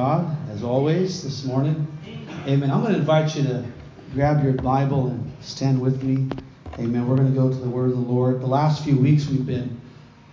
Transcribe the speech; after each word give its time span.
God, 0.00 0.34
as 0.48 0.62
always, 0.62 1.22
this 1.22 1.44
morning. 1.44 1.86
Amen. 2.46 2.70
I'm 2.70 2.80
going 2.80 2.94
to 2.94 3.00
invite 3.00 3.36
you 3.36 3.42
to 3.42 3.62
grab 4.14 4.42
your 4.42 4.54
Bible 4.54 5.08
and 5.08 5.30
stand 5.42 5.78
with 5.78 6.02
me. 6.02 6.26
Amen. 6.78 7.06
We're 7.06 7.16
going 7.16 7.28
to 7.28 7.38
go 7.38 7.50
to 7.50 7.54
the 7.54 7.68
Word 7.68 7.90
of 7.90 7.96
the 7.96 8.10
Lord. 8.10 8.40
The 8.40 8.46
last 8.46 8.82
few 8.82 8.96
weeks 8.96 9.26
we've 9.26 9.44
been, 9.44 9.78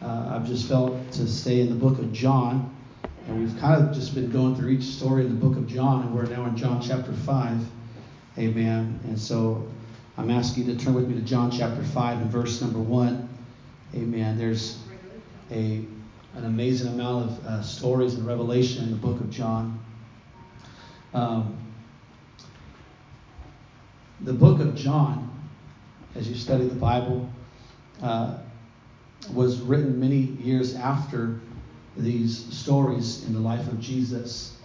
uh, 0.01 0.31
I've 0.31 0.47
just 0.47 0.69
felt 0.69 1.11
to 1.11 1.27
stay 1.27 1.59
in 1.59 1.67
the 1.67 1.75
book 1.75 1.99
of 1.99 2.13
John. 2.13 2.73
And 3.27 3.41
we've 3.41 3.59
kind 3.59 3.83
of 3.83 3.93
just 3.93 4.15
been 4.15 4.31
going 4.31 4.55
through 4.55 4.69
each 4.69 4.85
story 4.85 5.25
in 5.25 5.37
the 5.37 5.45
book 5.45 5.57
of 5.57 5.67
John, 5.67 6.03
and 6.03 6.15
we're 6.15 6.27
now 6.27 6.45
in 6.45 6.55
John 6.55 6.81
chapter 6.81 7.11
5. 7.11 7.65
Amen. 8.37 9.01
And 9.03 9.19
so 9.19 9.67
I'm 10.17 10.31
asking 10.31 10.63
you 10.63 10.77
to 10.77 10.79
turn 10.81 10.93
with 10.93 11.09
me 11.09 11.15
to 11.15 11.25
John 11.25 11.51
chapter 11.51 11.83
5 11.83 12.21
and 12.21 12.31
verse 12.31 12.61
number 12.61 12.79
1. 12.79 13.29
Amen. 13.95 14.37
There's 14.37 14.81
a, 15.51 15.83
an 16.35 16.45
amazing 16.45 16.93
amount 16.93 17.31
of 17.31 17.45
uh, 17.45 17.61
stories 17.63 18.15
and 18.15 18.25
revelation 18.27 18.83
in 18.83 18.91
the 18.91 18.97
book 18.97 19.19
of 19.19 19.29
John. 19.29 19.79
Um, 21.13 21.57
the 24.21 24.33
book 24.33 24.59
of 24.59 24.75
John, 24.75 25.49
as 26.15 26.27
you 26.27 26.35
study 26.35 26.67
the 26.67 26.75
Bible, 26.75 27.29
uh, 28.01 28.37
was 29.33 29.59
written 29.61 29.99
many 29.99 30.17
years 30.17 30.75
after 30.75 31.39
these 31.95 32.53
stories 32.55 33.25
in 33.25 33.33
the 33.33 33.39
life 33.39 33.67
of 33.67 33.79
Jesus. 33.79 34.57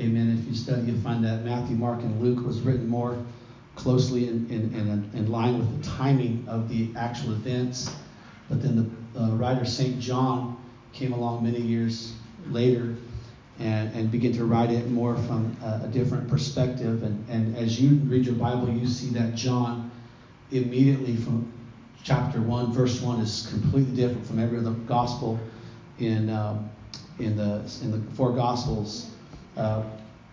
Amen. 0.00 0.36
If 0.38 0.48
you 0.48 0.54
study, 0.54 0.90
you'll 0.90 1.00
find 1.00 1.24
that 1.24 1.44
Matthew, 1.44 1.76
Mark, 1.76 2.00
and 2.00 2.20
Luke 2.20 2.44
was 2.44 2.60
written 2.60 2.88
more 2.88 3.16
closely 3.76 4.28
in, 4.28 4.48
in, 4.50 4.74
in, 4.74 5.10
in 5.14 5.30
line 5.30 5.58
with 5.58 5.82
the 5.82 5.90
timing 5.90 6.44
of 6.48 6.68
the 6.68 6.90
actual 6.96 7.32
events. 7.32 7.94
But 8.48 8.62
then 8.62 8.92
the 9.14 9.20
uh, 9.20 9.30
writer 9.30 9.64
St. 9.64 10.00
John 10.00 10.56
came 10.94 11.12
along 11.12 11.42
many 11.42 11.60
years 11.60 12.14
later 12.48 12.94
and, 13.58 13.94
and 13.94 14.10
began 14.10 14.32
to 14.32 14.44
write 14.44 14.70
it 14.70 14.88
more 14.90 15.16
from 15.16 15.56
a, 15.62 15.82
a 15.84 15.88
different 15.88 16.28
perspective. 16.28 17.02
And, 17.02 17.28
and 17.28 17.56
as 17.56 17.80
you 17.80 17.96
read 18.08 18.24
your 18.24 18.34
Bible, 18.36 18.70
you 18.70 18.86
see 18.86 19.10
that 19.10 19.34
John 19.34 19.90
immediately 20.50 21.16
from 21.16 21.52
chapter 22.02 22.40
1, 22.40 22.72
verse 22.72 23.00
1 23.00 23.20
is 23.20 23.46
completely 23.50 23.94
different 23.94 24.26
from 24.26 24.38
every 24.38 24.58
other 24.58 24.70
gospel 24.72 25.38
in, 25.98 26.30
um, 26.30 26.70
in, 27.18 27.36
the, 27.36 27.70
in 27.82 27.90
the 27.90 28.14
four 28.14 28.32
gospels. 28.32 29.10
Uh, 29.56 29.82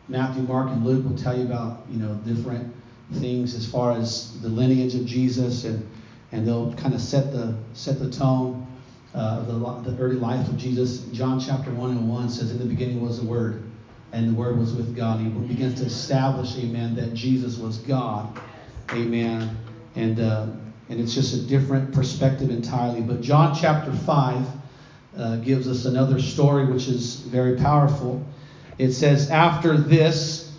Matthew, 0.08 0.44
Mark, 0.44 0.70
and 0.70 0.86
Luke 0.86 1.06
will 1.06 1.18
tell 1.18 1.38
you 1.38 1.46
about 1.46 1.84
you 1.90 1.98
know 1.98 2.16
different 2.26 2.74
things 3.14 3.56
as 3.56 3.70
far 3.70 3.92
as 3.94 4.40
the 4.42 4.50
lineage 4.50 4.96
of 4.96 5.06
Jesus, 5.06 5.64
and, 5.64 5.88
and 6.32 6.46
they'll 6.46 6.74
kind 6.74 6.94
of 6.94 7.02
set 7.02 7.32
the 7.32 7.56
set 7.74 8.00
the 8.00 8.10
tone 8.10 8.68
uh, 9.14 9.44
of 9.48 9.84
the, 9.84 9.92
the 9.92 9.98
early 10.02 10.16
life 10.16 10.48
of 10.48 10.58
Jesus. 10.58 11.00
John 11.12 11.40
chapter 11.40 11.72
one 11.72 11.92
and 11.92 12.10
one 12.10 12.30
says, 12.30 12.52
"In 12.52 12.60
the 12.60 12.66
beginning 12.66 13.02
was 13.02 13.20
the 13.20 13.26
Word, 13.26 13.64
and 14.12 14.30
the 14.30 14.34
Word 14.34 14.58
was 14.58 14.74
with 14.74 14.96
God." 14.96 15.20
He 15.20 15.28
begins 15.28 15.80
to 15.80 15.86
establish, 15.86 16.58
Amen, 16.58 16.96
that 16.96 17.14
Jesus 17.14 17.58
was 17.58 17.78
God, 17.80 18.40
Amen, 18.92 19.58
and 19.96 20.20
uh, 20.20 20.48
and 20.90 21.00
it's 21.00 21.14
just 21.14 21.34
a 21.34 21.42
different 21.42 21.94
perspective 21.94 22.50
entirely. 22.50 23.02
But 23.02 23.22
John 23.22 23.56
chapter 23.56 23.92
five 23.92 24.46
uh, 25.18 25.38
gives 25.38 25.68
us 25.68 25.86
another 25.86 26.20
story 26.20 26.66
which 26.72 26.88
is 26.88 27.16
very 27.16 27.58
powerful. 27.58 28.22
It 28.78 28.92
says, 28.94 29.30
"After 29.30 29.78
this, 29.78 30.54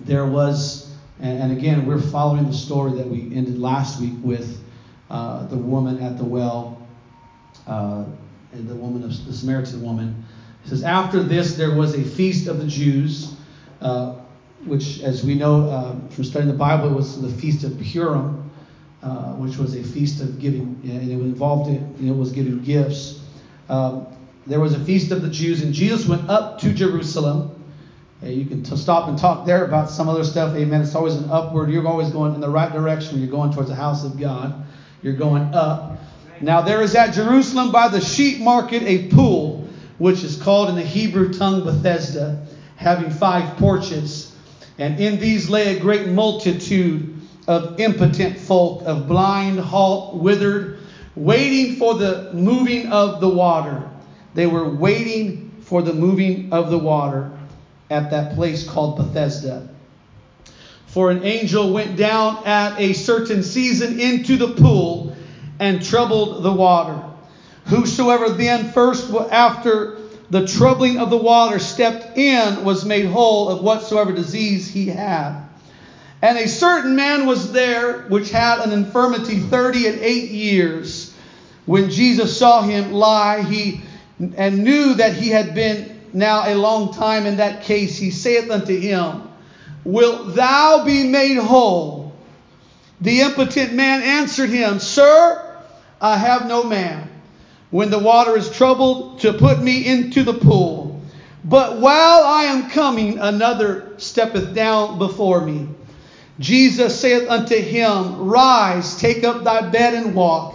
there 0.00 0.26
was." 0.26 0.86
And, 1.20 1.42
and 1.42 1.58
again, 1.58 1.84
we're 1.84 2.00
following 2.00 2.46
the 2.46 2.52
story 2.52 2.92
that 2.92 3.08
we 3.08 3.34
ended 3.34 3.58
last 3.58 4.00
week 4.00 4.14
with 4.22 4.62
uh, 5.10 5.46
the 5.48 5.56
woman 5.56 6.00
at 6.00 6.16
the 6.16 6.22
well, 6.22 6.77
uh, 7.68 8.04
the 8.52 8.74
woman 8.74 9.04
of 9.04 9.26
the 9.26 9.32
Samaritan 9.32 9.82
woman. 9.82 10.24
It 10.64 10.68
says, 10.68 10.82
After 10.82 11.22
this, 11.22 11.54
there 11.54 11.74
was 11.74 11.94
a 11.94 12.02
feast 12.02 12.48
of 12.48 12.58
the 12.58 12.66
Jews, 12.66 13.34
uh, 13.80 14.14
which, 14.64 15.00
as 15.02 15.24
we 15.24 15.34
know 15.34 15.68
uh, 15.68 16.08
from 16.10 16.24
studying 16.24 16.50
the 16.50 16.58
Bible, 16.58 16.90
was 16.90 17.20
the 17.20 17.30
feast 17.30 17.64
of 17.64 17.78
Purim, 17.78 18.50
uh, 19.02 19.32
which 19.34 19.56
was 19.56 19.76
a 19.76 19.82
feast 19.82 20.20
of 20.20 20.38
giving, 20.40 20.80
and 20.82 21.08
it 21.08 21.12
involved 21.12 21.70
it, 21.70 21.82
it 22.04 22.16
was 22.16 22.32
giving 22.32 22.60
gifts. 22.62 23.20
Um, 23.68 24.06
there 24.46 24.60
was 24.60 24.74
a 24.74 24.84
feast 24.84 25.12
of 25.12 25.22
the 25.22 25.28
Jews, 25.28 25.62
and 25.62 25.72
Jesus 25.72 26.08
went 26.08 26.28
up 26.28 26.58
to 26.60 26.72
Jerusalem. 26.72 27.54
Hey, 28.20 28.32
you 28.32 28.46
can 28.46 28.64
t- 28.64 28.76
stop 28.76 29.08
and 29.08 29.16
talk 29.16 29.46
there 29.46 29.64
about 29.64 29.90
some 29.90 30.08
other 30.08 30.24
stuff. 30.24 30.56
Amen. 30.56 30.80
It's 30.80 30.94
always 30.94 31.14
an 31.14 31.30
upward. 31.30 31.70
You're 31.70 31.86
always 31.86 32.10
going 32.10 32.34
in 32.34 32.40
the 32.40 32.48
right 32.48 32.72
direction 32.72 33.20
you're 33.20 33.30
going 33.30 33.52
towards 33.52 33.68
the 33.68 33.76
house 33.76 34.04
of 34.04 34.18
God. 34.18 34.64
You're 35.02 35.16
going 35.16 35.54
up. 35.54 35.98
Now, 36.40 36.62
there 36.62 36.82
is 36.82 36.94
at 36.94 37.12
Jerusalem 37.12 37.72
by 37.72 37.88
the 37.88 38.00
sheep 38.00 38.40
market 38.40 38.82
a 38.82 39.08
pool, 39.08 39.66
which 39.98 40.22
is 40.22 40.36
called 40.36 40.68
in 40.68 40.76
the 40.76 40.82
Hebrew 40.82 41.32
tongue 41.32 41.64
Bethesda, 41.64 42.46
having 42.76 43.10
five 43.10 43.56
porches. 43.56 44.34
And 44.78 45.00
in 45.00 45.18
these 45.18 45.50
lay 45.50 45.76
a 45.76 45.80
great 45.80 46.08
multitude 46.08 47.20
of 47.48 47.80
impotent 47.80 48.38
folk, 48.38 48.82
of 48.84 49.08
blind, 49.08 49.58
halt, 49.58 50.14
withered, 50.14 50.78
waiting 51.16 51.76
for 51.76 51.94
the 51.94 52.32
moving 52.32 52.92
of 52.92 53.20
the 53.20 53.28
water. 53.28 53.90
They 54.34 54.46
were 54.46 54.68
waiting 54.68 55.56
for 55.62 55.82
the 55.82 55.92
moving 55.92 56.52
of 56.52 56.70
the 56.70 56.78
water 56.78 57.30
at 57.90 58.10
that 58.10 58.34
place 58.34 58.68
called 58.68 58.96
Bethesda. 58.96 59.68
For 60.86 61.10
an 61.10 61.24
angel 61.24 61.72
went 61.72 61.96
down 61.96 62.46
at 62.46 62.78
a 62.78 62.92
certain 62.92 63.42
season 63.42 63.98
into 63.98 64.36
the 64.36 64.54
pool 64.54 65.07
and 65.58 65.84
troubled 65.84 66.42
the 66.42 66.52
water. 66.52 67.02
Whosoever 67.66 68.30
then 68.30 68.72
first 68.72 69.10
after 69.30 69.98
the 70.30 70.46
troubling 70.46 70.98
of 70.98 71.10
the 71.10 71.16
water 71.16 71.58
stepped 71.58 72.16
in 72.16 72.64
was 72.64 72.84
made 72.84 73.06
whole 73.06 73.48
of 73.48 73.62
whatsoever 73.62 74.12
disease 74.12 74.68
he 74.68 74.86
had. 74.86 75.46
And 76.20 76.36
a 76.36 76.48
certain 76.48 76.96
man 76.96 77.26
was 77.26 77.52
there 77.52 78.00
which 78.08 78.30
had 78.30 78.60
an 78.60 78.72
infirmity 78.72 79.38
thirty 79.38 79.86
and 79.86 79.98
eight 80.00 80.30
years. 80.30 81.14
When 81.66 81.90
Jesus 81.90 82.36
saw 82.36 82.62
him 82.62 82.92
lie, 82.92 83.42
he 83.42 83.82
and 84.36 84.64
knew 84.64 84.94
that 84.94 85.14
he 85.14 85.28
had 85.28 85.54
been 85.54 86.00
now 86.12 86.42
a 86.46 86.54
long 86.54 86.92
time 86.92 87.26
in 87.26 87.36
that 87.36 87.62
case, 87.62 87.96
he 87.96 88.10
saith 88.10 88.50
unto 88.50 88.76
him, 88.76 89.28
Wilt 89.84 90.34
thou 90.34 90.84
be 90.84 91.04
made 91.04 91.38
whole? 91.38 92.12
The 93.00 93.20
impotent 93.20 93.74
man 93.74 94.02
answered 94.02 94.50
him, 94.50 94.80
Sir, 94.80 95.47
I 96.00 96.16
have 96.16 96.46
no 96.46 96.64
man. 96.64 97.10
When 97.70 97.90
the 97.90 97.98
water 97.98 98.36
is 98.36 98.50
troubled, 98.50 99.20
to 99.20 99.32
put 99.34 99.60
me 99.60 99.86
into 99.86 100.22
the 100.22 100.34
pool. 100.34 101.00
But 101.44 101.80
while 101.80 102.22
I 102.24 102.44
am 102.44 102.70
coming, 102.70 103.18
another 103.18 103.92
steppeth 103.98 104.54
down 104.54 104.98
before 104.98 105.40
me. 105.40 105.68
Jesus 106.38 106.98
saith 106.98 107.28
unto 107.28 107.56
him, 107.56 108.28
Rise, 108.28 108.98
take 108.98 109.24
up 109.24 109.44
thy 109.44 109.68
bed 109.68 109.94
and 109.94 110.14
walk. 110.14 110.54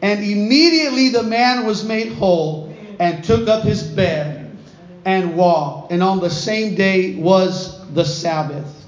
And 0.00 0.24
immediately 0.24 1.10
the 1.10 1.22
man 1.22 1.66
was 1.66 1.84
made 1.84 2.12
whole 2.12 2.74
and 2.98 3.24
took 3.24 3.48
up 3.48 3.64
his 3.64 3.82
bed 3.82 4.56
and 5.04 5.36
walked. 5.36 5.92
And 5.92 6.02
on 6.02 6.20
the 6.20 6.30
same 6.30 6.74
day 6.74 7.16
was 7.16 7.86
the 7.92 8.04
Sabbath. 8.04 8.86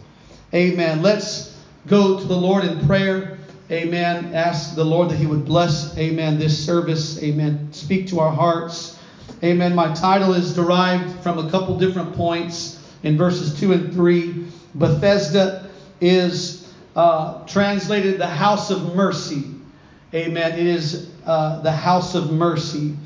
Amen. 0.54 1.02
Let's 1.02 1.56
go 1.86 2.18
to 2.18 2.24
the 2.24 2.36
Lord 2.36 2.64
in 2.64 2.86
prayer. 2.86 3.38
Amen. 3.70 4.34
Ask 4.34 4.74
the 4.74 4.84
Lord 4.84 5.10
that 5.10 5.16
He 5.16 5.26
would 5.26 5.44
bless, 5.44 5.96
amen, 5.96 6.40
this 6.40 6.64
service. 6.64 7.22
Amen. 7.22 7.72
Speak 7.72 8.08
to 8.08 8.18
our 8.18 8.32
hearts. 8.32 8.98
Amen. 9.44 9.76
My 9.76 9.94
title 9.94 10.34
is 10.34 10.52
derived 10.54 11.20
from 11.20 11.38
a 11.38 11.48
couple 11.50 11.78
different 11.78 12.14
points 12.14 12.84
in 13.04 13.16
verses 13.16 13.58
2 13.60 13.72
and 13.72 13.92
3. 13.92 14.46
Bethesda 14.74 15.70
is 16.00 16.72
uh, 16.96 17.46
translated 17.46 18.18
the 18.18 18.26
house 18.26 18.70
of 18.72 18.96
mercy. 18.96 19.44
Amen. 20.14 20.52
It 20.58 20.66
is 20.66 21.08
uh, 21.24 21.60
the 21.60 21.70
house 21.70 22.16
of 22.16 22.32
mercy. 22.32 22.96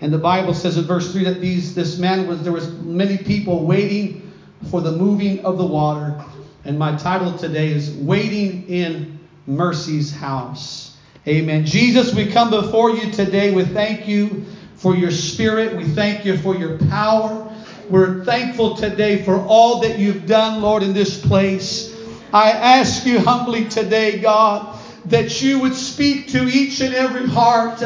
And 0.00 0.10
the 0.10 0.18
Bible 0.18 0.54
says 0.54 0.78
in 0.78 0.84
verse 0.84 1.12
3 1.12 1.24
that 1.24 1.42
these 1.42 1.74
this 1.74 1.98
man 1.98 2.26
was 2.26 2.42
there 2.42 2.52
was 2.52 2.72
many 2.78 3.18
people 3.18 3.66
waiting 3.66 4.32
for 4.70 4.80
the 4.80 4.92
moving 4.92 5.44
of 5.44 5.58
the 5.58 5.66
water. 5.66 6.24
And 6.64 6.78
my 6.78 6.96
title 6.96 7.36
today 7.36 7.68
is 7.68 7.90
Waiting 7.96 8.66
in 8.68 9.13
Mercy's 9.46 10.10
House. 10.10 10.96
Amen. 11.26 11.64
Jesus, 11.64 12.14
we 12.14 12.26
come 12.26 12.50
before 12.50 12.90
you 12.90 13.10
today 13.10 13.54
We 13.54 13.64
thank 13.64 14.08
you 14.08 14.44
for 14.76 14.94
your 14.94 15.10
spirit. 15.10 15.76
We 15.76 15.84
thank 15.84 16.24
you 16.24 16.36
for 16.36 16.54
your 16.54 16.78
power. 16.78 17.50
We're 17.88 18.24
thankful 18.24 18.76
today 18.76 19.22
for 19.22 19.36
all 19.38 19.80
that 19.80 19.98
you've 19.98 20.26
done, 20.26 20.62
Lord, 20.62 20.82
in 20.82 20.92
this 20.92 21.24
place. 21.24 21.94
I 22.32 22.50
ask 22.50 23.06
you 23.06 23.20
humbly 23.20 23.68
today, 23.68 24.18
God, 24.18 24.78
that 25.06 25.42
you 25.42 25.60
would 25.60 25.74
speak 25.74 26.28
to 26.28 26.48
each 26.48 26.80
and 26.80 26.94
every 26.94 27.26
heart 27.26 27.78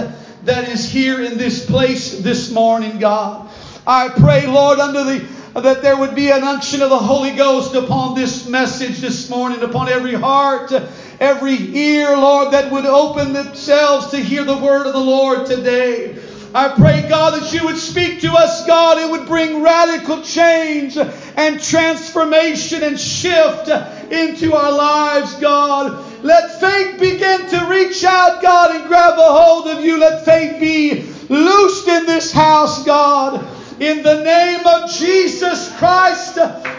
that 0.44 0.68
is 0.68 0.88
here 0.88 1.22
in 1.22 1.36
this 1.36 1.66
place 1.66 2.20
this 2.20 2.50
morning, 2.50 2.98
God. 2.98 3.50
I 3.86 4.08
pray, 4.08 4.46
Lord, 4.46 4.78
under 4.78 5.04
the 5.04 5.28
that 5.54 5.82
there 5.82 5.96
would 5.96 6.14
be 6.14 6.30
an 6.30 6.42
unction 6.44 6.82
of 6.82 6.90
the 6.90 6.98
Holy 6.98 7.32
Ghost 7.32 7.74
upon 7.74 8.14
this 8.14 8.46
message 8.46 8.98
this 8.98 9.28
morning, 9.28 9.62
upon 9.62 9.88
every 9.88 10.14
heart, 10.14 10.72
every 11.20 11.56
ear, 11.76 12.16
Lord, 12.16 12.52
that 12.52 12.72
would 12.72 12.86
open 12.86 13.32
themselves 13.32 14.10
to 14.10 14.18
hear 14.18 14.44
the 14.44 14.56
word 14.56 14.86
of 14.86 14.92
the 14.92 15.00
Lord 15.00 15.46
today. 15.46 16.18
I 16.54 16.68
pray, 16.70 17.06
God, 17.08 17.34
that 17.40 17.52
you 17.52 17.64
would 17.64 17.76
speak 17.76 18.22
to 18.22 18.32
us, 18.32 18.66
God. 18.66 18.98
It 18.98 19.10
would 19.10 19.26
bring 19.26 19.62
radical 19.62 20.22
change 20.22 20.96
and 20.96 21.60
transformation 21.60 22.82
and 22.82 22.98
shift 22.98 23.68
into 24.10 24.54
our 24.54 24.72
lives, 24.72 25.34
God. 25.34 26.24
Let 26.24 26.58
faith 26.58 26.98
begin 26.98 27.48
to 27.50 27.66
reach 27.66 28.02
out, 28.02 28.40
God, 28.40 28.74
and 28.74 28.88
grab 28.88 29.18
a 29.18 29.22
hold 29.22 29.68
of 29.68 29.84
you. 29.84 29.98
Let 29.98 30.24
faith 30.24 30.58
be 30.58 31.02
loosed 31.28 31.86
in 31.86 32.06
this 32.06 32.32
house, 32.32 32.82
God. 32.84 33.46
In 33.78 34.02
the 34.02 34.22
name 34.22 34.66
of 34.66 34.90
Jesus 34.90 35.76
Christ, 35.76 36.38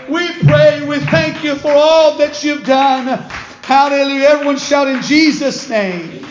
we 0.09 0.33
pray. 0.39 0.85
We 0.85 0.99
thank 0.99 1.43
you 1.43 1.55
for 1.55 1.71
all 1.71 2.17
that 2.17 2.43
you've 2.43 2.65
done. 2.65 3.29
Hallelujah. 3.69 4.29
Everyone 4.29 4.57
shout 4.57 4.87
in 4.87 4.99
Jesus' 5.03 5.69
name. 5.69 6.25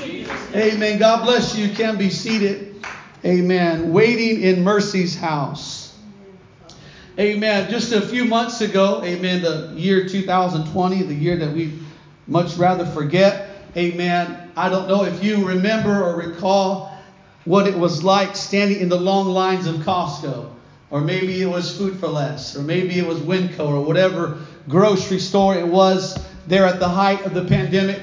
Amen. 0.56 0.98
God 0.98 1.22
bless 1.22 1.56
you. 1.56 1.68
You 1.68 1.72
can 1.72 1.96
be 1.96 2.10
seated. 2.10 2.84
Amen. 3.24 3.92
Waiting 3.92 4.42
in 4.42 4.64
Mercy's 4.64 5.16
house. 5.16 5.96
Amen. 7.16 7.70
Just 7.70 7.92
a 7.92 8.00
few 8.00 8.24
months 8.24 8.60
ago, 8.60 9.04
amen, 9.04 9.42
the 9.42 9.72
year 9.76 10.08
2020, 10.08 11.02
the 11.04 11.14
year 11.14 11.36
that 11.36 11.52
we 11.52 11.78
much 12.26 12.56
rather 12.56 12.84
forget. 12.84 13.50
Amen. 13.76 14.50
I 14.56 14.68
don't 14.68 14.88
know 14.88 15.04
if 15.04 15.22
you 15.22 15.46
remember 15.46 16.02
or 16.02 16.16
recall 16.16 16.92
what 17.44 17.68
it 17.68 17.78
was 17.78 18.02
like 18.02 18.34
standing 18.34 18.80
in 18.80 18.88
the 18.88 18.98
long 18.98 19.28
lines 19.28 19.68
of 19.68 19.76
Costco, 19.76 20.50
or 20.90 21.02
maybe 21.02 21.40
it 21.40 21.46
was 21.46 21.78
Food 21.78 22.00
4 22.00 22.08
Less, 22.08 22.56
or 22.56 22.62
maybe 22.62 22.98
it 22.98 23.06
was 23.06 23.20
Winco, 23.20 23.68
or 23.68 23.84
whatever 23.84 24.44
grocery 24.68 25.20
store 25.20 25.54
it 25.54 25.68
was 25.68 26.18
there 26.48 26.64
at 26.64 26.80
the 26.80 26.88
height 26.88 27.24
of 27.26 27.34
the 27.34 27.44
pandemic. 27.44 28.00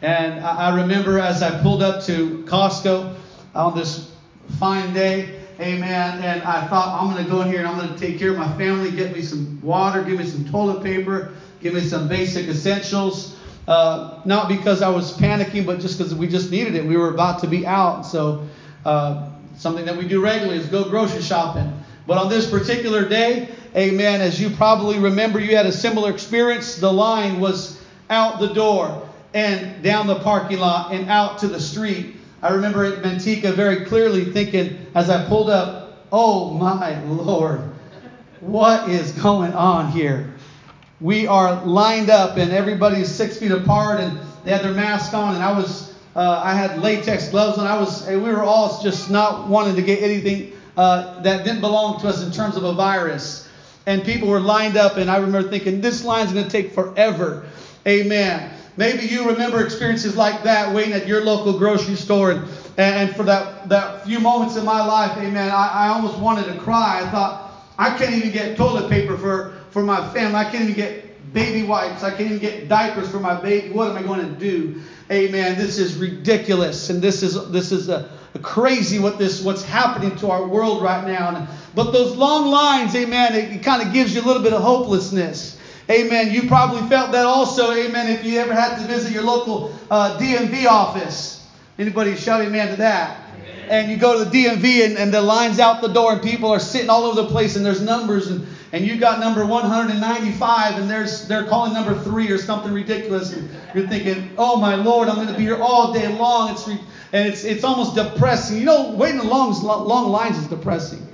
And 0.00 0.44
I 0.44 0.80
remember 0.80 1.18
as 1.18 1.42
I 1.42 1.60
pulled 1.60 1.82
up 1.82 2.04
to 2.04 2.44
Costco 2.46 3.16
on 3.54 3.76
this 3.76 4.12
fine 4.58 4.94
day, 4.94 5.40
amen, 5.60 6.22
and 6.22 6.42
I 6.42 6.68
thought, 6.68 7.00
I'm 7.00 7.12
going 7.12 7.24
to 7.24 7.30
go 7.30 7.40
in 7.42 7.48
here 7.48 7.58
and 7.58 7.68
I'm 7.68 7.76
going 7.76 7.92
to 7.92 7.98
take 7.98 8.18
care 8.18 8.30
of 8.30 8.38
my 8.38 8.56
family, 8.56 8.92
get 8.92 9.12
me 9.12 9.22
some 9.22 9.60
water, 9.60 10.04
give 10.04 10.18
me 10.18 10.24
some 10.24 10.48
toilet 10.48 10.84
paper, 10.84 11.32
give 11.60 11.74
me 11.74 11.80
some 11.80 12.08
basic 12.08 12.46
essentials. 12.46 13.36
Uh, 13.66 14.20
not 14.24 14.48
because 14.48 14.80
I 14.80 14.88
was 14.88 15.12
panicking, 15.18 15.66
but 15.66 15.80
just 15.80 15.98
because 15.98 16.14
we 16.14 16.28
just 16.28 16.50
needed 16.50 16.74
it. 16.76 16.86
We 16.86 16.96
were 16.96 17.12
about 17.12 17.40
to 17.40 17.48
be 17.48 17.66
out. 17.66 18.02
So, 18.02 18.46
uh, 18.84 19.28
something 19.56 19.84
that 19.84 19.96
we 19.96 20.06
do 20.06 20.22
regularly 20.22 20.58
is 20.58 20.66
go 20.66 20.88
grocery 20.88 21.20
shopping. 21.20 21.70
But 22.06 22.16
on 22.16 22.30
this 22.30 22.48
particular 22.48 23.06
day, 23.06 23.50
amen, 23.76 24.22
as 24.22 24.40
you 24.40 24.48
probably 24.50 24.98
remember, 24.98 25.38
you 25.40 25.54
had 25.54 25.66
a 25.66 25.72
similar 25.72 26.10
experience. 26.10 26.76
The 26.76 26.90
line 26.90 27.40
was 27.40 27.77
out 28.10 28.40
the 28.40 28.52
door 28.54 29.08
and 29.34 29.82
down 29.82 30.06
the 30.06 30.20
parking 30.20 30.58
lot 30.58 30.92
and 30.92 31.08
out 31.10 31.38
to 31.38 31.48
the 31.48 31.60
street. 31.60 32.16
I 32.42 32.50
remember 32.50 32.84
at 32.84 33.02
Manteca 33.02 33.52
very 33.52 33.84
clearly 33.84 34.24
thinking 34.24 34.86
as 34.94 35.10
I 35.10 35.26
pulled 35.26 35.50
up, 35.50 36.04
oh 36.12 36.50
my 36.50 37.02
Lord, 37.04 37.60
what 38.40 38.88
is 38.88 39.12
going 39.12 39.52
on 39.52 39.90
here? 39.90 40.32
We 41.00 41.26
are 41.26 41.64
lined 41.64 42.10
up 42.10 42.36
and 42.36 42.52
everybody's 42.52 43.10
six 43.10 43.38
feet 43.38 43.50
apart 43.50 44.00
and 44.00 44.18
they 44.44 44.52
had 44.52 44.62
their 44.62 44.72
mask 44.72 45.14
on 45.14 45.34
and 45.34 45.44
I 45.44 45.56
was, 45.56 45.94
uh, 46.16 46.40
I 46.42 46.54
had 46.54 46.80
latex 46.80 47.28
gloves 47.28 47.58
on. 47.58 47.66
I 47.66 47.78
was, 47.78 48.06
we 48.06 48.18
were 48.18 48.42
all 48.42 48.80
just 48.82 49.10
not 49.10 49.48
wanting 49.48 49.76
to 49.76 49.82
get 49.82 50.02
anything 50.02 50.52
uh, 50.76 51.20
that 51.22 51.44
didn't 51.44 51.60
belong 51.60 52.00
to 52.00 52.08
us 52.08 52.22
in 52.22 52.32
terms 52.32 52.56
of 52.56 52.64
a 52.64 52.72
virus. 52.72 53.48
And 53.86 54.04
people 54.04 54.28
were 54.28 54.40
lined 54.40 54.76
up 54.76 54.96
and 54.96 55.10
I 55.10 55.16
remember 55.16 55.48
thinking, 55.50 55.80
this 55.80 56.04
line's 56.04 56.32
going 56.32 56.44
to 56.44 56.50
take 56.50 56.72
forever. 56.72 57.46
Amen. 57.88 58.50
Maybe 58.76 59.06
you 59.06 59.28
remember 59.28 59.64
experiences 59.64 60.16
like 60.16 60.44
that 60.44 60.74
waiting 60.74 60.92
at 60.92 61.08
your 61.08 61.22
local 61.24 61.58
grocery 61.58 61.96
store. 61.96 62.30
And, 62.30 62.48
and 62.76 63.16
for 63.16 63.24
that, 63.24 63.68
that 63.68 64.04
few 64.04 64.20
moments 64.20 64.56
in 64.56 64.64
my 64.64 64.84
life, 64.84 65.16
amen, 65.18 65.50
I, 65.50 65.68
I 65.68 65.88
almost 65.88 66.18
wanted 66.18 66.52
to 66.52 66.58
cry. 66.58 67.02
I 67.02 67.10
thought, 67.10 67.50
I 67.78 67.96
can't 67.96 68.12
even 68.12 68.30
get 68.30 68.56
toilet 68.56 68.90
paper 68.90 69.16
for, 69.16 69.54
for 69.70 69.82
my 69.82 70.06
family. 70.12 70.36
I 70.36 70.44
can't 70.44 70.64
even 70.64 70.74
get 70.74 71.32
baby 71.32 71.66
wipes. 71.66 72.02
I 72.02 72.10
can't 72.10 72.22
even 72.30 72.38
get 72.38 72.68
diapers 72.68 73.10
for 73.10 73.20
my 73.20 73.40
baby. 73.40 73.70
What 73.70 73.88
am 73.88 73.96
I 73.96 74.02
going 74.02 74.20
to 74.20 74.38
do? 74.38 74.80
Amen. 75.10 75.56
This 75.56 75.78
is 75.78 75.96
ridiculous. 75.96 76.90
And 76.90 77.00
this 77.00 77.22
is, 77.22 77.50
this 77.50 77.72
is 77.72 77.88
a, 77.88 78.10
a 78.34 78.38
crazy 78.38 78.98
what 78.98 79.18
this, 79.18 79.42
what's 79.42 79.62
happening 79.62 80.14
to 80.16 80.30
our 80.30 80.46
world 80.46 80.82
right 80.82 81.06
now. 81.06 81.34
And, 81.34 81.48
but 81.74 81.92
those 81.92 82.14
long 82.16 82.48
lines, 82.48 82.94
amen, 82.94 83.34
it, 83.34 83.52
it 83.56 83.62
kind 83.62 83.84
of 83.84 83.92
gives 83.92 84.14
you 84.14 84.20
a 84.20 84.26
little 84.26 84.42
bit 84.42 84.52
of 84.52 84.62
hopelessness. 84.62 85.57
Amen. 85.90 86.30
You 86.30 86.48
probably 86.48 86.86
felt 86.88 87.12
that 87.12 87.24
also. 87.24 87.72
Amen. 87.72 88.08
If 88.08 88.24
you 88.24 88.38
ever 88.40 88.52
had 88.52 88.78
to 88.78 88.86
visit 88.86 89.10
your 89.12 89.22
local 89.22 89.74
uh, 89.90 90.18
DMV 90.18 90.66
office. 90.66 91.46
Anybody 91.78 92.14
shout 92.16 92.42
amen 92.42 92.68
to 92.70 92.76
that? 92.76 93.20
And 93.68 93.90
you 93.90 93.96
go 93.96 94.18
to 94.18 94.28
the 94.28 94.44
DMV 94.44 94.84
and, 94.84 94.98
and 94.98 95.12
the 95.12 95.20
line's 95.20 95.60
out 95.60 95.80
the 95.80 95.88
door 95.88 96.14
and 96.14 96.22
people 96.22 96.50
are 96.50 96.58
sitting 96.58 96.90
all 96.90 97.04
over 97.04 97.22
the 97.22 97.28
place 97.28 97.54
and 97.56 97.64
there's 97.64 97.82
numbers 97.82 98.30
and, 98.30 98.46
and 98.72 98.84
you 98.84 98.96
got 98.96 99.20
number 99.20 99.44
195 99.46 100.78
and 100.80 100.90
there's 100.90 101.28
they're 101.28 101.46
calling 101.46 101.74
number 101.74 101.94
three 102.02 102.30
or 102.30 102.38
something 102.38 102.72
ridiculous 102.72 103.34
and 103.34 103.48
you're 103.74 103.86
thinking, 103.86 104.30
oh 104.38 104.56
my 104.56 104.74
Lord, 104.74 105.08
I'm 105.08 105.16
going 105.16 105.28
to 105.28 105.36
be 105.36 105.42
here 105.42 105.60
all 105.60 105.92
day 105.92 106.08
long. 106.08 106.50
It's 106.50 106.66
re- 106.66 106.80
and 107.12 107.28
it's 107.28 107.44
it's 107.44 107.62
almost 107.62 107.94
depressing. 107.94 108.58
You 108.58 108.64
know, 108.64 108.90
waiting 108.92 109.20
in 109.20 109.28
long 109.28 109.52
long 109.62 110.08
lines 110.10 110.38
is 110.38 110.46
depressing. 110.48 111.06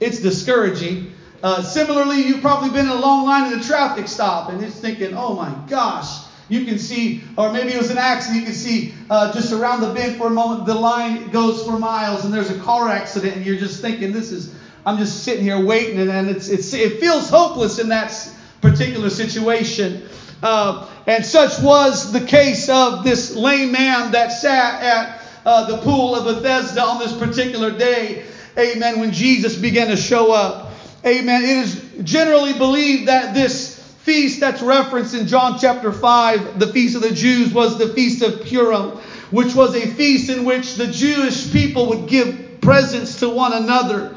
It's 0.00 0.20
discouraging. 0.20 1.12
Uh, 1.42 1.60
similarly, 1.60 2.22
you've 2.22 2.40
probably 2.40 2.70
been 2.70 2.86
in 2.86 2.92
a 2.92 3.00
long 3.00 3.26
line 3.26 3.52
at 3.52 3.60
a 3.60 3.66
traffic 3.66 4.06
stop 4.06 4.50
and 4.50 4.62
it's 4.62 4.78
thinking, 4.78 5.12
oh 5.14 5.34
my 5.34 5.52
gosh, 5.68 6.24
you 6.48 6.64
can 6.64 6.78
see, 6.78 7.22
or 7.36 7.52
maybe 7.52 7.72
it 7.72 7.78
was 7.78 7.90
an 7.90 7.98
accident, 7.98 8.40
you 8.40 8.46
can 8.46 8.54
see 8.54 8.94
uh, 9.10 9.32
just 9.32 9.52
around 9.52 9.80
the 9.80 9.92
bend 9.92 10.18
for 10.18 10.28
a 10.28 10.30
moment, 10.30 10.66
the 10.66 10.74
line 10.74 11.30
goes 11.30 11.64
for 11.64 11.78
miles 11.78 12.24
and 12.24 12.32
there's 12.32 12.50
a 12.50 12.58
car 12.60 12.88
accident 12.88 13.36
and 13.36 13.44
you're 13.44 13.56
just 13.56 13.80
thinking, 13.80 14.12
this 14.12 14.30
is, 14.30 14.54
I'm 14.86 14.98
just 14.98 15.24
sitting 15.24 15.42
here 15.42 15.64
waiting 15.64 15.98
and, 15.98 16.10
and 16.10 16.28
it's, 16.28 16.48
it's, 16.48 16.72
it 16.74 17.00
feels 17.00 17.28
hopeless 17.28 17.80
in 17.80 17.88
that 17.88 18.12
particular 18.60 19.10
situation. 19.10 20.02
Uh, 20.44 20.88
and 21.06 21.24
such 21.24 21.60
was 21.60 22.12
the 22.12 22.24
case 22.24 22.68
of 22.68 23.02
this 23.02 23.34
lame 23.34 23.72
man 23.72 24.12
that 24.12 24.28
sat 24.28 24.82
at 24.82 25.22
uh, 25.44 25.66
the 25.66 25.78
pool 25.78 26.14
of 26.14 26.24
Bethesda 26.24 26.82
on 26.82 27.00
this 27.00 27.16
particular 27.16 27.76
day. 27.76 28.26
Amen. 28.56 29.00
When 29.00 29.12
Jesus 29.12 29.56
began 29.56 29.88
to 29.88 29.96
show 29.96 30.32
up. 30.32 30.71
Amen. 31.04 31.42
It 31.42 31.56
is 31.58 31.84
generally 32.04 32.52
believed 32.52 33.08
that 33.08 33.34
this 33.34 33.76
feast 34.02 34.38
that's 34.38 34.62
referenced 34.62 35.14
in 35.14 35.26
John 35.26 35.58
chapter 35.58 35.90
5, 35.90 36.60
the 36.60 36.68
feast 36.68 36.94
of 36.94 37.02
the 37.02 37.10
Jews, 37.10 37.52
was 37.52 37.76
the 37.76 37.88
feast 37.88 38.22
of 38.22 38.42
Purim, 38.44 38.90
which 39.32 39.52
was 39.54 39.74
a 39.74 39.84
feast 39.84 40.30
in 40.30 40.44
which 40.44 40.76
the 40.76 40.86
Jewish 40.86 41.52
people 41.52 41.88
would 41.88 42.08
give 42.08 42.60
presents 42.60 43.18
to 43.18 43.28
one 43.28 43.52
another. 43.52 44.14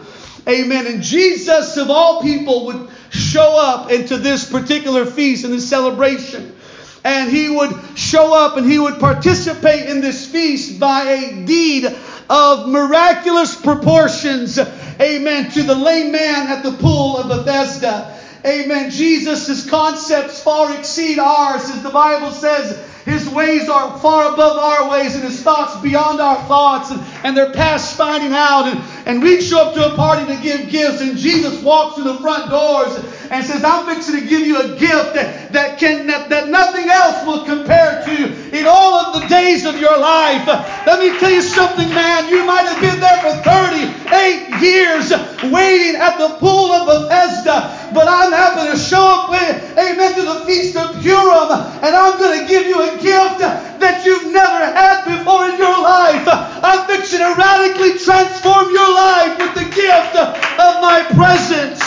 Amen. 0.48 0.86
And 0.86 1.02
Jesus, 1.02 1.76
of 1.78 1.90
all 1.90 2.22
people, 2.22 2.68
would 2.68 2.90
show 3.10 3.58
up 3.60 3.90
into 3.90 4.18
this 4.18 4.48
particular 4.48 5.08
feast 5.08 5.44
and 5.44 5.54
this 5.54 5.68
celebration. 5.68 6.56
And 7.04 7.32
he 7.32 7.50
would 7.50 7.74
show 7.96 8.36
up 8.36 8.58
and 8.58 8.70
he 8.70 8.78
would 8.78 9.00
participate 9.00 9.90
in 9.90 10.02
this 10.02 10.28
feast 10.32 10.80
by 10.80 11.04
a 11.04 11.46
deed 11.46 11.86
of 12.30 12.68
miraculous 12.68 13.60
proportions 13.60 14.60
amen, 15.02 15.52
to 15.52 15.64
the 15.64 15.76
lame 15.76 16.12
man 16.12 16.48
at 16.48 16.64
the 16.64 16.74
pool 16.74 17.18
of 17.18 17.28
Bethesda. 17.28 18.18
Amen. 18.46 18.92
Jesus' 18.92 19.68
concepts 19.68 20.42
far 20.42 20.78
exceed 20.78 21.18
ours, 21.18 21.64
as 21.70 21.82
the 21.82 21.90
Bible 21.90 22.32
says. 22.32 22.80
His 23.06 23.30
ways 23.30 23.70
are 23.70 23.98
far 24.00 24.34
above 24.34 24.58
our 24.58 24.90
ways, 24.90 25.14
and 25.14 25.24
his 25.24 25.40
thoughts 25.44 25.80
beyond 25.82 26.20
our 26.20 26.42
thoughts, 26.48 26.90
and, 26.90 27.00
and 27.24 27.38
they're 27.38 27.54
past 27.54 27.96
finding 27.96 28.34
out. 28.34 28.66
And, 28.66 28.82
and 29.06 29.22
we 29.22 29.42
show 29.42 29.68
up 29.68 29.76
to 29.76 29.94
a 29.94 29.96
party 29.96 30.26
to 30.36 30.42
give 30.42 30.70
gifts, 30.70 31.02
and 31.02 31.16
Jesus 31.16 31.62
walks 31.62 31.96
through 31.96 32.06
the 32.06 32.18
front 32.18 32.50
doors 32.50 32.98
and 33.30 33.46
says, 33.46 33.64
I'm 33.64 33.86
fixing 33.86 34.20
to 34.20 34.26
give 34.26 34.42
you 34.42 34.60
a 34.60 34.70
gift 34.78 35.14
that, 35.16 35.54
that 35.54 35.78
can 35.78 36.08
that, 36.08 36.30
that 36.30 36.50
nothing 36.50 36.90
else 36.90 37.26
will 37.26 37.46
compare 37.46 38.04
to 38.06 38.58
in 38.58 38.66
all 38.68 38.94
of 38.96 39.22
the 39.22 39.28
days 39.28 39.66
of 39.66 39.80
your 39.80 39.98
life. 39.98 40.48
Let 40.86 41.00
me 41.00 41.18
tell 41.20 41.32
you 41.32 41.42
something, 41.42 41.90
man. 41.90 42.30
You 42.30 42.46
might 42.46 42.66
have 42.66 42.82
been 42.82 43.00
there 43.00 43.22
for 43.22 43.34
38 43.44 44.62
years 44.62 45.10
waiting 45.52 45.96
at 45.96 46.18
the 46.18 46.38
pool 46.38 46.72
of 46.72 46.88
Bethesda, 46.88 47.92
but 47.94 48.08
I'm 48.08 48.32
happy 48.32 48.72
to 48.72 48.78
show 48.78 49.02
up 49.02 49.30
with, 49.30 49.78
amen, 49.78 50.16
to 50.16 50.22
the 50.24 50.46
Feast 50.46 50.76
of 50.76 51.02
Purim, 51.02 51.52
and 51.86 51.96
I'm 51.96 52.18
going 52.20 52.35
to 52.35 52.35
give 52.56 52.68
you 52.68 52.80
a 52.80 52.92
gift 53.04 53.44
that 53.84 54.06
you've 54.06 54.32
never 54.32 54.64
had 54.64 55.04
before 55.04 55.52
in 55.52 55.58
your 55.60 55.76
life. 55.76 56.24
I'm 56.64 56.88
fixing 56.88 57.20
to 57.20 57.36
radically 57.36 58.00
transform 58.00 58.72
your 58.72 58.92
life 58.96 59.36
with 59.44 59.56
the 59.60 59.68
gift 59.76 60.16
of 60.16 60.72
my 60.80 61.04
presence. 61.20 61.84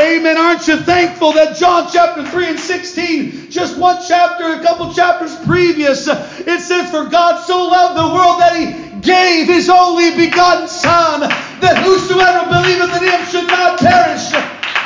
Amen. 0.00 0.38
Aren't 0.38 0.66
you 0.66 0.78
thankful 0.80 1.32
that 1.32 1.56
John 1.56 1.88
chapter 1.92 2.24
3 2.24 2.56
and 2.56 2.58
16, 2.58 3.50
just 3.50 3.78
one 3.78 4.00
chapter, 4.08 4.44
a 4.44 4.62
couple 4.62 4.92
chapters 4.92 5.36
previous, 5.44 6.08
it 6.08 6.60
says, 6.60 6.90
For 6.90 7.04
God 7.04 7.44
so 7.44 7.68
loved 7.68 8.00
the 8.00 8.08
world 8.16 8.40
that 8.40 8.56
he 8.56 9.00
gave 9.00 9.46
his 9.46 9.68
only 9.68 10.16
begotten 10.16 10.68
Son, 10.68 11.20
that 11.20 11.84
whosoever 11.84 12.48
believeth 12.48 12.96
in 12.96 13.08
him 13.08 13.26
should 13.28 13.48
not 13.48 13.78
perish, 13.78 14.32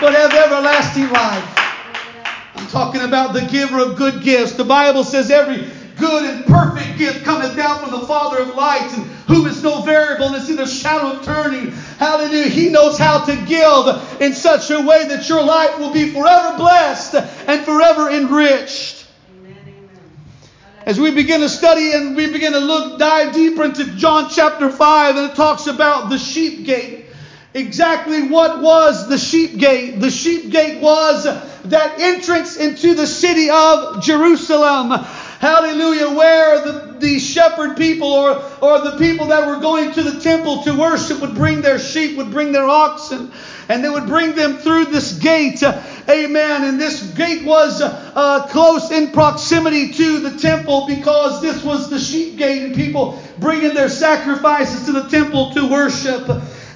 but 0.00 0.14
have 0.14 0.34
everlasting 0.34 1.10
life. 1.10 1.59
Talking 2.70 3.00
about 3.00 3.32
the 3.32 3.42
giver 3.42 3.80
of 3.80 3.96
good 3.96 4.22
gifts. 4.22 4.52
The 4.52 4.64
Bible 4.64 5.02
says 5.02 5.30
every 5.30 5.68
good 5.98 6.24
and 6.24 6.46
perfect 6.46 6.98
gift 6.98 7.24
cometh 7.24 7.56
down 7.56 7.80
from 7.80 7.90
the 7.90 8.06
Father 8.06 8.38
of 8.38 8.54
lights. 8.54 8.96
And 8.96 9.06
whom 9.26 9.46
is 9.46 9.62
no 9.62 9.82
variable 9.82 10.26
and 10.26 10.36
is 10.36 10.48
in 10.48 10.56
the 10.56 10.66
shadow 10.66 11.16
of 11.16 11.24
turning. 11.24 11.72
Hallelujah. 11.98 12.48
He 12.48 12.68
knows 12.68 12.96
how 12.96 13.24
to 13.24 13.36
give 13.46 14.20
in 14.20 14.34
such 14.34 14.70
a 14.70 14.80
way 14.80 15.06
that 15.08 15.28
your 15.28 15.42
life 15.42 15.78
will 15.80 15.92
be 15.92 16.10
forever 16.10 16.56
blessed 16.56 17.14
and 17.48 17.64
forever 17.64 18.08
enriched. 18.08 19.06
As 20.86 20.98
we 20.98 21.10
begin 21.10 21.40
to 21.40 21.48
study 21.48 21.92
and 21.92 22.16
we 22.16 22.30
begin 22.30 22.52
to 22.52 22.60
look, 22.60 22.98
dive 22.98 23.34
deeper 23.34 23.64
into 23.64 23.84
John 23.96 24.30
chapter 24.30 24.70
5, 24.70 25.16
and 25.16 25.30
it 25.30 25.36
talks 25.36 25.66
about 25.66 26.08
the 26.08 26.18
sheep 26.18 26.64
gate. 26.64 27.06
Exactly 27.52 28.28
what 28.28 28.62
was 28.62 29.08
the 29.08 29.18
sheep 29.18 29.58
gate? 29.58 30.00
The 30.00 30.10
sheep 30.10 30.50
gate 30.50 30.80
was 30.80 31.26
that 31.64 31.98
entrance 31.98 32.56
into 32.56 32.94
the 32.94 33.06
city 33.06 33.50
of 33.50 34.02
Jerusalem. 34.02 34.90
Hallelujah, 35.40 36.10
where 36.10 36.60
the, 36.60 36.96
the 36.98 37.18
shepherd 37.18 37.78
people 37.78 38.08
or, 38.08 38.42
or 38.60 38.82
the 38.82 38.96
people 38.98 39.28
that 39.28 39.46
were 39.46 39.58
going 39.58 39.90
to 39.92 40.02
the 40.02 40.20
temple 40.20 40.62
to 40.64 40.78
worship 40.78 41.22
would 41.22 41.34
bring 41.34 41.62
their 41.62 41.78
sheep, 41.78 42.18
would 42.18 42.30
bring 42.30 42.52
their 42.52 42.66
oxen, 42.66 43.32
and 43.70 43.82
they 43.82 43.88
would 43.88 44.06
bring 44.06 44.34
them 44.34 44.58
through 44.58 44.84
this 44.86 45.18
gate. 45.18 45.62
Amen. 45.62 46.64
And 46.64 46.78
this 46.78 47.02
gate 47.14 47.42
was 47.44 47.80
uh, 47.80 48.48
close 48.50 48.90
in 48.90 49.12
proximity 49.12 49.92
to 49.94 50.18
the 50.18 50.38
temple 50.38 50.86
because 50.86 51.40
this 51.40 51.64
was 51.64 51.88
the 51.88 51.98
sheep 51.98 52.36
gate 52.36 52.62
and 52.62 52.74
people 52.74 53.22
bringing 53.38 53.72
their 53.72 53.88
sacrifices 53.88 54.84
to 54.84 54.92
the 54.92 55.08
temple 55.08 55.54
to 55.54 55.70
worship. 55.70 56.28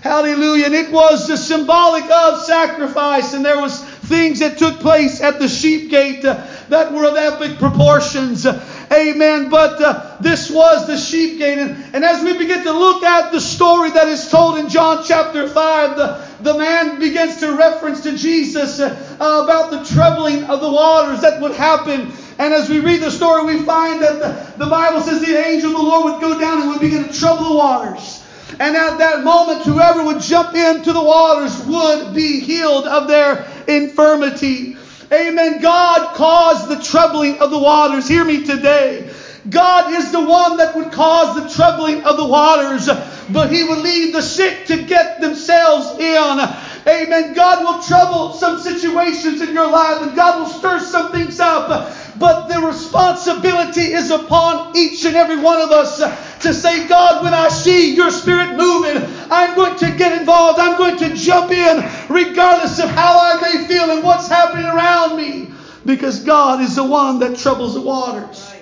Hallelujah. 0.05 0.67
And 0.67 0.75
it 0.75 0.93
was 0.93 1.27
the 1.27 1.37
symbolic 1.37 2.05
of 2.11 2.43
sacrifice. 2.43 3.33
And 3.33 3.43
there 3.45 3.59
was 3.59 3.83
things 4.05 4.39
that 4.41 4.59
took 4.59 4.81
place 4.81 5.21
at 5.21 5.39
the 5.39 5.49
sheep 5.49 5.91
gate 5.91 6.25
uh, 6.25 6.47
that 6.69 6.93
were 6.93 7.05
of 7.05 7.17
epic 7.17 7.59
proportions. 7.59 8.47
Amen. 8.47 9.49
But 9.49 9.81
uh, 9.81 10.17
this 10.21 10.51
was 10.51 10.87
the 10.87 10.97
sheep 10.97 11.39
gate. 11.39 11.59
And, 11.59 11.95
and 11.95 12.05
as 12.05 12.23
we 12.23 12.37
begin 12.37 12.63
to 12.65 12.73
look 12.73 13.03
at 13.03 13.33
the 13.33 13.41
story 13.41 13.91
that 13.91 14.09
is 14.09 14.31
told 14.31 14.59
in 14.59 14.69
John 14.69 15.03
chapter 15.05 15.49
5, 15.49 15.97
the, 15.97 16.29
the 16.43 16.59
man 16.59 16.99
begins 16.99 17.39
to 17.39 17.55
reference 17.57 18.03
to 18.03 18.17
Jesus 18.17 18.81
uh, 18.81 18.89
about 19.19 19.71
the 19.71 19.85
troubling 19.95 20.45
of 20.45 20.61
the 20.61 20.71
waters 20.71 21.21
that 21.23 21.41
would 21.41 21.53
happen. 21.53 22.13
And 22.39 22.53
as 22.53 22.69
we 22.69 22.81
read 22.81 23.01
the 23.01 23.11
story, 23.11 23.45
we 23.45 23.63
find 23.65 24.03
that 24.03 24.19
the, 24.19 24.65
the 24.65 24.71
Bible 24.71 25.01
says 25.01 25.21
the 25.21 25.37
angel 25.37 25.71
of 25.71 25.77
the 25.77 25.83
Lord 25.83 26.13
would 26.13 26.21
go 26.21 26.39
down 26.39 26.63
and 26.63 26.71
would 26.71 26.81
begin 26.81 27.05
to 27.05 27.13
trouble 27.13 27.51
the 27.51 27.57
waters. 27.57 28.24
And 28.61 28.77
at 28.77 28.99
that 28.99 29.25
moment, 29.25 29.63
whoever 29.63 30.05
would 30.05 30.21
jump 30.21 30.55
into 30.55 30.93
the 30.93 31.03
waters 31.03 31.65
would 31.67 32.15
be 32.15 32.41
healed 32.41 32.87
of 32.87 33.09
their 33.09 33.47
infirmity. 33.67 34.77
Amen. 35.13 35.61
God 35.61 36.15
caused 36.15 36.69
the 36.69 36.83
troubling 36.83 37.39
of 37.39 37.51
the 37.51 37.59
waters. 37.59 38.09
Hear 38.09 38.25
me 38.25 38.45
today. 38.45 39.11
God 39.49 39.93
is 39.93 40.11
the 40.11 40.25
one 40.25 40.57
that 40.57 40.75
would 40.75 40.91
cause 40.91 41.37
the 41.37 41.55
troubling 41.55 42.03
of 42.05 42.17
the 42.17 42.27
waters, 42.27 42.89
but 43.31 43.53
He 43.53 43.63
would 43.63 43.79
lead 43.79 44.15
the 44.15 44.23
sick 44.23 44.67
to 44.67 44.83
get 44.85 45.21
themselves 45.21 45.99
in. 46.01 46.39
Amen. 46.87 47.35
God 47.35 47.63
will 47.63 47.83
trouble 47.83 48.33
some 48.33 48.59
situations 48.59 49.43
in 49.43 49.53
your 49.53 49.71
life 49.71 50.03
and 50.03 50.17
God 50.17 50.41
will 50.41 50.49
stir 50.49 50.81
some 50.81 51.13
things 51.13 51.41
up. 51.41 51.95
But 52.19 52.47
the 52.47 52.61
responsibility 52.61 53.93
is 53.93 54.11
upon 54.11 54.77
each 54.77 55.05
and 55.05 55.17
every 55.17 55.41
one 55.41 55.61
of 55.61 55.71
us 55.71 56.01
to 56.45 56.55
say, 56.55 56.87
God, 56.87 57.23
when 57.23 57.35
I 57.35 57.49
see 57.49 57.95
your 57.95 58.11
spirit 58.11 58.57
moving, 58.57 59.03
I'm 59.31 59.55
going 59.55 59.77
to 59.79 59.91
get 59.97 60.19
involved. 60.19 60.61
I'm 60.61 60.79
going 60.79 60.97
to 60.99 61.15
jump 61.15 61.51
in, 61.51 61.79
regardless 62.09 62.79
of 62.79 62.89
how 62.91 63.19
I 63.19 63.41
may 63.41 63.67
feel 63.67 63.91
and 63.91 64.05
what's 64.05 64.29
happening 64.29 64.67
around 64.67 65.17
me. 65.17 65.53
Because 65.85 66.21
God 66.21 66.61
is 66.63 66.77
the 66.77 66.85
one 66.85 67.19
that 67.19 67.37
troubles 67.37 67.75
the 67.75 67.81
waters. 67.81 68.55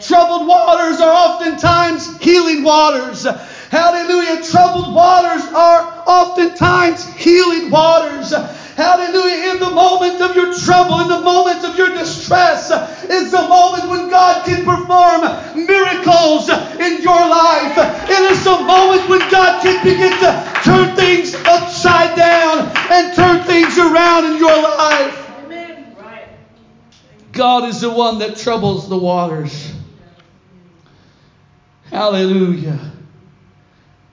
Troubled 0.00 0.46
waters 0.46 1.00
are 1.00 1.10
oftentimes 1.10 2.18
healing 2.18 2.62
waters. 2.62 3.24
Hallelujah. 3.70 4.42
Troubled 4.42 4.94
waters 4.94 5.42
are 5.54 6.02
oftentimes 6.06 7.04
healing 7.14 7.70
waters. 7.70 8.32
Hallelujah. 8.76 9.54
In 9.54 9.60
the 9.60 9.70
moment 9.70 10.20
of 10.20 10.36
your 10.36 10.52
trouble, 10.52 11.00
in 11.00 11.08
the 11.08 11.22
moment 11.22 11.64
of 11.64 11.78
your 11.78 11.94
distress, 11.94 12.70
is 13.04 13.30
the 13.30 13.48
moment 13.48 13.88
when 13.88 14.10
God 14.10 14.44
can 14.44 14.66
perform 14.66 15.22
miracles 15.66 16.50
in 16.50 17.00
your 17.00 17.26
life. 17.26 17.72
It 18.04 18.32
is 18.32 18.44
the 18.44 18.60
moment 18.60 19.08
when 19.08 19.20
God 19.30 19.62
can 19.62 19.82
begin 19.82 20.12
to 20.20 20.60
turn 20.62 20.94
things 20.94 21.34
upside 21.34 22.14
down 22.16 22.70
and 22.90 23.14
turn 23.14 23.44
things 23.44 23.78
around 23.78 24.26
in 24.26 24.36
your 24.36 24.60
life. 24.60 25.22
God 27.32 27.64
is 27.64 27.80
the 27.80 27.90
one 27.90 28.18
that 28.18 28.36
troubles 28.36 28.90
the 28.90 28.98
waters. 28.98 29.72
Hallelujah. 31.90 32.92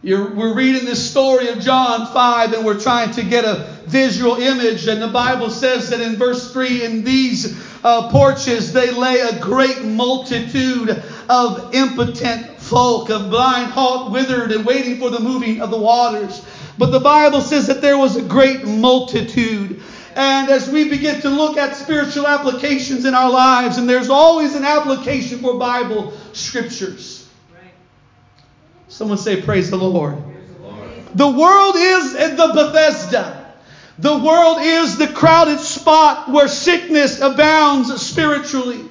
You're, 0.06 0.36
we're 0.36 0.54
reading 0.54 0.84
this 0.84 1.10
story 1.10 1.48
of 1.48 1.62
John 1.62 2.06
5 2.08 2.52
and 2.52 2.66
we're 2.66 2.78
trying 2.78 3.12
to 3.12 3.24
get 3.24 3.46
a 3.46 3.70
visual 3.86 4.36
image. 4.36 4.86
And 4.88 5.02
the 5.02 5.08
Bible 5.08 5.50
says 5.50 5.92
that 5.92 6.02
in 6.02 6.18
verse 6.18 6.52
3 6.52 6.84
in 6.84 7.04
these 7.06 7.58
uh, 7.86 8.10
porches 8.10 8.74
they 8.74 8.92
lay 8.92 9.22
a 9.22 9.40
great 9.40 9.82
multitude 9.86 11.02
of 11.30 11.74
impotent 11.74 12.60
folk, 12.60 13.10
of 13.10 13.30
blind, 13.30 13.72
halt, 13.72 14.12
withered, 14.12 14.52
and 14.52 14.66
waiting 14.66 15.00
for 15.00 15.10
the 15.10 15.22
moving 15.22 15.62
of 15.62 15.72
the 15.72 15.78
waters. 15.78 16.46
But 16.78 16.92
the 16.92 17.00
Bible 17.00 17.40
says 17.40 17.68
that 17.68 17.82
there 17.82 17.98
was 17.98 18.18
a 18.18 18.24
great 18.24 18.66
multitude. 18.66 19.82
And 20.18 20.50
as 20.50 20.70
we 20.70 20.90
begin 20.90 21.22
to 21.22 21.30
look 21.30 21.56
at 21.56 21.78
spiritual 21.78 22.28
applications 22.28 23.06
in 23.06 23.16
our 23.16 23.32
lives, 23.32 23.78
and 23.78 23.90
there's 23.90 24.10
always 24.10 24.54
an 24.54 24.66
application 24.66 25.40
for 25.40 25.58
Bible 25.58 26.12
scriptures. 26.34 27.23
Someone 28.94 29.18
say, 29.18 29.42
Praise 29.42 29.72
the 29.72 29.78
Lord. 29.78 30.16
The 31.16 31.28
world 31.28 31.76
is 31.76 32.14
the 32.14 32.52
Bethesda. 32.54 33.56
The 33.98 34.16
world 34.20 34.60
is 34.62 35.00
the 35.00 35.08
crowded 35.08 35.60
spot 35.60 36.30
where 36.30 36.48
sickness 36.48 37.20
abounds 37.20 38.00
spiritually. 38.00 38.88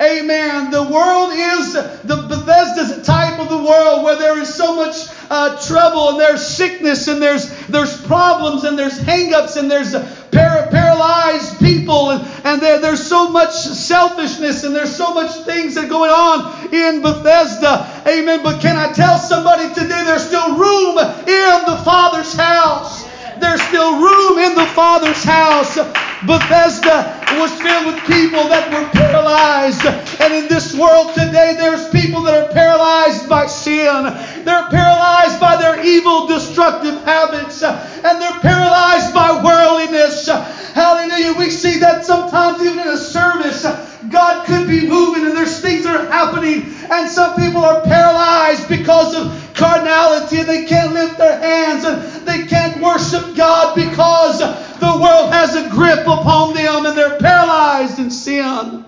Amen. 0.00 0.70
The 0.70 0.82
world 0.82 1.30
is, 1.32 1.72
the 1.74 2.26
Bethesda 2.28 3.02
type 3.02 3.38
of 3.38 3.48
the 3.48 3.58
world 3.58 4.02
where 4.02 4.16
there 4.16 4.38
is 4.40 4.52
so 4.52 4.74
much 4.74 4.96
uh, 5.30 5.60
trouble 5.66 6.10
and 6.10 6.20
there's 6.20 6.44
sickness 6.44 7.06
and 7.06 7.22
there's, 7.22 7.48
there's 7.68 8.04
problems 8.06 8.64
and 8.64 8.78
there's 8.78 8.98
hangups 8.98 9.56
and 9.56 9.70
there's 9.70 9.92
par- 10.32 10.68
paralyzed 10.70 11.58
people 11.60 12.10
and, 12.10 12.26
and 12.44 12.60
there, 12.60 12.80
there's 12.80 13.06
so 13.06 13.30
much 13.30 13.54
selfishness 13.54 14.64
and 14.64 14.74
there's 14.74 14.94
so 14.94 15.14
much 15.14 15.30
things 15.44 15.74
that 15.76 15.84
are 15.84 15.88
going 15.88 16.10
on 16.10 16.74
in 16.74 17.00
Bethesda. 17.00 18.02
Amen. 18.06 18.42
But 18.42 18.60
can 18.60 18.76
I 18.76 18.92
tell 18.92 19.18
somebody 19.18 19.72
today 19.74 20.02
there's 20.04 20.26
still 20.26 20.56
room 20.56 20.98
in 20.98 21.64
the 21.66 21.80
Father's 21.84 22.34
house? 22.34 23.03
There's 23.44 23.60
still 23.68 24.00
room 24.00 24.38
in 24.38 24.54
the 24.54 24.64
Father's 24.72 25.22
house. 25.22 25.76
Bethesda 26.24 27.20
was 27.36 27.52
filled 27.60 27.92
with 27.92 28.00
people 28.08 28.48
that 28.48 28.72
were 28.72 28.88
paralyzed. 28.88 29.84
And 30.18 30.32
in 30.32 30.48
this 30.48 30.74
world 30.74 31.12
today, 31.12 31.52
there's 31.54 31.86
people 31.90 32.22
that 32.22 32.32
are 32.32 32.50
paralyzed 32.54 33.28
by 33.28 33.44
sin. 33.44 34.04
They're 34.44 34.68
paralyzed 34.70 35.38
by 35.40 35.56
their 35.60 35.84
evil, 35.84 36.26
destructive 36.26 37.04
habits. 37.04 37.62
And 37.62 38.18
they're 38.18 38.40
paralyzed 38.40 39.12
by 39.12 39.42
worldliness. 39.44 40.26
Hallelujah. 40.26 41.34
We 41.36 41.50
see 41.50 41.78
that 41.80 42.06
sometimes 42.06 42.62
even 42.62 42.78
in 42.78 42.88
a 42.88 42.96
service, 42.96 43.66
God 44.10 44.46
could 44.46 44.68
be 44.68 44.86
moving 44.86 45.24
and 45.26 45.36
there's 45.36 45.60
things 45.60 45.84
that 45.84 45.96
are 45.96 46.10
happening. 46.10 46.74
And 46.90 47.08
some 47.08 47.36
people 47.36 47.64
are 47.64 47.82
paralyzed 47.82 48.68
because 48.68 49.14
of 49.14 49.54
carnality 49.54 50.40
and 50.40 50.48
they 50.48 50.64
can't 50.64 50.92
lift 50.92 51.18
their 51.18 51.38
hands 51.38 51.84
and 51.84 52.26
they 52.26 52.46
can't 52.46 52.82
worship 52.82 53.36
God 53.36 53.74
because 53.74 54.38
the 54.38 55.00
world 55.00 55.32
has 55.32 55.56
a 55.56 55.68
grip 55.70 56.00
upon 56.00 56.54
them 56.54 56.86
and 56.86 56.96
they're 56.96 57.18
paralyzed 57.18 57.98
in 57.98 58.10
sin. 58.10 58.84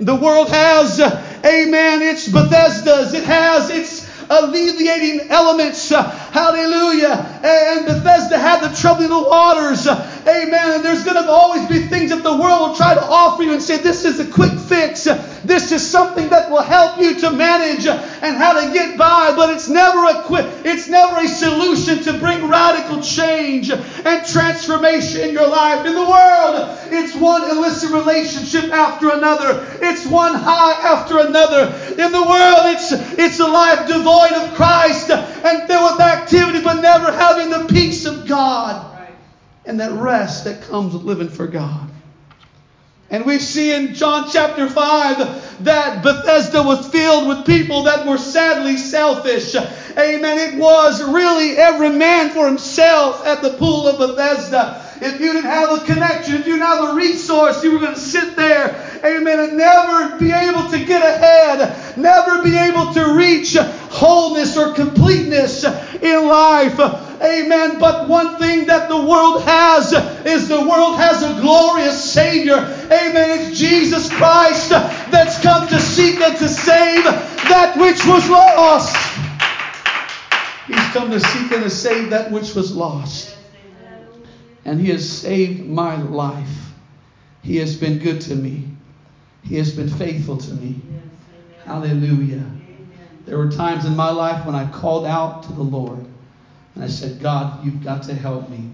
The 0.00 0.16
world 0.16 0.48
has, 0.48 0.98
amen, 1.00 2.02
its 2.02 2.26
Bethesdas. 2.28 3.14
It 3.14 3.22
has 3.24 3.70
its 3.70 4.10
alleviating 4.28 5.30
elements. 5.30 5.90
Hallelujah. 5.90 7.40
And 7.44 7.86
Bethesda 7.86 8.38
had 8.38 8.68
the 8.68 8.74
troubling 8.74 9.12
of 9.12 9.22
the 9.22 9.28
waters. 9.28 9.86
Amen. 10.26 10.76
And 10.76 10.84
there's 10.84 11.04
going 11.04 11.20
to 11.22 11.28
always 11.28 11.66
be 11.68 11.80
things 11.88 12.10
that 12.10 12.22
the 12.22 12.36
world 12.36 12.70
will 12.70 12.76
try 12.76 12.94
to 12.94 13.02
offer 13.02 13.42
you 13.42 13.52
and 13.52 13.62
say, 13.62 13.78
this 13.78 14.04
is 14.04 14.20
a 14.20 14.30
quick 14.30 14.52
fix. 14.52 15.04
This 15.44 15.72
is 15.72 15.84
something 15.84 16.28
that 16.28 16.50
will 16.50 16.62
help 16.62 17.00
you 17.00 17.18
to 17.20 17.30
manage 17.32 17.86
and 17.86 18.36
how 18.36 18.52
to 18.52 18.72
get 18.72 18.96
by, 18.96 19.32
but 19.34 19.50
it's 19.50 19.68
never 19.68 20.04
a 20.04 20.22
quick, 20.22 20.46
it's 20.64 20.88
never 20.88 21.18
a 21.18 21.26
solution 21.26 22.02
to 22.04 22.18
bring 22.20 22.48
radical 22.48 23.02
change 23.02 23.70
and 23.70 24.26
transformation 24.26 25.22
in 25.22 25.34
your 25.34 25.48
life. 25.48 25.84
In 25.84 25.94
the 25.94 26.08
world, 26.08 26.78
it's 26.92 27.16
one 27.16 27.50
illicit 27.50 27.90
relationship 27.90 28.72
after 28.72 29.10
another. 29.10 29.66
It's 29.80 30.06
one 30.06 30.34
high 30.34 30.74
after 30.88 31.18
another. 31.18 31.74
In 31.90 32.12
the 32.12 32.22
world, 32.22 32.76
it's 32.76 32.92
it's 33.18 33.40
a 33.40 33.48
life 33.48 33.88
devoid 33.88 34.32
of 34.32 34.54
Christ 34.54 35.10
and 35.10 35.66
filled 35.66 35.92
with 35.92 36.00
activity, 36.00 36.62
but 36.62 36.80
never 36.80 37.10
having 37.10 37.50
the 37.50 37.66
peace 37.72 38.06
of 38.06 38.26
God 38.28 38.91
and 39.64 39.80
that 39.80 39.92
rest 39.92 40.44
that 40.44 40.62
comes 40.62 40.92
with 40.92 41.02
living 41.02 41.28
for 41.28 41.46
God. 41.46 41.88
And 43.10 43.26
we 43.26 43.38
see 43.38 43.74
in 43.74 43.92
John 43.92 44.30
chapter 44.30 44.68
5 44.68 45.64
that 45.64 46.02
Bethesda 46.02 46.62
was 46.62 46.88
filled 46.88 47.28
with 47.28 47.44
people 47.44 47.82
that 47.82 48.06
were 48.06 48.16
sadly 48.16 48.78
selfish. 48.78 49.54
Amen. 49.54 50.54
It 50.54 50.58
was 50.58 51.04
really 51.04 51.58
every 51.58 51.90
man 51.90 52.30
for 52.30 52.46
himself 52.46 53.26
at 53.26 53.42
the 53.42 53.50
pool 53.50 53.86
of 53.86 53.98
Bethesda. 53.98 54.91
If 55.04 55.20
you 55.20 55.32
didn't 55.32 55.50
have 55.50 55.82
a 55.82 55.84
connection, 55.84 56.36
if 56.36 56.46
you 56.46 56.52
didn't 56.52 56.66
have 56.66 56.90
a 56.90 56.94
resource, 56.94 57.64
you 57.64 57.72
were 57.72 57.80
going 57.80 57.94
to 57.94 58.00
sit 58.00 58.36
there, 58.36 59.00
amen, 59.04 59.40
and 59.40 59.56
never 59.56 60.16
be 60.16 60.30
able 60.30 60.70
to 60.70 60.84
get 60.84 61.02
ahead, 61.02 61.98
never 61.98 62.40
be 62.44 62.56
able 62.56 62.94
to 62.94 63.16
reach 63.16 63.56
wholeness 63.56 64.56
or 64.56 64.72
completeness 64.74 65.64
in 65.64 66.28
life. 66.28 66.78
Amen. 66.78 67.80
But 67.80 68.08
one 68.08 68.38
thing 68.38 68.66
that 68.66 68.88
the 68.88 68.96
world 68.96 69.42
has 69.42 69.92
is 70.24 70.46
the 70.46 70.68
world 70.68 70.96
has 70.98 71.24
a 71.24 71.40
glorious 71.40 72.12
Savior. 72.12 72.58
Amen. 72.58 73.40
It's 73.40 73.58
Jesus 73.58 74.08
Christ 74.08 74.70
that's 74.70 75.42
come 75.42 75.66
to 75.66 75.80
seek 75.80 76.20
and 76.20 76.36
to 76.36 76.48
save 76.48 77.02
that 77.02 77.76
which 77.76 78.06
was 78.06 78.30
lost. 78.30 78.94
He's 80.68 80.92
come 80.92 81.10
to 81.10 81.18
seek 81.18 81.50
and 81.50 81.64
to 81.64 81.70
save 81.70 82.10
that 82.10 82.30
which 82.30 82.54
was 82.54 82.72
lost 82.76 83.31
and 84.64 84.80
He 84.80 84.90
has 84.90 85.08
saved 85.08 85.66
my 85.66 85.96
life. 85.96 86.72
He 87.42 87.56
has 87.56 87.74
been 87.74 87.98
good 87.98 88.20
to 88.22 88.34
me. 88.34 88.68
He 89.42 89.56
has 89.56 89.72
been 89.72 89.88
faithful 89.88 90.36
to 90.38 90.54
me. 90.54 90.80
Yes, 90.90 91.66
Hallelujah. 91.66 92.36
Amen. 92.36 92.88
There 93.26 93.36
were 93.36 93.50
times 93.50 93.84
in 93.84 93.96
my 93.96 94.10
life 94.10 94.46
when 94.46 94.54
I 94.54 94.70
called 94.70 95.06
out 95.06 95.42
to 95.44 95.52
the 95.52 95.62
Lord 95.62 96.06
and 96.74 96.84
I 96.84 96.86
said, 96.86 97.20
God, 97.20 97.64
you've 97.64 97.82
got 97.82 98.04
to 98.04 98.14
help 98.14 98.48
me. 98.48 98.70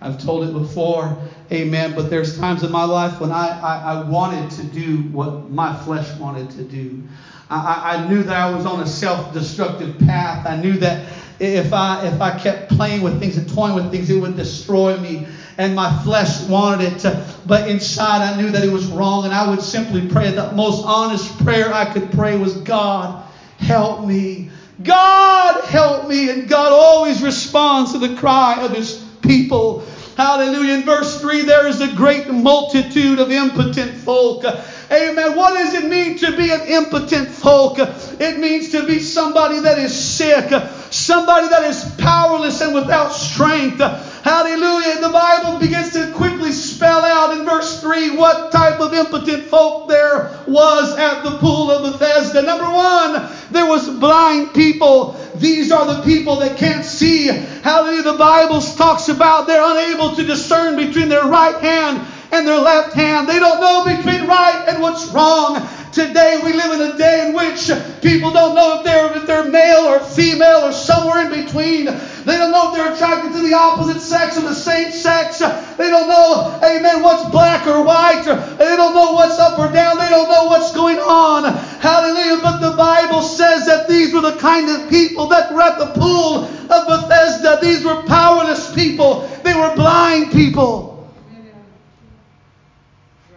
I've 0.00 0.18
told 0.18 0.44
it 0.44 0.52
before, 0.52 1.20
amen, 1.50 1.94
but 1.94 2.08
there's 2.08 2.38
times 2.38 2.62
in 2.62 2.70
my 2.70 2.84
life 2.84 3.20
when 3.20 3.32
I, 3.32 3.58
I, 3.58 3.76
I 3.94 4.02
wanted 4.02 4.50
to 4.52 4.62
do 4.62 5.02
what 5.10 5.50
my 5.50 5.74
flesh 5.74 6.12
wanted 6.18 6.50
to 6.50 6.62
do. 6.62 7.02
I, 7.50 7.96
I 7.96 8.08
knew 8.08 8.22
that 8.22 8.36
I 8.36 8.54
was 8.54 8.66
on 8.66 8.80
a 8.80 8.86
self 8.86 9.32
destructive 9.32 9.98
path. 9.98 10.46
I 10.46 10.56
knew 10.56 10.76
that 10.78 11.08
if 11.40 11.72
I 11.72 12.06
if 12.06 12.20
I 12.20 12.38
kept 12.38 12.70
playing 12.70 13.02
with 13.02 13.20
things 13.20 13.36
and 13.36 13.48
toying 13.48 13.74
with 13.74 13.90
things, 13.90 14.10
it 14.10 14.20
would 14.20 14.36
destroy 14.36 14.96
me. 14.96 15.26
And 15.56 15.74
my 15.74 15.92
flesh 16.02 16.42
wanted 16.42 16.92
it 16.92 16.98
to, 17.00 17.24
but 17.46 17.68
inside 17.68 18.22
I 18.22 18.40
knew 18.40 18.50
that 18.50 18.64
it 18.64 18.72
was 18.72 18.86
wrong. 18.86 19.24
And 19.24 19.34
I 19.34 19.48
would 19.48 19.60
simply 19.60 20.08
pray. 20.08 20.30
The 20.30 20.52
most 20.52 20.84
honest 20.84 21.44
prayer 21.44 21.72
I 21.72 21.92
could 21.92 22.12
pray 22.12 22.36
was, 22.36 22.54
God, 22.58 23.24
help 23.58 24.06
me. 24.06 24.50
God, 24.82 25.64
help 25.64 26.08
me. 26.08 26.30
And 26.30 26.48
God 26.48 26.72
always 26.72 27.22
responds 27.22 27.92
to 27.92 27.98
the 27.98 28.14
cry 28.16 28.64
of 28.64 28.72
his 28.72 29.04
people. 29.22 29.82
Hallelujah. 30.16 30.74
In 30.74 30.84
verse 30.84 31.20
3, 31.20 31.42
there 31.42 31.66
is 31.68 31.80
a 31.80 31.92
great 31.94 32.28
multitude 32.28 33.18
of 33.18 33.30
impotent 33.30 33.96
folk. 33.96 34.44
Amen. 34.90 35.36
What 35.36 35.52
does 35.52 35.74
it 35.74 35.88
mean 35.88 36.16
to 36.18 36.34
be 36.34 36.50
an 36.50 36.62
impotent 36.62 37.28
folk? 37.28 37.78
It 37.78 38.38
means 38.38 38.70
to 38.72 38.86
be 38.86 39.00
somebody 39.00 39.60
that 39.60 39.78
is 39.78 39.94
sick, 39.94 40.48
somebody 40.90 41.48
that 41.48 41.64
is 41.64 41.94
powerless 41.98 42.62
and 42.62 42.74
without 42.74 43.10
strength. 43.10 43.80
Hallelujah. 43.80 45.00
The 45.00 45.10
Bible 45.10 45.58
begins 45.58 45.92
to 45.92 46.10
quickly 46.12 46.52
spell 46.52 47.04
out 47.04 47.36
in 47.36 47.44
verse 47.44 47.82
3 47.82 48.16
what 48.16 48.50
type 48.50 48.80
of 48.80 48.94
impotent 48.94 49.44
folk 49.44 49.88
there 49.88 50.30
was 50.46 50.96
at 50.96 51.22
the 51.22 51.36
pool 51.36 51.70
of 51.70 51.92
Bethesda. 51.92 52.40
Number 52.40 52.64
one, 52.64 53.30
there 53.50 53.66
was 53.66 53.90
blind 53.90 54.54
people. 54.54 55.20
These 55.36 55.70
are 55.70 55.86
the 55.86 56.02
people 56.02 56.36
that 56.36 56.56
can't 56.56 56.84
see. 56.84 57.26
Hallelujah. 57.26 58.04
The 58.04 58.18
Bible 58.18 58.62
talks 58.62 59.10
about 59.10 59.46
they're 59.46 59.62
unable 59.62 60.16
to 60.16 60.24
discern 60.24 60.76
between 60.76 61.10
their 61.10 61.24
right 61.24 61.56
hand 61.60 62.06
and 62.32 62.46
their 62.46 62.60
left 62.60 62.94
hand. 62.94 63.28
They 63.28 63.38
don't 63.38 63.60
know 63.60 63.84
between 63.84 64.26
right 64.26 64.64
and 64.68 64.82
what's 64.82 65.06
wrong. 65.08 65.66
Today 65.92 66.38
we 66.44 66.52
live 66.52 66.78
in 66.78 66.92
a 66.92 66.98
day 66.98 67.28
in 67.28 67.34
which 67.34 67.70
people 68.02 68.30
don't 68.30 68.54
know 68.54 68.78
if 68.78 68.84
they're 68.84 69.16
if 69.16 69.26
they're 69.26 69.50
male 69.50 69.88
or 69.88 70.00
female 70.00 70.68
or 70.68 70.72
somewhere 70.72 71.24
in 71.24 71.44
between. 71.44 71.86
They 71.86 72.36
don't 72.36 72.52
know 72.52 72.68
if 72.68 72.76
they're 72.76 72.92
attracted 72.92 73.32
to 73.32 73.40
the 73.40 73.54
opposite 73.54 74.00
sex 74.00 74.36
or 74.36 74.42
the 74.42 74.54
same 74.54 74.92
sex. 74.92 75.38
They 75.38 75.88
don't 75.88 76.08
know, 76.08 76.60
amen, 76.62 77.02
what's 77.02 77.28
black 77.30 77.66
or 77.66 77.82
white. 77.82 78.22
They 78.58 78.76
don't 78.76 78.92
know 78.92 79.12
what's 79.12 79.38
up 79.38 79.58
or 79.58 79.72
down. 79.72 79.98
They 79.98 80.10
don't 80.10 80.28
know 80.28 80.44
what's 80.44 80.72
going 80.72 80.98
on. 80.98 81.44
Hallelujah. 81.80 82.42
But 82.42 82.58
the 82.58 82.76
Bible 82.76 83.22
says 83.22 83.64
that 83.66 83.88
these 83.88 84.12
were 84.12 84.20
the 84.20 84.36
kind 84.36 84.68
of 84.68 84.90
people 84.90 85.26
that 85.28 85.52
were 85.52 85.62
at 85.62 85.78
the 85.78 85.86
pool 85.98 86.44
of 86.44 86.86
Bethesda. 86.86 87.58
These 87.62 87.84
were 87.84 88.02
powerless 88.02 88.74
people. 88.74 89.26
They 89.42 89.54
were 89.54 89.74
blind 89.74 90.30
people. 90.30 90.97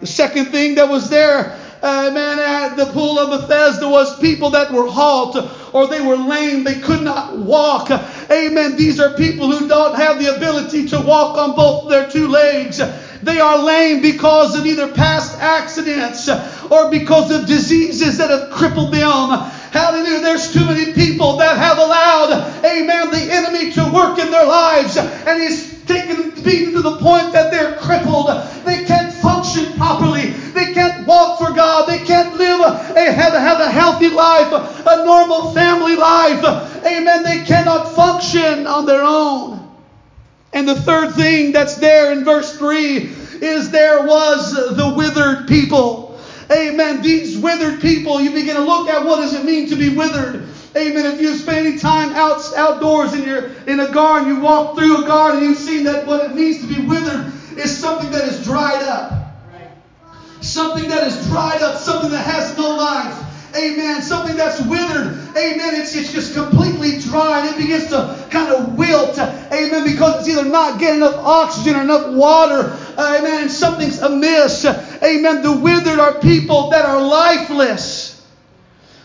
The 0.01 0.07
second 0.07 0.45
thing 0.45 0.75
that 0.75 0.89
was 0.89 1.11
there, 1.11 1.55
uh, 1.83 2.09
man, 2.11 2.39
at 2.39 2.75
the 2.75 2.87
pool 2.87 3.19
of 3.19 3.29
Bethesda 3.29 3.87
was 3.87 4.19
people 4.19 4.49
that 4.49 4.71
were 4.71 4.87
halt 4.87 5.37
or 5.73 5.87
they 5.87 6.01
were 6.01 6.15
lame. 6.15 6.63
They 6.63 6.79
could 6.79 7.03
not 7.03 7.37
walk. 7.37 7.91
Amen. 8.31 8.75
These 8.75 8.99
are 8.99 9.13
people 9.13 9.51
who 9.51 9.67
don't 9.67 9.95
have 9.95 10.17
the 10.17 10.35
ability 10.35 10.87
to 10.89 10.99
walk 10.99 11.37
on 11.37 11.55
both 11.55 11.87
their 11.87 12.09
two 12.09 12.27
legs. 12.27 12.81
They 13.21 13.39
are 13.39 13.63
lame 13.63 14.01
because 14.01 14.57
of 14.57 14.65
either 14.65 14.91
past 14.91 15.37
accidents 15.39 16.27
or 16.71 16.89
because 16.89 17.29
of 17.29 17.45
diseases 17.45 18.17
that 18.17 18.31
have 18.31 18.49
crippled 18.49 18.91
them. 18.91 19.29
Hallelujah. 19.71 20.21
There's 20.21 20.51
too 20.51 20.65
many 20.65 20.93
people 20.93 21.37
that 21.37 21.57
have 21.57 21.77
allowed, 21.77 22.65
amen, 22.65 23.11
the 23.11 23.31
enemy 23.31 23.71
to 23.73 23.91
work 23.93 24.17
in 24.17 24.31
their 24.31 24.47
lives 24.47 24.97
and 24.97 25.41
he's 25.41 25.71
taken 25.85 26.31
beaten 26.43 26.73
to 26.73 26.81
the 26.81 26.97
point 26.97 27.31
that 27.33 27.51
they're 27.51 27.77
crippled. 27.77 28.27
They 28.65 28.80
properly. 29.81 30.29
They 30.53 30.73
can't 30.75 31.07
walk 31.07 31.39
for 31.39 31.51
God. 31.55 31.89
They 31.89 31.97
can't 32.05 32.35
live 32.35 32.59
a, 32.59 33.11
have, 33.11 33.33
have 33.33 33.59
a 33.59 33.71
healthy 33.71 34.09
life, 34.09 34.51
a 34.85 35.03
normal 35.03 35.53
family 35.53 35.95
life. 35.95 36.43
Amen. 36.85 37.23
They 37.23 37.43
cannot 37.45 37.85
function 37.95 38.67
on 38.67 38.85
their 38.85 39.01
own. 39.01 39.67
And 40.53 40.69
the 40.69 40.75
third 40.75 41.15
thing 41.15 41.51
that's 41.51 41.77
there 41.77 42.11
in 42.11 42.23
verse 42.23 42.55
3 42.59 42.97
is 43.41 43.71
there 43.71 44.05
was 44.05 44.53
the 44.53 44.93
withered 44.95 45.47
people. 45.47 46.19
Amen. 46.51 47.01
These 47.01 47.39
withered 47.39 47.81
people, 47.81 48.21
you 48.21 48.29
begin 48.29 48.57
to 48.57 48.63
look 48.63 48.87
at 48.87 49.03
what 49.03 49.15
does 49.15 49.33
it 49.33 49.45
mean 49.45 49.67
to 49.69 49.75
be 49.75 49.89
withered. 49.89 50.47
Amen. 50.75 51.05
If 51.07 51.19
you 51.19 51.33
spend 51.33 51.65
any 51.65 51.79
time 51.79 52.13
out, 52.13 52.39
outdoors 52.55 53.13
in 53.13 53.23
your 53.23 53.47
in 53.65 53.79
a 53.79 53.91
garden, 53.91 54.27
you 54.27 54.41
walk 54.41 54.77
through 54.77 55.03
a 55.03 55.07
garden, 55.07 55.41
you've 55.41 55.57
seen 55.57 55.85
that 55.85 56.05
what 56.05 56.23
it 56.23 56.35
means 56.35 56.61
to 56.61 56.67
be 56.67 56.85
withered 56.85 57.33
is 57.57 57.75
something 57.75 58.11
that 58.11 58.25
is 58.25 58.43
dried 58.43 58.83
up. 58.83 59.20
Something 60.41 60.89
that 60.89 61.07
is 61.07 61.27
dried 61.27 61.61
up, 61.61 61.77
something 61.77 62.11
that 62.11 62.25
has 62.25 62.57
no 62.57 62.75
life. 62.75 63.31
Amen. 63.55 64.01
Something 64.01 64.37
that's 64.37 64.61
withered. 64.61 65.07
Amen. 65.35 65.75
It's, 65.75 65.93
it's 65.95 66.11
just 66.11 66.33
completely 66.33 66.99
dry 66.99 67.45
and 67.45 67.55
it 67.55 67.61
begins 67.61 67.89
to 67.89 68.27
kind 68.29 68.51
of 68.51 68.77
wilt. 68.77 69.17
Amen. 69.17 69.83
Because 69.83 70.19
it's 70.27 70.37
either 70.37 70.49
not 70.49 70.79
getting 70.79 70.97
enough 70.97 71.15
oxygen 71.15 71.75
or 71.75 71.81
enough 71.81 72.13
water. 72.13 72.75
Amen. 72.97 73.49
Something's 73.49 73.99
amiss. 73.99 74.65
Amen. 74.65 75.41
The 75.41 75.51
withered 75.51 75.99
are 75.99 76.19
people 76.19 76.69
that 76.69 76.85
are 76.85 77.01
lifeless. 77.01 78.11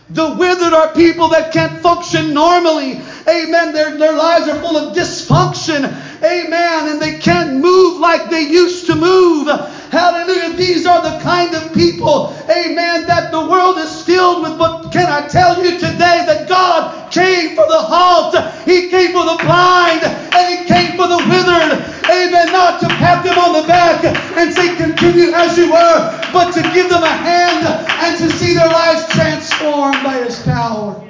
The 0.09 0.35
withered 0.35 0.73
are 0.73 0.93
people 0.93 1.29
that 1.29 1.51
can't 1.51 1.81
function 1.81 2.33
normally. 2.33 3.01
Amen. 3.27 3.73
Their, 3.73 3.97
their 3.97 4.13
lives 4.13 4.47
are 4.47 4.59
full 4.61 4.77
of 4.77 4.95
dysfunction. 4.95 6.06
Amen. 6.23 6.87
And 6.87 7.01
they 7.01 7.19
can't 7.19 7.61
move 7.61 7.99
like 7.99 8.29
they 8.29 8.41
used 8.41 8.87
to 8.87 8.95
move. 8.95 9.47
Hallelujah. 9.91 10.55
These 10.57 10.85
are 10.85 11.01
the 11.01 11.17
kind 11.23 11.53
of 11.53 11.73
people, 11.73 12.33
amen, 12.49 13.05
that 13.07 13.31
the 13.31 13.39
world 13.39 13.77
is 13.77 14.03
filled 14.03 14.43
with. 14.43 14.57
But 14.57 14.89
can 14.91 15.07
I 15.07 15.27
tell 15.27 15.63
you 15.63 15.71
today 15.79 16.23
that 16.25 16.47
God 16.47 17.11
came 17.11 17.55
for 17.55 17.67
the 17.67 17.79
halt, 17.79 18.35
He 18.65 18.89
came 18.89 19.11
for 19.11 19.25
the 19.25 19.37
blind, 19.43 20.03
and 20.03 20.59
He 20.59 20.65
came 20.65 20.97
for 20.97 21.07
the 21.07 21.17
withered. 21.17 21.85
Amen. 22.09 22.51
Not 22.51 22.79
to 22.81 22.87
pat 22.87 23.23
them 23.23 23.37
on 23.37 23.61
the 23.61 23.67
back 23.67 24.03
and 24.37 24.53
say, 24.53 24.75
continue 24.75 25.31
as 25.31 25.57
you 25.57 25.71
were, 25.71 26.29
but 26.33 26.51
to 26.53 26.61
give 26.73 26.89
them 26.89 27.03
a 27.03 27.07
hand 27.07 27.65
and 27.65 28.17
to 28.17 28.37
see 28.37 28.53
their 28.53 28.67
lives 28.67 29.07
transformed 29.09 30.03
by 30.03 30.23
His 30.23 30.41
power. 30.43 31.03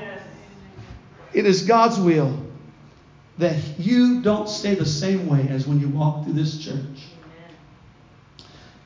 It 1.34 1.46
is 1.46 1.64
God's 1.64 2.00
will 2.00 2.47
that 3.38 3.56
you 3.78 4.22
don't 4.22 4.50
stay 4.50 4.76
the 4.76 4.86
same 4.86 5.28
way 5.28 5.48
as 5.50 5.68
when 5.68 5.80
you 5.80 5.90
walk 5.90 6.24
through 6.24 6.34
this 6.34 6.58
church. 6.58 7.08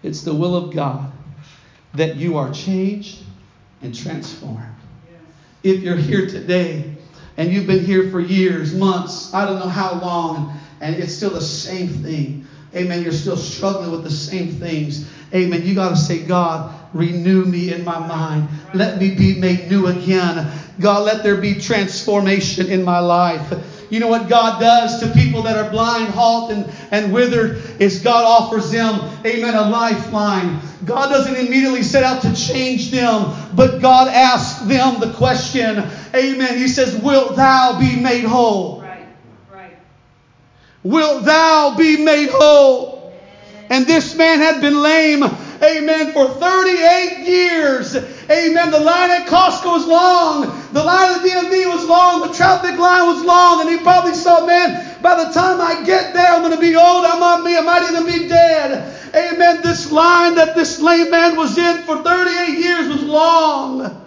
It's 0.03 0.23
the 0.23 0.33
will 0.33 0.55
of 0.55 0.73
God 0.73 1.11
that 1.93 2.15
you 2.15 2.37
are 2.37 2.51
changed 2.51 3.23
and 3.81 3.95
transformed. 3.95 4.75
If 5.63 5.81
you're 5.81 5.95
here 5.95 6.27
today 6.27 6.95
and 7.37 7.51
you've 7.51 7.67
been 7.67 7.85
here 7.85 8.09
for 8.09 8.19
years, 8.19 8.73
months, 8.73 9.33
I 9.33 9.45
don't 9.45 9.59
know 9.59 9.67
how 9.67 9.93
long, 9.95 10.57
and 10.79 10.95
it's 10.95 11.13
still 11.13 11.29
the 11.29 11.41
same 11.41 11.87
thing. 11.87 12.45
Amen. 12.75 13.03
You're 13.03 13.11
still 13.11 13.37
struggling 13.37 13.91
with 13.91 14.03
the 14.03 14.11
same 14.11 14.49
things. 14.53 15.09
Amen. 15.33 15.61
You 15.63 15.75
got 15.75 15.89
to 15.89 15.95
say, 15.95 16.23
God, 16.23 16.73
renew 16.93 17.45
me 17.45 17.73
in 17.73 17.83
my 17.83 17.99
mind. 17.99 18.47
Let 18.73 18.99
me 18.99 19.13
be 19.13 19.35
made 19.35 19.69
new 19.69 19.87
again. 19.87 20.51
God, 20.79 21.03
let 21.03 21.23
there 21.23 21.35
be 21.35 21.59
transformation 21.59 22.69
in 22.69 22.83
my 22.83 22.99
life. 22.99 23.80
You 23.91 23.99
know 23.99 24.07
what 24.07 24.29
God 24.29 24.61
does 24.61 25.01
to 25.01 25.07
people 25.09 25.41
that 25.41 25.57
are 25.57 25.69
blind, 25.69 26.07
halt, 26.13 26.49
and, 26.49 26.71
and 26.91 27.11
withered 27.11 27.61
is 27.77 27.99
God 27.99 28.23
offers 28.23 28.71
them, 28.71 29.01
amen, 29.25 29.53
a 29.53 29.69
lifeline. 29.69 30.61
God 30.85 31.09
doesn't 31.09 31.35
immediately 31.35 31.83
set 31.83 32.01
out 32.01 32.21
to 32.21 32.33
change 32.33 32.89
them, 32.89 33.35
but 33.53 33.81
God 33.81 34.07
asks 34.07 34.61
them 34.61 35.01
the 35.01 35.11
question, 35.11 35.85
amen. 36.15 36.57
He 36.57 36.69
says, 36.69 36.95
Wilt 36.95 37.35
thou 37.35 37.77
be 37.79 37.97
made 37.97 38.23
whole? 38.23 38.81
Right, 38.81 39.07
right. 39.53 39.77
Wilt 40.83 41.25
thou 41.25 41.75
be 41.77 41.97
made 41.97 42.29
whole? 42.31 43.13
And 43.69 43.85
this 43.85 44.15
man 44.15 44.39
had 44.39 44.61
been 44.61 44.81
lame, 44.81 45.23
amen, 45.63 46.13
for 46.13 46.27
38 46.27 47.25
years. 47.25 47.95
Amen. 47.95 48.71
The 48.71 48.79
line 48.79 49.11
at 49.11 49.27
Costco 49.27 49.65
was 49.65 49.85
long. 49.85 50.41
The 50.73 50.83
line 50.83 51.15
at 51.15 51.21
the 51.21 51.29
DMV 51.29 51.73
was 51.73 51.85
long. 51.85 52.21
The 52.27 52.33
traffic 52.33 52.77
line 52.77 53.07
was 53.07 53.23
long. 53.23 53.61
And 53.61 53.69
he 53.69 53.77
probably 53.77 54.13
saw, 54.13 54.45
man, 54.45 55.01
by 55.01 55.23
the 55.23 55.31
time 55.31 55.59
I 55.61 55.83
get 55.83 56.13
there, 56.13 56.33
I'm 56.33 56.41
going 56.41 56.53
to 56.53 56.59
be 56.59 56.75
old. 56.75 57.05
I 57.05 57.19
might, 57.19 57.45
be, 57.45 57.55
I 57.55 57.61
might 57.61 57.89
even 57.89 58.05
be 58.05 58.27
dead. 58.27 59.15
Amen. 59.15 59.61
This 59.61 59.91
line 59.91 60.35
that 60.35 60.55
this 60.55 60.79
lame 60.79 61.11
man 61.11 61.35
was 61.35 61.57
in 61.57 61.83
for 61.83 62.01
38 62.01 62.57
years 62.57 62.87
was 62.87 63.03
long. 63.03 63.97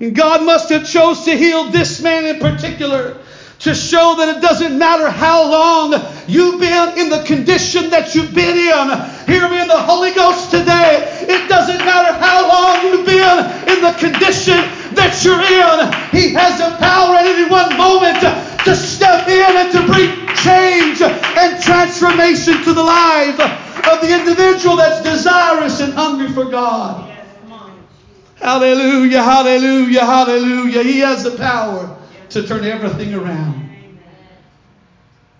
And 0.00 0.14
God 0.14 0.44
must 0.44 0.68
have 0.70 0.86
chose 0.86 1.24
to 1.24 1.36
heal 1.36 1.70
this 1.70 2.00
man 2.00 2.26
in 2.26 2.40
particular 2.40 3.16
to 3.64 3.74
show 3.74 4.14
that 4.20 4.28
it 4.28 4.42
doesn't 4.42 4.76
matter 4.76 5.08
how 5.08 5.48
long 5.48 5.96
you've 6.28 6.60
been 6.60 6.98
in 7.00 7.08
the 7.08 7.24
condition 7.24 7.88
that 7.88 8.14
you've 8.14 8.34
been 8.34 8.60
in. 8.60 8.86
Hear 9.24 9.48
me 9.48 9.56
in 9.56 9.68
the 9.68 9.80
Holy 9.80 10.12
Ghost 10.12 10.50
today. 10.50 11.00
It 11.24 11.48
doesn't 11.48 11.80
matter 11.80 12.12
how 12.12 12.44
long 12.44 12.84
you've 12.84 13.08
been 13.08 13.40
in 13.72 13.80
the 13.80 13.96
condition 13.96 14.60
that 14.92 15.16
you're 15.24 15.40
in. 15.40 15.80
He 16.12 16.36
has 16.36 16.60
the 16.60 16.76
power 16.76 17.16
at 17.16 17.24
any 17.24 17.48
one 17.48 17.72
moment 17.80 18.20
to 18.20 18.76
step 18.76 19.32
in 19.32 19.56
and 19.56 19.72
to 19.72 19.80
bring 19.88 20.12
change 20.44 21.00
and 21.00 21.56
transformation 21.64 22.60
to 22.68 22.72
the 22.76 22.84
life 22.84 23.40
of 23.40 24.04
the 24.04 24.12
individual 24.12 24.76
that's 24.76 25.00
desirous 25.00 25.80
and 25.80 25.94
hungry 25.94 26.28
for 26.28 26.44
God. 26.44 27.08
Yes, 27.08 27.26
come 27.40 27.52
on. 27.52 27.72
Hallelujah, 28.36 29.22
hallelujah, 29.22 30.04
hallelujah. 30.04 30.82
He 30.82 30.98
has 30.98 31.24
the 31.24 31.32
power 31.38 31.96
to 32.34 32.46
turn 32.46 32.64
everything 32.64 33.14
around. 33.14 33.70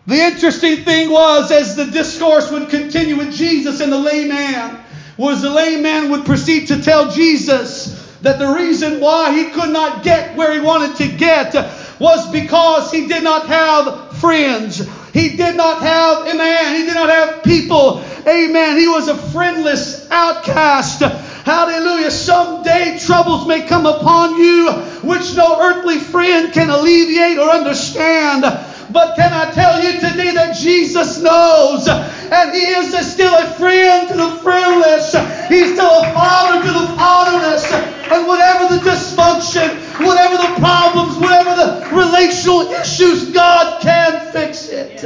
The 0.07 0.17
interesting 0.17 0.85
thing 0.85 1.11
was, 1.11 1.51
as 1.51 1.77
the 1.77 1.87
discourse 1.87 2.51
would 2.51 2.69
continue 2.69 3.17
with 3.17 3.33
Jesus 3.33 3.81
and 3.81 3.93
the 3.93 3.99
lame 3.99 4.29
man, 4.29 4.81
was 5.17 5.43
the 5.43 5.51
lame 5.51 5.83
man 5.83 6.11
would 6.11 6.25
proceed 6.25 6.69
to 6.69 6.83
tell 6.83 7.11
Jesus 7.11 8.01
that 8.23 8.39
the 8.39 8.49
reason 8.49 9.01
why 9.01 9.37
he 9.37 9.51
could 9.51 9.71
not 9.71 10.03
get 10.05 10.37
where 10.37 10.53
he 10.53 10.61
wanted 10.61 10.97
to 10.97 11.09
get 11.09 11.55
was 11.99 12.31
because 12.31 12.91
he 12.91 13.07
did 13.07 13.25
not 13.25 13.47
have 13.47 14.17
friends. 14.19 14.79
He 15.13 15.37
did 15.37 15.57
not 15.57 15.81
have 15.81 16.27
a 16.27 16.35
man. 16.35 16.77
He 16.77 16.85
did 16.85 16.95
not 16.95 17.09
have 17.09 17.43
people. 17.45 18.05
Amen. 18.27 18.79
He 18.79 18.89
was 18.89 19.09
a 19.09 19.17
friendless 19.17 20.09
outcast. 20.11 21.03
Hallelujah. 21.45 22.11
Someday 22.11 22.99
troubles 22.99 23.47
may 23.47 23.67
come 23.67 23.85
upon 23.85 24.37
you 24.37 24.73
which 25.05 25.37
no 25.37 25.61
earthly 25.61 25.99
friend 25.99 26.53
can 26.55 26.71
alleviate 26.71 27.37
or 27.37 27.51
understand. 27.51 28.43
But 28.91 29.17
can 29.17 29.31
I 29.31 29.51
tell 29.51 29.83
you 29.83 29.93
today 30.01 30.33
that 30.33 30.57
Jesus 30.57 31.21
knows 31.21 31.87
and 31.87 32.55
He 32.55 32.63
is 32.63 33.13
still 33.13 33.35
a 33.35 33.47
friend 33.59 34.09
to 34.09 34.17
the 34.17 34.31
friendless. 34.43 35.13
He's 35.49 35.75
still 35.75 36.01
a 36.01 36.13
father 36.15 36.63
to 36.67 36.73
the 36.73 36.87
fatherless. 36.97 37.71
And 37.73 38.27
whatever 38.27 38.75
the 38.75 38.81
dysfunction, 38.81 39.77
whatever 40.05 40.37
the 40.37 40.55
problems, 40.61 41.19
whatever 41.19 41.57
the 41.57 41.95
relational 41.95 42.73
issues, 42.73 43.33
God 43.33 43.83
can 43.83 44.33
fix 44.33 44.69
it. 44.69 45.05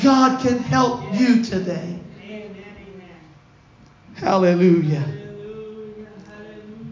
God 0.00 0.40
can 0.40 0.58
help 0.58 1.12
you 1.14 1.42
today. 1.42 1.98
Hallelujah, 4.14 5.29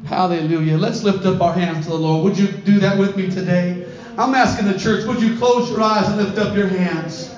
hallelujah. 0.09 0.79
Let's 0.79 1.03
lift 1.03 1.27
up 1.27 1.41
our 1.41 1.53
hands 1.53 1.85
to 1.85 1.91
the 1.91 1.99
Lord. 1.99 2.25
Would 2.25 2.39
you 2.39 2.49
do 2.49 2.79
that 2.81 2.99
with 2.99 3.17
me 3.17 3.31
today? 3.31 3.87
I'm 4.17 4.35
asking 4.35 4.67
the 4.67 4.79
church, 4.79 5.05
would 5.05 5.21
you 5.21 5.37
close 5.37 5.71
your 5.71 5.83
eyes 5.83 6.09
and 6.09 6.17
lift 6.17 6.39
up 6.39 6.57
your 6.57 6.67
hands? 6.67 7.35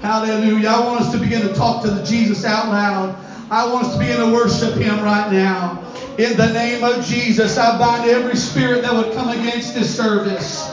Hallelujah. 0.00 0.68
I 0.68 0.86
want 0.86 1.00
us 1.00 1.12
to 1.12 1.18
begin 1.18 1.42
to 1.42 1.54
talk 1.54 1.82
to 1.84 1.90
the 1.90 2.04
Jesus 2.04 2.44
out 2.44 2.68
loud. 2.68 3.18
I 3.50 3.72
want 3.72 3.86
us 3.86 3.94
to 3.94 3.98
begin 3.98 4.18
to 4.18 4.32
worship 4.32 4.74
him 4.74 5.02
right 5.02 5.32
now. 5.32 5.82
In 6.18 6.36
the 6.36 6.52
name 6.52 6.84
of 6.84 7.04
Jesus, 7.04 7.56
I 7.56 7.78
bind 7.78 8.08
every 8.08 8.36
spirit 8.36 8.82
that 8.82 8.92
would 8.92 9.14
come 9.14 9.30
against 9.30 9.74
this 9.74 9.94
service. 9.94 10.68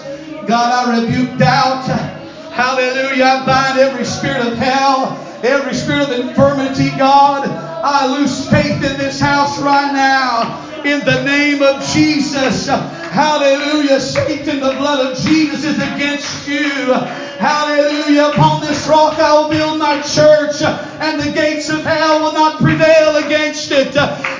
God, 0.48 0.88
I 0.88 1.02
rebuke 1.02 1.38
doubt. 1.40 1.86
Hallelujah. 2.52 3.24
I 3.24 3.46
bind 3.46 3.80
every 3.80 4.06
spirit 4.06 4.46
of 4.46 4.58
hell, 4.58 5.18
every 5.44 5.74
spirit 5.74 6.10
of 6.10 6.20
infirmity, 6.20 6.90
God. 6.98 7.48
I 7.48 8.18
lose 8.18 8.50
faith 8.50 8.84
in 8.84 8.98
this 8.98 9.20
house 9.20 9.60
right 9.60 9.94
now. 9.94 10.67
In 10.88 11.04
the 11.04 11.22
name 11.24 11.62
of 11.62 11.84
Jesus. 11.84 12.68
Hallelujah. 12.68 14.00
Satan, 14.00 14.62
the 14.62 14.72
blood 14.72 15.12
of 15.12 15.18
Jesus 15.18 15.66
is 15.66 15.76
against 15.76 16.48
you. 16.48 16.94
Hallelujah. 17.44 18.32
Upon 18.32 18.62
this 18.62 18.88
rock 18.88 19.20
I 19.20 19.34
will 19.38 19.50
build 19.50 19.80
my 19.80 20.02
church, 20.02 20.62
and 20.62 21.20
the 21.20 21.34
gates 21.34 21.70
of 21.70 21.84
hell 21.84 22.22
will 22.22 22.32
not 22.32 22.62
prevail 22.62 23.18
against 23.18 23.70
it. 23.72 23.92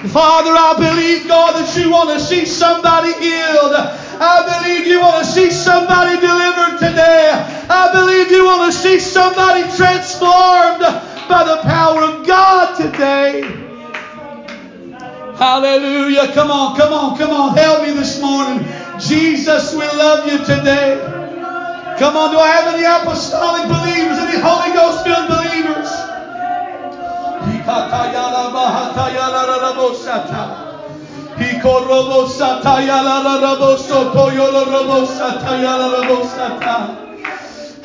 Father, 0.08 0.56
I 0.56 0.74
believe, 0.80 1.28
God, 1.28 1.52
that 1.60 1.76
you 1.78 1.92
want 1.92 2.12
to 2.12 2.20
see 2.20 2.46
somebody 2.46 3.12
healed. 3.20 3.76
I 3.76 4.48
believe 4.48 4.88
you 4.88 5.02
want 5.02 5.26
to 5.26 5.30
see 5.30 5.52
somebody 5.52 6.16
delivered 6.16 6.80
today. 6.80 7.28
I 7.70 7.92
believe 7.92 8.32
you 8.32 8.46
want 8.46 8.72
to 8.72 8.80
see 8.80 9.00
somebody 9.00 9.64
transformed 9.76 10.80
by 11.28 11.44
the 11.44 11.60
power 11.68 12.04
of 12.04 12.26
God 12.26 12.78
today. 12.78 13.67
Hallelujah. 15.38 16.34
Come 16.34 16.50
on, 16.50 16.76
come 16.76 16.92
on, 16.92 17.16
come 17.16 17.32
on. 17.32 17.56
Help 17.56 17.84
me 17.84 17.92
this 17.92 18.20
morning. 18.20 18.66
Jesus, 18.98 19.72
we 19.72 19.86
love 19.86 20.26
you 20.26 20.44
today. 20.44 20.98
Come 22.00 22.18
on, 22.18 22.32
do 22.32 22.40
I 22.40 22.50
have 22.50 22.74
any 22.74 22.84
apostolic 22.84 23.70
believers, 23.70 24.18
any 24.18 24.38
Holy 24.42 24.74
Ghost 24.74 25.06
filled 25.06 25.30
believers? 25.30 25.90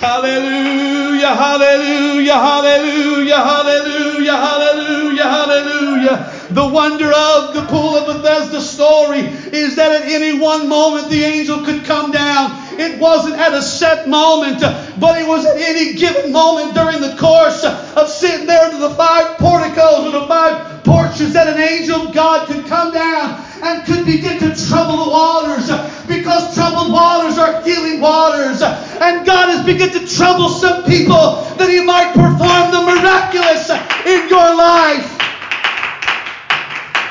Hallelujah, 0.00 1.34
hallelujah, 1.36 2.32
hallelujah, 2.32 3.36
hallelujah, 3.36 4.36
hallelujah, 4.36 5.28
hallelujah. 5.28 6.31
The 6.52 6.68
wonder 6.68 7.10
of 7.10 7.54
the 7.54 7.64
pool 7.64 7.96
of 7.96 8.04
Bethesda 8.04 8.60
story 8.60 9.20
is 9.20 9.76
that 9.76 9.90
at 9.90 10.02
any 10.02 10.38
one 10.38 10.68
moment 10.68 11.08
the 11.08 11.24
angel 11.24 11.64
could 11.64 11.82
come 11.86 12.10
down. 12.10 12.78
It 12.78 13.00
wasn't 13.00 13.36
at 13.36 13.54
a 13.54 13.62
set 13.62 14.06
moment, 14.06 14.60
but 15.00 15.18
it 15.18 15.26
was 15.26 15.46
at 15.46 15.56
any 15.56 15.94
given 15.94 16.30
moment 16.30 16.74
during 16.74 17.00
the 17.00 17.16
course 17.16 17.64
of 17.64 18.06
sitting 18.06 18.46
there 18.46 18.60
under 18.64 18.86
the 18.86 18.94
five 18.96 19.38
porticos 19.38 20.04
or 20.04 20.10
the 20.10 20.26
five 20.26 20.84
porches 20.84 21.32
that 21.32 21.48
an 21.48 21.58
angel 21.58 22.08
of 22.08 22.14
God 22.14 22.46
could 22.46 22.66
come 22.66 22.92
down 22.92 23.42
and 23.62 23.86
could 23.86 24.04
begin 24.04 24.38
to 24.40 24.68
trouble 24.68 25.04
the 25.04 25.10
waters 25.10 25.70
because 26.06 26.54
troubled 26.54 26.92
waters 26.92 27.38
are 27.38 27.62
healing 27.62 27.98
waters. 27.98 28.60
And 28.60 29.24
God 29.24 29.48
has 29.56 29.64
begun 29.64 29.88
to 29.92 30.06
trouble 30.06 30.50
some 30.50 30.84
people 30.84 31.48
that 31.56 31.70
He 31.70 31.80
might 31.82 32.12
perform 32.12 32.72
the 32.76 32.82
miraculous 32.92 33.70
in 34.04 34.28
your 34.28 34.54
life. 34.54 35.31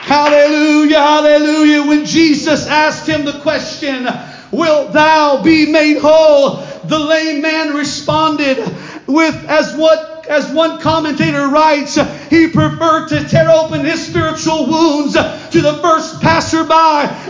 Hallelujah, 0.02 0.98
hallelujah. 0.98 1.84
When 1.84 2.06
Jesus 2.06 2.66
asked 2.68 3.08
him 3.08 3.24
the 3.24 3.40
question, 3.42 4.08
Wilt 4.52 4.94
thou 4.94 5.44
be 5.44 5.72
made 5.72 6.00
whole? 6.00 6.56
The 6.86 7.00
lame 7.00 7.42
man 7.42 7.76
responded 7.76 8.58
with, 9.08 9.46
as 9.48 9.76
what 9.76 10.12
as 10.32 10.52
one 10.52 10.80
commentator 10.80 11.48
writes, 11.48 11.96
he 12.30 12.48
preferred 12.48 13.10
to 13.10 13.28
tear 13.28 13.50
open 13.52 13.84
his 13.84 14.06
spiritual 14.08 14.66
wounds 14.66 15.14
to 15.14 15.62
the 15.62 15.78
first 15.82 16.22
passerby 16.22 16.72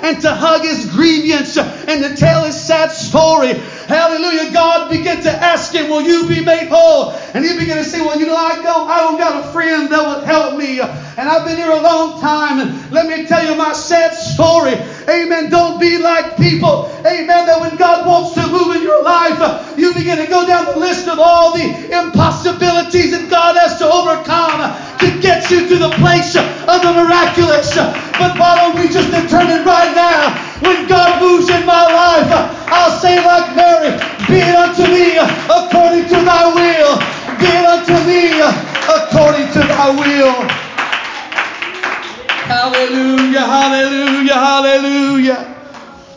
and 0.05 0.21
to 0.21 0.31
hug 0.31 0.61
his 0.61 0.91
grievance 0.91 1.57
and 1.57 2.03
to 2.03 2.15
tell 2.15 2.45
his 2.45 2.59
sad 2.59 2.91
story. 2.91 3.53
Hallelujah. 3.87 4.51
God 4.53 4.89
began 4.89 5.21
to 5.23 5.31
ask 5.31 5.73
him, 5.73 5.89
Will 5.89 6.01
you 6.01 6.27
be 6.27 6.43
made 6.43 6.67
whole? 6.67 7.11
And 7.33 7.43
he 7.43 7.57
began 7.57 7.77
to 7.77 7.83
say, 7.83 8.01
Well, 8.01 8.19
you 8.19 8.27
know, 8.27 8.35
I 8.35 8.61
don't, 8.61 8.89
I 8.89 8.99
don't 8.99 9.17
got 9.17 9.45
a 9.45 9.51
friend 9.51 9.89
that 9.89 10.17
would 10.17 10.23
help 10.25 10.57
me. 10.57 10.79
And 11.21 11.29
I've 11.29 11.45
been 11.45 11.57
here 11.61 11.69
a 11.69 11.79
long 11.79 12.19
time. 12.19 12.57
And 12.57 12.73
let 12.89 13.05
me 13.05 13.27
tell 13.27 13.45
you 13.45 13.53
my 13.53 13.73
sad 13.73 14.09
story. 14.09 14.73
Amen. 15.05 15.53
Don't 15.53 15.77
be 15.77 16.01
like 16.01 16.33
people. 16.35 16.89
Amen. 17.05 17.45
That 17.45 17.61
when 17.61 17.77
God 17.77 18.09
wants 18.09 18.33
to 18.41 18.49
move 18.49 18.73
in 18.73 18.81
your 18.81 19.05
life, 19.05 19.37
you 19.77 19.93
begin 19.93 20.17
to 20.17 20.25
go 20.25 20.49
down 20.49 20.65
the 20.65 20.81
list 20.81 21.05
of 21.05 21.21
all 21.21 21.53
the 21.53 21.61
impossibilities 21.93 23.13
that 23.13 23.29
God 23.29 23.53
has 23.53 23.77
to 23.77 23.85
overcome 23.85 24.65
to 24.97 25.07
get 25.21 25.45
you 25.53 25.69
to 25.69 25.77
the 25.77 25.93
place 26.01 26.33
of 26.33 26.77
the 26.81 26.89
miraculous. 26.89 27.69
But 28.17 28.33
why 28.41 28.57
don't 28.57 28.81
we 28.81 28.89
just 28.89 29.13
determine 29.13 29.61
right 29.61 29.93
now 29.93 30.33
when 30.65 30.89
God 30.89 31.21
moves 31.21 31.53
in 31.53 31.69
my 31.69 31.85
life, 31.85 32.33
I'll 32.65 32.97
say 32.97 33.21
like 33.21 33.53
Mary, 33.53 33.93
be 34.25 34.41
it 34.41 34.57
unto 34.57 34.89
me 34.89 35.21
according 35.21 36.09
to 36.09 36.17
thy 36.25 36.49
will. 36.49 36.97
Be 37.37 37.45
it 37.45 37.65
unto 37.69 37.93
me 38.09 38.41
according 38.89 39.53
to 39.53 39.61
thy 39.69 39.93
will 39.93 40.70
hallelujah, 42.47 43.39
hallelujah. 43.39 44.33
Hallelujah. 44.33 45.57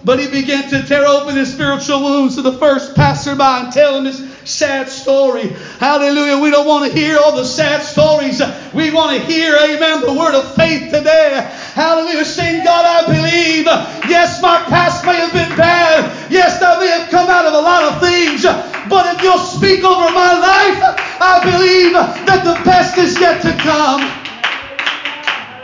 But 0.05 0.19
he 0.19 0.29
began 0.29 0.69
to 0.69 0.83
tear 0.83 1.07
open 1.07 1.35
his 1.35 1.51
spiritual 1.51 2.03
wounds 2.03 2.35
to 2.37 2.43
the 2.43 2.53
first 2.53 2.95
passerby 2.95 3.41
and 3.43 3.73
tell 3.73 3.97
him 3.97 4.05
his 4.05 4.21
sad 4.45 4.91
story. 4.91 5.49
Hallelujah. 5.81 6.37
We 6.37 6.51
don't 6.51 6.67
want 6.67 6.85
to 6.85 6.93
hear 6.93 7.17
all 7.17 7.35
the 7.35 7.45
sad 7.45 7.81
stories. 7.81 8.43
We 8.75 8.91
want 8.93 9.17
to 9.17 9.25
hear, 9.25 9.57
amen, 9.57 10.03
the 10.03 10.13
word 10.13 10.35
of 10.35 10.55
faith 10.55 10.93
today. 10.93 11.41
Hallelujah. 11.73 12.25
Saying, 12.27 12.65
God, 12.65 12.85
I 12.85 13.07
believe. 13.07 13.65
Yes, 14.11 14.43
my 14.43 14.59
past 14.69 15.07
may 15.07 15.17
have 15.17 15.33
been 15.33 15.57
bad. 15.57 16.31
Yes, 16.31 16.61
I 16.61 16.79
may 16.79 16.89
have 16.89 17.09
come 17.09 17.31
out 17.31 17.47
of 17.47 17.55
a 17.55 17.61
lot 17.61 17.95
of 17.95 18.01
things. 18.03 18.45
But 18.91 19.17
if 19.17 19.23
you'll 19.23 19.39
speak 19.39 19.85
over 19.85 20.13
my 20.13 20.37
life, 20.37 20.85
I 21.19 21.41
believe 21.43 21.93
that 22.27 22.45
the 22.45 22.63
best 22.63 22.99
is 22.99 23.19
yet 23.19 23.41
to 23.41 23.57
come. 23.63 24.24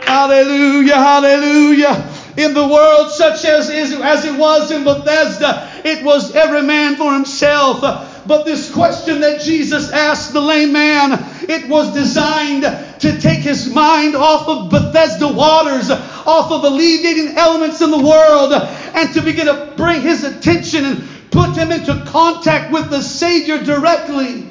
Hallelujah, 0.01 0.95
hallelujah. 0.95 2.09
In 2.37 2.53
the 2.53 2.67
world, 2.67 3.11
such 3.11 3.45
as, 3.45 3.69
as 3.69 4.25
it 4.25 4.37
was 4.37 4.71
in 4.71 4.83
Bethesda, 4.83 5.69
it 5.83 6.03
was 6.03 6.35
every 6.35 6.61
man 6.61 6.95
for 6.95 7.13
himself. 7.13 7.81
But 8.25 8.45
this 8.45 8.71
question 8.71 9.21
that 9.21 9.41
Jesus 9.41 9.91
asked 9.91 10.33
the 10.33 10.41
lame 10.41 10.73
man, 10.73 11.13
it 11.49 11.67
was 11.67 11.93
designed 11.93 12.63
to 12.63 13.19
take 13.19 13.39
his 13.39 13.73
mind 13.73 14.15
off 14.15 14.47
of 14.47 14.69
Bethesda 14.69 15.27
waters, 15.27 15.89
off 15.89 16.51
of 16.51 16.63
alleviating 16.63 17.35
elements 17.37 17.81
in 17.81 17.91
the 17.91 17.97
world, 17.97 18.53
and 18.53 19.13
to 19.13 19.21
begin 19.21 19.47
to 19.47 19.73
bring 19.75 20.01
his 20.01 20.23
attention 20.23 20.85
and 20.85 21.03
put 21.31 21.55
him 21.55 21.71
into 21.71 22.05
contact 22.05 22.71
with 22.71 22.89
the 22.89 23.01
Savior 23.01 23.63
directly. 23.63 24.47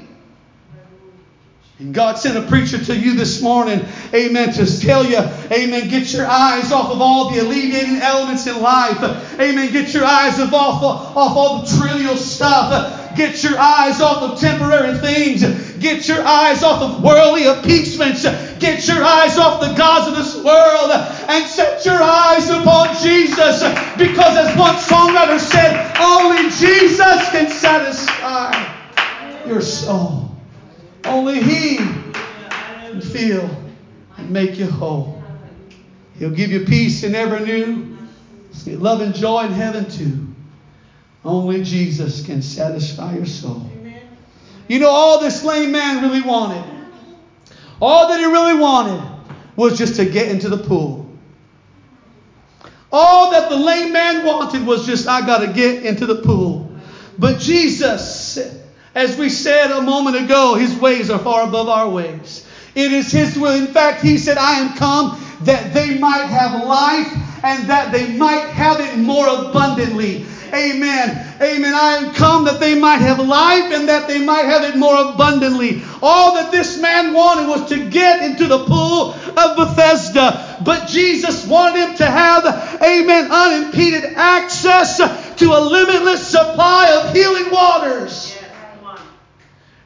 God 1.92 2.18
sent 2.18 2.36
a 2.36 2.46
preacher 2.46 2.82
to 2.84 2.94
you 2.94 3.14
this 3.14 3.40
morning, 3.40 3.82
amen, 4.12 4.52
to 4.52 4.80
tell 4.80 5.04
you, 5.04 5.16
amen, 5.50 5.88
get 5.88 6.12
your 6.12 6.26
eyes 6.26 6.72
off 6.72 6.90
of 6.90 7.00
all 7.00 7.30
the 7.30 7.38
alleviating 7.38 7.96
elements 8.02 8.46
in 8.46 8.60
life. 8.60 9.02
Amen. 9.40 9.72
Get 9.72 9.94
your 9.94 10.04
eyes 10.04 10.38
off, 10.38 10.52
off 10.52 11.16
all 11.16 11.62
the 11.62 11.78
trivial 11.78 12.16
stuff. 12.16 13.16
Get 13.16 13.42
your 13.42 13.58
eyes 13.58 14.00
off 14.00 14.22
of 14.22 14.38
temporary 14.38 14.98
things. 14.98 15.42
Get 15.78 16.06
your 16.06 16.22
eyes 16.24 16.62
off 16.62 16.82
of 16.82 17.02
worldly 17.02 17.46
appeasements. 17.46 18.24
Get 18.58 18.86
your 18.86 19.02
eyes 19.02 19.38
off 19.38 19.62
the 19.62 19.72
gods 19.72 20.08
of 20.08 20.16
this 20.16 20.36
world 20.44 20.90
and 20.92 21.46
set 21.46 21.84
your 21.86 22.00
eyes 22.00 22.48
upon 22.50 22.94
Jesus. 23.02 23.62
Because 23.96 24.36
as 24.36 24.56
one 24.58 24.76
songwriter 24.76 25.40
said, 25.40 25.96
only 25.98 26.50
Jesus 26.50 27.30
can 27.30 27.50
satisfy 27.50 29.46
your 29.46 29.62
soul. 29.62 30.19
Only 31.04 31.40
He 31.40 31.76
can 31.76 33.00
feel 33.00 33.48
and 34.16 34.30
make 34.30 34.58
you 34.58 34.66
whole. 34.66 35.22
He'll 36.18 36.30
give 36.30 36.50
you 36.50 36.66
peace 36.66 37.02
you 37.02 37.08
never 37.08 37.40
knew, 37.40 37.96
love 38.66 39.00
and 39.00 39.14
joy 39.14 39.44
in 39.44 39.52
heaven 39.52 39.88
too. 39.88 40.26
Only 41.24 41.62
Jesus 41.62 42.24
can 42.24 42.42
satisfy 42.42 43.14
your 43.14 43.26
soul. 43.26 43.70
You 44.68 44.78
know, 44.78 44.88
all 44.88 45.20
this 45.20 45.42
lame 45.42 45.72
man 45.72 46.02
really 46.02 46.22
wanted, 46.22 46.64
all 47.80 48.08
that 48.08 48.20
he 48.20 48.26
really 48.26 48.54
wanted 48.54 49.02
was 49.56 49.76
just 49.78 49.96
to 49.96 50.04
get 50.04 50.28
into 50.28 50.48
the 50.48 50.58
pool. 50.58 51.06
All 52.92 53.30
that 53.30 53.48
the 53.50 53.56
lame 53.56 53.92
man 53.92 54.24
wanted 54.24 54.66
was 54.66 54.86
just, 54.86 55.06
I 55.06 55.24
got 55.24 55.38
to 55.38 55.52
get 55.52 55.84
into 55.84 56.06
the 56.06 56.22
pool. 56.22 56.70
But 57.18 57.38
Jesus 57.38 58.19
as 58.94 59.16
we 59.16 59.28
said 59.28 59.70
a 59.70 59.82
moment 59.82 60.16
ago, 60.16 60.54
his 60.54 60.74
ways 60.76 61.10
are 61.10 61.18
far 61.18 61.46
above 61.46 61.68
our 61.68 61.88
ways. 61.88 62.46
It 62.74 62.92
is 62.92 63.10
his 63.10 63.38
will. 63.38 63.54
In 63.54 63.68
fact, 63.68 64.02
he 64.02 64.18
said, 64.18 64.36
I 64.38 64.60
am 64.60 64.76
come 64.76 65.20
that 65.42 65.72
they 65.72 65.98
might 65.98 66.26
have 66.26 66.64
life 66.64 67.12
and 67.44 67.68
that 67.68 67.92
they 67.92 68.16
might 68.16 68.46
have 68.48 68.80
it 68.80 68.98
more 68.98 69.26
abundantly. 69.26 70.26
Amen. 70.52 71.26
Amen. 71.40 71.74
I 71.74 71.96
am 71.96 72.14
come 72.14 72.44
that 72.44 72.58
they 72.58 72.74
might 72.74 72.98
have 72.98 73.20
life 73.20 73.72
and 73.72 73.88
that 73.88 74.08
they 74.08 74.24
might 74.24 74.44
have 74.44 74.64
it 74.64 74.76
more 74.76 75.12
abundantly. 75.12 75.82
All 76.02 76.34
that 76.34 76.50
this 76.50 76.80
man 76.80 77.12
wanted 77.12 77.48
was 77.48 77.68
to 77.68 77.88
get 77.88 78.22
into 78.24 78.48
the 78.48 78.64
pool 78.64 79.12
of 79.12 79.56
Bethesda. 79.56 80.58
But 80.64 80.88
Jesus 80.88 81.46
wanted 81.46 81.90
him 81.90 81.96
to 81.96 82.06
have, 82.06 82.82
amen, 82.82 83.30
unimpeded 83.30 84.04
access 84.16 84.96
to 85.36 85.46
a 85.46 85.60
limitless 85.60 86.26
supply 86.26 86.90
of 86.90 87.14
healing 87.14 87.50
waters. 87.52 88.36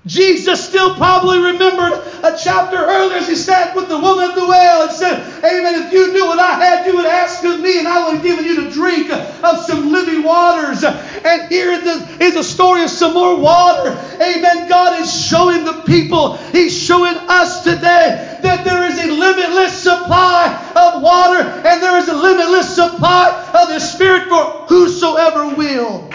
Jesus 0.06 0.62
still 0.68 0.94
probably 0.96 1.38
remembered 1.38 1.98
a 2.22 2.36
chapter 2.36 2.76
earlier 2.76 3.16
as 3.16 3.28
he 3.28 3.34
sat 3.34 3.74
with 3.74 3.88
the 3.88 3.98
woman 3.98 4.30
at 4.30 4.34
the 4.34 4.46
well 4.46 4.82
and 4.82 4.92
said, 4.92 5.18
Amen. 5.38 5.86
If 5.86 5.92
you 5.94 6.12
knew 6.12 6.26
what 6.26 6.38
I 6.38 6.52
had, 6.62 6.86
you 6.86 6.96
would 6.96 7.06
ask 7.06 7.42
of 7.44 7.60
me, 7.60 7.78
and 7.78 7.88
I 7.88 8.04
would 8.04 8.16
have 8.16 8.22
given 8.22 8.44
you 8.44 8.64
to 8.64 8.70
drink 8.70 9.10
of 9.10 9.60
some 9.60 9.92
living 9.92 10.22
waters. 10.22 10.84
And 10.84 11.50
here 11.50 11.72
is 11.72 12.36
a 12.36 12.44
story 12.44 12.82
of 12.82 12.90
some 12.90 13.14
more 13.14 13.34
water. 13.36 13.90
Amen. 14.20 14.68
God 14.68 15.00
is 15.00 15.10
showing 15.10 15.64
the 15.64 15.82
people, 15.86 16.36
He's 16.52 16.76
showing 16.76 17.16
us 17.16 17.64
today 17.64 18.38
that 18.42 18.62
there 18.64 18.84
is 18.84 18.98
a 18.98 19.10
limitless 19.10 19.82
supply 19.82 20.72
of 20.76 21.00
water 21.00 21.40
and 21.40 21.82
there 21.82 21.96
is 21.96 22.08
a 22.08 22.14
limitless 22.14 22.74
supply 22.74 23.50
of 23.54 23.68
the 23.68 23.78
Spirit 23.78 24.28
for 24.28 24.66
whosoever 24.68 25.54
will. 25.54 26.10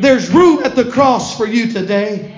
There's 0.00 0.30
room 0.30 0.64
at 0.64 0.74
the 0.74 0.84
cross 0.84 1.36
for 1.36 1.46
you 1.46 1.66
today. 1.66 2.35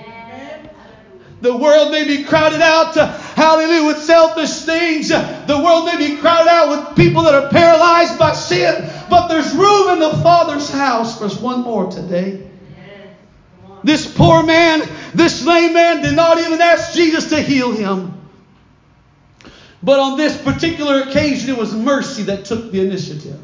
The 1.41 1.55
world 1.55 1.91
may 1.91 2.05
be 2.05 2.25
crowded 2.25 2.61
out, 2.61 2.95
hallelujah, 2.95 3.85
with 3.85 3.97
selfish 3.99 4.61
things. 4.63 5.07
The 5.07 5.61
world 5.63 5.85
may 5.85 5.97
be 5.97 6.17
crowded 6.17 6.49
out 6.49 6.69
with 6.69 6.97
people 6.97 7.23
that 7.23 7.35
are 7.35 7.49
paralyzed 7.49 8.19
by 8.19 8.33
sin. 8.33 8.89
But 9.09 9.27
there's 9.27 9.53
room 9.53 9.89
in 9.89 9.99
the 9.99 10.17
Father's 10.21 10.69
house. 10.69 11.19
There's 11.19 11.39
one 11.39 11.61
more 11.61 11.89
today. 11.89 12.45
This 13.83 14.13
poor 14.13 14.43
man, 14.43 14.87
this 15.13 15.45
lame 15.45 15.73
man, 15.73 16.01
did 16.01 16.15
not 16.15 16.37
even 16.39 16.59
ask 16.59 16.93
Jesus 16.93 17.29
to 17.29 17.41
heal 17.41 17.71
him. 17.71 18.19
But 19.81 19.99
on 19.99 20.17
this 20.17 20.39
particular 20.41 21.03
occasion, 21.03 21.49
it 21.49 21.57
was 21.57 21.73
mercy 21.73 22.23
that 22.23 22.43
took 22.43 22.71
the 22.73 22.81
initiative. 22.81 23.39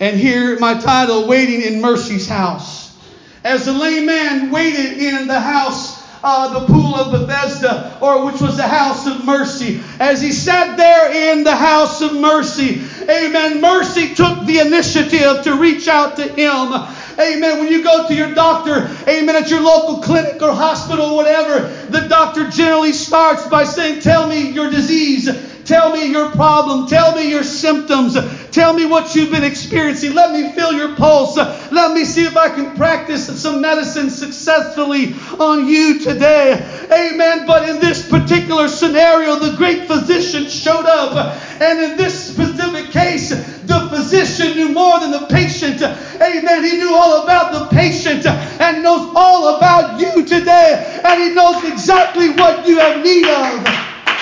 And 0.00 0.18
here, 0.18 0.58
my 0.58 0.80
title, 0.80 1.28
Waiting 1.28 1.60
in 1.60 1.82
Mercy's 1.82 2.26
House. 2.26 2.96
As 3.44 3.66
the 3.66 3.72
lame 3.72 4.06
man 4.06 4.50
waited 4.50 4.98
in 4.98 5.26
the 5.26 5.38
house 5.38 5.91
uh, 6.22 6.60
the 6.60 6.72
pool 6.72 6.94
of 6.94 7.12
Bethesda, 7.12 7.96
or 8.00 8.24
which 8.24 8.40
was 8.40 8.56
the 8.56 8.66
house 8.66 9.06
of 9.06 9.24
mercy. 9.24 9.80
As 9.98 10.20
he 10.20 10.32
sat 10.32 10.76
there 10.76 11.32
in 11.32 11.44
the 11.44 11.54
house 11.54 12.00
of 12.00 12.14
mercy, 12.14 12.82
amen, 13.02 13.60
mercy 13.60 14.14
took 14.14 14.46
the 14.46 14.58
initiative 14.58 15.42
to 15.44 15.56
reach 15.56 15.88
out 15.88 16.16
to 16.16 16.28
him. 16.28 16.72
Amen. 17.18 17.58
When 17.58 17.68
you 17.68 17.82
go 17.82 18.08
to 18.08 18.14
your 18.14 18.34
doctor, 18.34 18.88
amen, 19.08 19.36
at 19.36 19.50
your 19.50 19.60
local 19.60 20.02
clinic 20.02 20.40
or 20.40 20.52
hospital, 20.52 21.14
whatever, 21.16 21.68
the 21.90 22.08
doctor 22.08 22.48
generally 22.48 22.92
starts 22.92 23.46
by 23.46 23.64
saying, 23.64 24.00
Tell 24.00 24.26
me 24.26 24.50
your 24.50 24.70
disease. 24.70 25.28
Tell 25.72 25.90
me 25.90 26.04
your 26.04 26.30
problem. 26.32 26.86
Tell 26.86 27.16
me 27.16 27.30
your 27.30 27.42
symptoms. 27.42 28.14
Tell 28.50 28.74
me 28.74 28.84
what 28.84 29.14
you've 29.14 29.30
been 29.30 29.42
experiencing. 29.42 30.12
Let 30.12 30.30
me 30.30 30.52
feel 30.52 30.70
your 30.74 30.94
pulse. 30.96 31.38
Let 31.38 31.94
me 31.94 32.04
see 32.04 32.26
if 32.26 32.36
I 32.36 32.50
can 32.50 32.76
practice 32.76 33.40
some 33.40 33.62
medicine 33.62 34.10
successfully 34.10 35.14
on 35.40 35.66
you 35.66 35.98
today. 35.98 36.60
Amen. 36.92 37.46
But 37.46 37.70
in 37.70 37.80
this 37.80 38.06
particular 38.06 38.68
scenario, 38.68 39.36
the 39.36 39.56
great 39.56 39.86
physician 39.86 40.46
showed 40.50 40.84
up. 40.84 41.40
And 41.62 41.80
in 41.80 41.96
this 41.96 42.34
specific 42.34 42.90
case, 42.90 43.30
the 43.30 43.88
physician 43.88 44.54
knew 44.54 44.74
more 44.74 45.00
than 45.00 45.10
the 45.10 45.26
patient. 45.28 45.80
Amen. 45.80 46.64
He 46.64 46.76
knew 46.76 46.94
all 46.94 47.22
about 47.22 47.50
the 47.50 47.74
patient 47.74 48.26
and 48.26 48.82
knows 48.82 49.10
all 49.14 49.56
about 49.56 49.98
you 49.98 50.22
today. 50.26 51.00
And 51.02 51.22
he 51.22 51.30
knows 51.30 51.64
exactly 51.64 52.28
what 52.32 52.68
you 52.68 52.78
have 52.78 53.02
need 53.02 53.26
of 53.26 53.64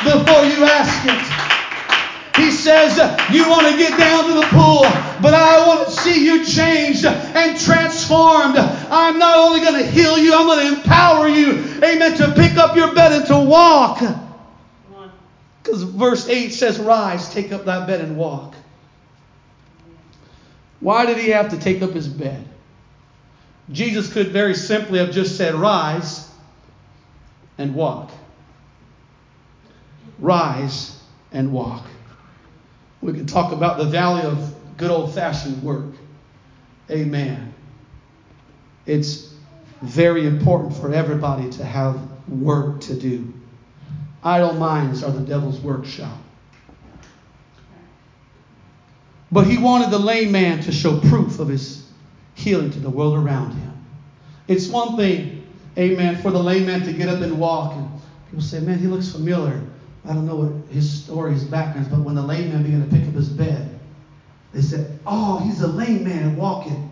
before 0.05 0.45
you 0.45 0.65
ask 0.65 1.07
it. 1.07 1.30
Says, 2.61 2.97
You 3.33 3.49
want 3.49 3.67
to 3.67 3.77
get 3.77 3.99
down 3.99 4.29
to 4.29 4.35
the 4.35 4.47
pool, 4.51 4.83
but 5.23 5.35
I 5.35 5.67
want 5.67 5.89
to 5.89 5.95
see 5.95 6.25
you 6.25 6.45
changed 6.45 7.05
and 7.05 7.59
transformed. 7.59 8.57
I'm 8.57 9.19
not 9.19 9.39
only 9.39 9.61
going 9.61 9.83
to 9.83 9.87
heal 9.87 10.19
you, 10.19 10.35
I'm 10.35 10.47
going 10.47 10.67
to 10.69 10.81
empower 10.81 11.29
you, 11.29 11.53
amen, 11.83 12.17
to 12.19 12.33
pick 12.33 12.57
up 12.57 12.77
your 12.77 12.95
bed 12.95 13.13
and 13.13 13.27
to 13.27 13.39
walk. 13.39 14.03
Because 15.63 15.83
verse 15.83 16.29
8 16.29 16.51
says, 16.51 16.79
Rise, 16.79 17.33
take 17.33 17.53
up 17.53 17.65
thy 17.65 17.87
bed 17.87 18.01
and 18.01 18.17
walk. 18.17 18.55
Why 20.81 21.07
did 21.07 21.19
he 21.19 21.31
have 21.31 21.51
to 21.51 21.59
take 21.59 21.83
up 21.83 21.91
his 21.91 22.09
bed? 22.09 22.47
Jesus 23.71 24.13
could 24.13 24.29
very 24.29 24.55
simply 24.55 24.99
have 24.99 25.13
just 25.13 25.37
said, 25.37 25.55
Rise 25.55 26.29
and 27.59 27.75
walk 27.75 28.11
rise 30.21 30.97
and 31.33 31.53
walk. 31.53 31.85
We 33.03 33.13
can 33.13 33.27
talk 33.27 33.53
about 33.53 33.79
the 33.79 33.87
valley 33.87 34.23
of 34.23 34.55
good 34.77 34.91
old 34.91 35.15
fashioned 35.15 35.63
work. 35.63 35.95
Amen. 36.91 37.55
It's 38.87 39.35
very 39.83 40.27
important 40.27 40.75
for 40.75 40.93
everybody 40.93 41.49
to 41.51 41.65
have 41.65 41.99
work 42.29 42.81
to 42.83 42.95
do. 42.95 43.33
Idle 44.23 44.55
minds 44.55 45.03
are 45.03 45.11
the 45.11 45.21
devil's 45.21 45.61
workshop. 45.61 46.19
But 49.33 49.47
he 49.47 49.59
wanted 49.59 49.91
the 49.91 49.99
lame 49.99 50.33
man 50.33 50.61
to 50.63 50.73
show 50.73 50.99
proof 50.99 51.39
of 51.39 51.49
his 51.49 51.87
healing 52.35 52.71
to 52.73 52.81
the 52.81 52.91
world 52.91 53.17
around 53.17 53.53
him. 53.53 53.73
It's 54.49 54.69
one 54.69 54.97
thing, 54.97 55.47
amen, 55.79 56.21
for 56.21 56.31
the 56.31 56.43
lame 56.43 56.67
man 56.67 56.83
to 56.83 56.93
get 56.93 57.09
up 57.09 57.21
and 57.21 57.39
walk. 57.39 57.75
And 57.75 57.89
people 58.27 58.43
say, 58.43 58.61
man, 58.61 58.79
he 58.79 58.89
looks 58.89 59.11
familiar. 59.13 59.63
I 60.05 60.15
don't 60.15 60.27
know 60.27 60.37
what 60.37 60.73
his 60.73 60.91
story, 60.91 61.33
his 61.33 61.45
background 61.45 61.89
but 61.91 62.01
when 62.01 62.15
the 62.15 62.23
lame 62.23 62.51
man 62.51 62.63
began 62.63 62.89
to 62.89 62.95
pick 62.95 63.07
up 63.07 63.15
his 63.15 63.29
bed, 63.29 63.79
they 64.53 64.63
said, 64.63 64.99
oh, 65.07 65.39
he's 65.39 65.61
a 65.61 65.67
lame 65.67 66.05
man 66.05 66.37
walking. 66.37 66.91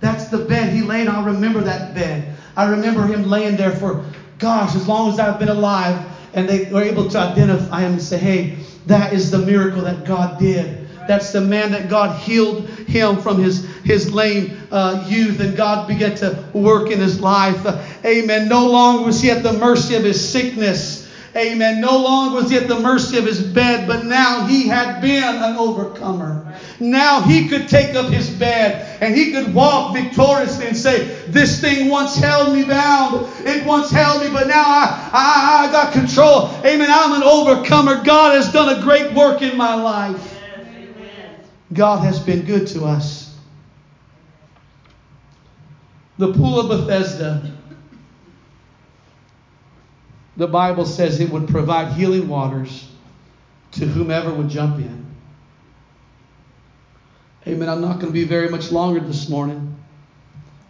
That's 0.00 0.28
the 0.28 0.38
bed 0.38 0.72
he 0.72 0.82
laid. 0.82 1.08
I 1.08 1.24
remember 1.24 1.60
that 1.62 1.94
bed. 1.94 2.34
I 2.56 2.70
remember 2.70 3.06
him 3.06 3.24
laying 3.24 3.56
there 3.56 3.72
for, 3.72 4.04
gosh, 4.38 4.74
as 4.74 4.86
long 4.86 5.10
as 5.10 5.18
I've 5.18 5.38
been 5.38 5.48
alive. 5.48 6.12
And 6.32 6.48
they 6.48 6.64
were 6.70 6.82
able 6.82 7.08
to 7.10 7.18
identify 7.18 7.80
him 7.80 7.92
and 7.92 8.02
say, 8.02 8.18
hey, 8.18 8.58
that 8.86 9.12
is 9.12 9.30
the 9.30 9.38
miracle 9.38 9.82
that 9.82 10.04
God 10.04 10.38
did. 10.38 10.88
That's 11.06 11.32
the 11.32 11.40
man 11.40 11.70
that 11.72 11.88
God 11.88 12.18
healed 12.18 12.68
him 12.68 13.20
from 13.20 13.38
his, 13.38 13.64
his 13.84 14.12
lame 14.12 14.56
uh, 14.70 15.04
youth, 15.06 15.40
and 15.40 15.56
God 15.56 15.86
began 15.86 16.14
to 16.16 16.44
work 16.52 16.90
in 16.90 16.98
his 16.98 17.20
life. 17.20 17.64
Uh, 17.64 17.82
amen. 18.04 18.48
No 18.48 18.66
longer 18.66 19.04
was 19.04 19.20
he 19.20 19.30
at 19.30 19.42
the 19.42 19.52
mercy 19.52 19.94
of 19.94 20.02
his 20.02 20.30
sickness. 20.30 20.93
Amen. 21.36 21.80
No 21.80 21.98
longer 21.98 22.36
was 22.36 22.50
he 22.50 22.56
at 22.56 22.68
the 22.68 22.78
mercy 22.78 23.16
of 23.16 23.24
his 23.24 23.42
bed, 23.42 23.88
but 23.88 24.04
now 24.04 24.46
he 24.46 24.68
had 24.68 25.00
been 25.00 25.34
an 25.34 25.56
overcomer. 25.56 26.54
Now 26.78 27.22
he 27.22 27.48
could 27.48 27.66
take 27.68 27.94
up 27.94 28.12
his 28.12 28.30
bed 28.30 28.98
and 29.00 29.16
he 29.16 29.32
could 29.32 29.52
walk 29.52 29.94
victoriously 29.94 30.66
and 30.66 30.76
say, 30.76 31.06
This 31.26 31.60
thing 31.60 31.88
once 31.88 32.14
held 32.14 32.54
me 32.54 32.64
bound. 32.64 33.26
It 33.40 33.64
once 33.64 33.90
held 33.90 34.22
me, 34.22 34.30
but 34.30 34.46
now 34.46 34.62
I, 34.62 35.10
I, 35.12 35.66
I 35.68 35.72
got 35.72 35.92
control. 35.92 36.48
Amen. 36.64 36.88
I'm 36.90 37.12
an 37.12 37.22
overcomer. 37.22 38.04
God 38.04 38.34
has 38.34 38.52
done 38.52 38.76
a 38.76 38.82
great 38.82 39.12
work 39.12 39.42
in 39.42 39.56
my 39.56 39.74
life. 39.74 40.40
God 41.72 42.04
has 42.04 42.20
been 42.20 42.44
good 42.44 42.68
to 42.68 42.84
us. 42.84 43.36
The 46.18 46.32
pool 46.32 46.60
of 46.60 46.68
Bethesda, 46.68 47.53
the 50.36 50.46
Bible 50.46 50.84
says 50.84 51.20
it 51.20 51.30
would 51.30 51.48
provide 51.48 51.92
healing 51.92 52.28
waters 52.28 52.88
to 53.72 53.86
whomever 53.86 54.32
would 54.32 54.48
jump 54.48 54.78
in. 54.78 55.04
Amen. 57.46 57.68
I'm 57.68 57.80
not 57.80 57.94
going 57.94 58.06
to 58.06 58.12
be 58.12 58.24
very 58.24 58.48
much 58.48 58.72
longer 58.72 59.00
this 59.00 59.28
morning, 59.28 59.76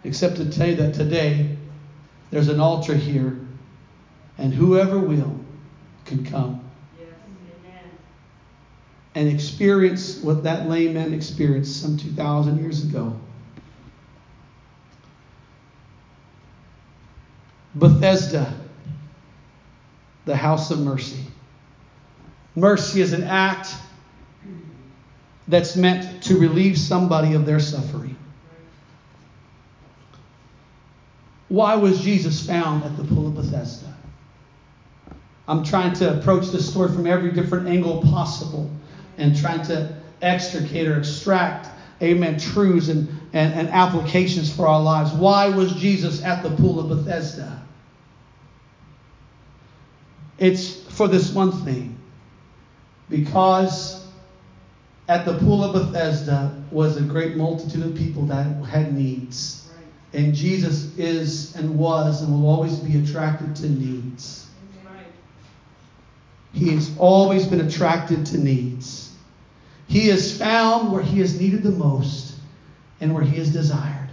except 0.03 0.37
to 0.37 0.49
tell 0.51 0.67
you 0.67 0.75
that 0.75 0.93
today 0.93 1.57
there's 2.31 2.49
an 2.49 2.59
altar 2.59 2.95
here, 2.95 3.39
and 4.37 4.53
whoever 4.53 4.99
will 4.99 5.39
can 6.05 6.25
come 6.25 6.65
and 9.15 9.29
experience 9.29 10.17
what 10.17 10.43
that 10.43 10.67
lame 10.67 10.93
man 10.93 11.13
experienced 11.13 11.81
some 11.81 11.97
2,000 11.97 12.59
years 12.59 12.83
ago. 12.83 13.17
Bethesda, 17.73 18.53
the 20.25 20.35
house 20.35 20.71
of 20.71 20.79
mercy. 20.79 21.23
Mercy 22.55 23.01
is 23.01 23.13
an 23.13 23.23
act 23.23 23.73
that's 25.47 25.75
meant 25.75 26.23
to 26.23 26.37
relieve 26.37 26.77
somebody 26.77 27.33
of 27.33 27.45
their 27.45 27.59
suffering. 27.59 28.15
Why 31.49 31.75
was 31.75 32.01
Jesus 32.01 32.45
found 32.45 32.83
at 32.83 32.97
the 32.97 33.03
pool 33.03 33.27
of 33.27 33.35
Bethesda? 33.35 33.93
I'm 35.47 35.63
trying 35.63 35.93
to 35.95 36.17
approach 36.17 36.47
this 36.47 36.67
story 36.67 36.91
from 36.91 37.05
every 37.05 37.31
different 37.31 37.67
angle 37.67 38.01
possible 38.01 38.69
and 39.17 39.37
trying 39.37 39.61
to 39.63 39.95
extricate 40.23 40.87
or 40.87 40.97
extract, 40.97 41.69
amen, 42.01 42.39
truths 42.39 42.87
and, 42.89 43.07
and, 43.33 43.53
and 43.53 43.69
applications 43.69 44.51
for 44.51 44.67
our 44.67 44.81
lives. 44.81 45.11
Why 45.13 45.49
was 45.49 45.73
Jesus 45.73 46.23
at 46.23 46.41
the 46.41 46.49
pool 46.49 46.79
of 46.79 46.89
Bethesda? 46.89 47.64
It's 50.37 50.81
for 50.93 51.07
this 51.07 51.33
one 51.33 51.51
thing. 51.63 51.97
Because 53.09 54.05
at 55.07 55.25
the 55.25 55.37
pool 55.37 55.63
of 55.63 55.73
Bethesda 55.73 56.63
was 56.71 56.97
a 56.97 57.01
great 57.01 57.35
multitude 57.35 57.85
of 57.85 57.95
people 57.95 58.25
that 58.27 58.45
had 58.65 58.93
needs. 58.93 59.69
And 60.13 60.33
Jesus 60.33 60.97
is 60.97 61.55
and 61.55 61.77
was 61.77 62.21
and 62.21 62.31
will 62.31 62.49
always 62.49 62.77
be 62.77 62.97
attracted 62.99 63.55
to 63.57 63.69
needs. 63.69 64.47
He 66.53 66.69
has 66.69 66.95
always 66.97 67.45
been 67.45 67.59
attracted 67.59 68.25
to 68.27 68.37
needs. 68.37 69.13
He 69.87 70.09
is 70.09 70.37
found 70.37 70.91
where 70.91 71.03
he 71.03 71.19
is 71.19 71.39
needed 71.39 71.63
the 71.63 71.71
most 71.71 72.35
and 73.01 73.13
where 73.13 73.23
he 73.23 73.37
is 73.37 73.51
desired. 73.51 74.09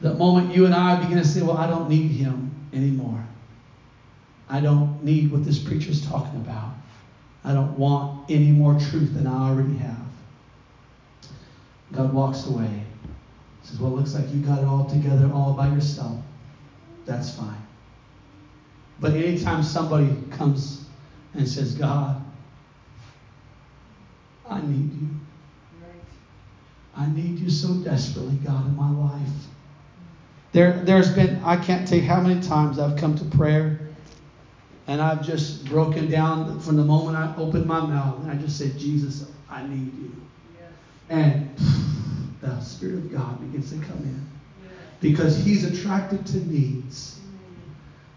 The 0.00 0.14
moment 0.14 0.54
you 0.54 0.64
and 0.64 0.74
I 0.74 1.00
begin 1.02 1.18
to 1.18 1.24
say, 1.24 1.42
Well, 1.42 1.56
I 1.56 1.66
don't 1.66 1.88
need 1.88 2.12
him 2.12 2.54
anymore. 2.72 3.26
I 4.48 4.60
don't 4.60 5.02
need 5.02 5.32
what 5.32 5.44
this 5.44 5.58
preacher 5.58 5.90
is 5.90 6.06
talking 6.06 6.36
about. 6.40 6.74
I 7.44 7.52
don't 7.52 7.76
want 7.78 8.30
any 8.30 8.50
more 8.50 8.78
truth 8.78 9.14
than 9.14 9.26
I 9.26 9.50
already 9.50 9.76
have. 9.76 10.06
God 11.92 12.12
walks 12.12 12.46
away. 12.46 12.84
Says, 13.62 13.78
Well, 13.78 13.92
it 13.92 13.96
looks 13.96 14.14
like 14.14 14.32
you 14.32 14.40
got 14.40 14.58
it 14.58 14.64
all 14.64 14.84
together 14.84 15.30
all 15.32 15.52
by 15.52 15.68
yourself. 15.68 16.18
That's 17.06 17.30
fine. 17.30 17.62
But 19.00 19.14
anytime 19.14 19.62
somebody 19.62 20.14
comes 20.30 20.84
and 21.34 21.48
says, 21.48 21.74
God, 21.74 22.22
I 24.48 24.60
need 24.60 24.92
you. 24.92 25.08
I 26.96 27.08
need 27.08 27.38
you 27.40 27.50
so 27.50 27.74
desperately, 27.74 28.36
God, 28.36 28.66
in 28.66 28.76
my 28.76 28.90
life. 28.90 29.28
There, 30.52 30.80
there's 30.84 31.10
been, 31.10 31.42
I 31.42 31.56
can't 31.56 31.88
tell 31.88 31.98
you 31.98 32.04
how 32.04 32.20
many 32.20 32.40
times 32.40 32.78
I've 32.78 32.96
come 32.96 33.16
to 33.16 33.24
prayer 33.24 33.83
and 34.86 35.00
I've 35.00 35.24
just 35.24 35.64
broken 35.64 36.10
down 36.10 36.60
from 36.60 36.76
the 36.76 36.84
moment 36.84 37.16
I 37.16 37.34
opened 37.36 37.66
my 37.66 37.80
mouth 37.80 38.20
and 38.20 38.30
I 38.30 38.34
just 38.34 38.58
said, 38.58 38.78
Jesus, 38.78 39.30
I 39.48 39.66
need 39.66 39.92
you. 39.94 40.12
Yes. 40.58 40.70
And 41.08 41.56
the 42.40 42.60
Spirit 42.60 42.96
of 42.96 43.12
God 43.12 43.40
begins 43.40 43.70
to 43.70 43.76
come 43.76 43.98
in 43.98 44.26
yes. 44.62 44.72
because 45.00 45.42
He's 45.42 45.64
attracted 45.64 46.26
to 46.26 46.36
needs. 46.46 47.18
Mm. 47.18 47.74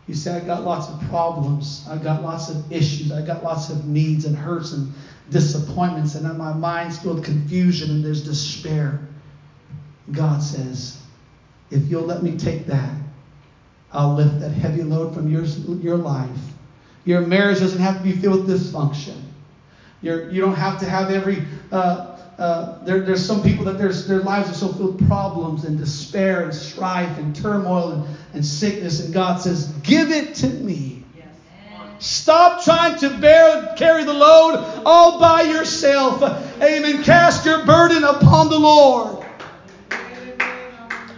You 0.07 0.15
say, 0.15 0.35
I've 0.35 0.45
got 0.45 0.63
lots 0.63 0.89
of 0.89 0.99
problems. 1.09 1.87
I've 1.89 2.03
got 2.03 2.21
lots 2.21 2.49
of 2.49 2.69
issues. 2.69 3.13
I've 3.13 3.27
got 3.27 3.43
lots 3.43 3.69
of 3.69 3.85
needs 3.85 4.25
and 4.25 4.35
hurts 4.35 4.73
and 4.73 4.91
disappointments. 5.29 6.15
And 6.15 6.37
my 6.37 6.53
mind's 6.53 6.99
filled 6.99 7.17
with 7.19 7.25
confusion 7.25 7.91
and 7.91 8.03
there's 8.03 8.23
despair. 8.23 9.07
God 10.11 10.43
says, 10.43 11.01
if 11.69 11.89
you'll 11.89 12.03
let 12.03 12.23
me 12.23 12.37
take 12.37 12.65
that, 12.67 12.93
I'll 13.91 14.15
lift 14.15 14.39
that 14.41 14.51
heavy 14.51 14.83
load 14.83 15.13
from 15.13 15.31
your, 15.31 15.43
your 15.43 15.97
life. 15.97 16.46
Your 17.07 17.21
marriage 17.21 17.59
doesn't 17.59 17.79
have 17.79 17.97
to 17.99 18.03
be 18.03 18.11
filled 18.11 18.47
with 18.47 18.59
dysfunction. 18.59 19.15
You're, 20.01 20.29
you 20.29 20.41
don't 20.41 20.55
have 20.55 20.77
to 20.81 20.85
have 20.85 21.09
every 21.09 21.41
uh, 21.71 22.17
uh, 22.37 22.83
there, 22.83 22.99
there's 22.99 23.25
some 23.25 23.41
people 23.41 23.63
that 23.65 23.77
their 23.79 24.19
lives 24.19 24.49
are 24.49 24.53
so 24.53 24.67
filled 24.73 24.99
with 24.99 25.07
problems 25.07 25.63
and 25.63 25.77
despair 25.77 26.43
and 26.43 26.53
strife 26.53 27.17
and 27.17 27.33
turmoil 27.33 27.91
and, 27.91 28.17
and 28.33 28.45
sickness. 28.45 29.03
And 29.03 29.13
God 29.13 29.37
says, 29.37 29.69
Give 29.83 30.11
it 30.11 30.35
to 30.35 30.49
me. 30.49 31.03
Yes. 31.17 31.27
Stop 31.97 32.63
trying 32.63 32.99
to 32.99 33.17
bear, 33.17 33.73
carry 33.77 34.03
the 34.03 34.13
load 34.13 34.83
all 34.85 35.17
by 35.19 35.43
yourself. 35.43 36.21
Amen. 36.61 37.03
Cast 37.03 37.45
your 37.45 37.65
burden 37.65 38.03
upon 38.03 38.49
the 38.49 38.59
Lord. 38.59 39.25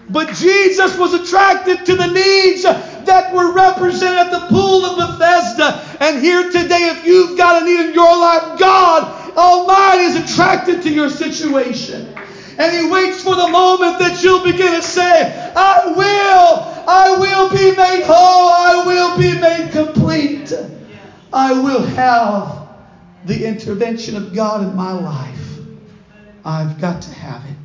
But 0.09 0.33
Jesus 0.35 0.97
was 0.97 1.13
attracted 1.13 1.85
to 1.85 1.95
the 1.95 2.07
needs 2.07 2.65
that 3.05 3.33
were 3.33 3.53
represented 3.53 4.27
at 4.27 4.31
the 4.31 4.47
pool 4.47 4.85
of 4.85 4.97
Bethesda. 4.97 5.97
And 5.99 6.23
here 6.23 6.51
today, 6.51 6.89
if 6.95 7.05
you've 7.05 7.37
got 7.37 7.61
a 7.61 7.65
need 7.65 7.89
in 7.89 7.93
your 7.93 8.17
life, 8.17 8.59
God 8.59 9.37
Almighty 9.37 10.03
is 10.03 10.31
attracted 10.31 10.81
to 10.83 10.89
your 10.89 11.09
situation. 11.09 12.15
And 12.57 12.75
He 12.75 12.91
waits 12.91 13.23
for 13.23 13.35
the 13.35 13.47
moment 13.47 13.99
that 13.99 14.21
you'll 14.21 14.43
begin 14.43 14.73
to 14.73 14.81
say, 14.81 15.51
I 15.55 15.85
will, 15.85 16.85
I 16.87 17.15
will 17.17 17.49
be 17.49 17.75
made 17.75 18.03
whole, 18.05 18.49
I 18.49 18.83
will 18.85 19.17
be 19.17 19.39
made 19.39 19.71
complete. 19.71 20.53
I 21.31 21.53
will 21.61 21.83
have 21.83 22.67
the 23.25 23.45
intervention 23.45 24.17
of 24.17 24.33
God 24.33 24.67
in 24.67 24.75
my 24.75 24.91
life. 24.91 25.59
I've 26.43 26.79
got 26.79 27.01
to 27.03 27.13
have 27.13 27.45
it. 27.45 27.58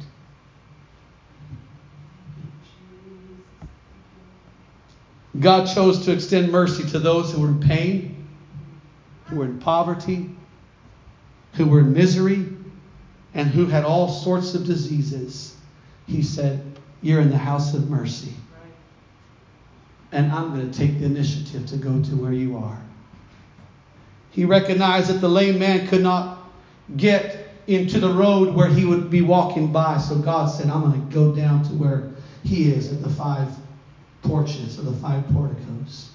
God 5.40 5.66
chose 5.66 6.04
to 6.04 6.12
extend 6.12 6.52
mercy 6.52 6.84
to 6.90 6.98
those 6.98 7.32
who 7.32 7.42
were 7.42 7.48
in 7.48 7.60
pain, 7.60 8.26
who 9.26 9.36
were 9.36 9.44
in 9.46 9.58
poverty, 9.58 10.30
who 11.54 11.66
were 11.66 11.80
in 11.80 11.92
misery, 11.92 12.46
and 13.34 13.48
who 13.48 13.66
had 13.66 13.84
all 13.84 14.08
sorts 14.08 14.54
of 14.54 14.64
diseases. 14.64 15.56
He 16.06 16.22
said, 16.22 16.64
You're 17.02 17.20
in 17.20 17.30
the 17.30 17.38
house 17.38 17.74
of 17.74 17.90
mercy. 17.90 18.32
And 20.12 20.30
I'm 20.30 20.54
going 20.54 20.70
to 20.70 20.78
take 20.78 21.00
the 21.00 21.06
initiative 21.06 21.66
to 21.66 21.76
go 21.76 22.00
to 22.00 22.16
where 22.16 22.32
you 22.32 22.56
are. 22.56 22.80
He 24.30 24.44
recognized 24.44 25.10
that 25.10 25.20
the 25.20 25.28
lame 25.28 25.58
man 25.58 25.88
could 25.88 26.02
not 26.02 26.38
get 26.96 27.48
into 27.66 27.98
the 27.98 28.12
road 28.12 28.54
where 28.54 28.68
he 28.68 28.84
would 28.84 29.10
be 29.10 29.22
walking 29.22 29.72
by. 29.72 29.98
So 29.98 30.16
God 30.16 30.46
said, 30.46 30.70
I'm 30.70 30.82
going 30.82 31.08
to 31.08 31.14
go 31.14 31.34
down 31.34 31.64
to 31.64 31.70
where 31.70 32.10
he 32.44 32.70
is 32.70 32.92
at 32.92 33.02
the 33.02 33.10
five 33.10 33.48
porches 34.24 34.78
or 34.78 34.82
the 34.82 34.92
five 34.92 35.26
porticos. 35.28 36.10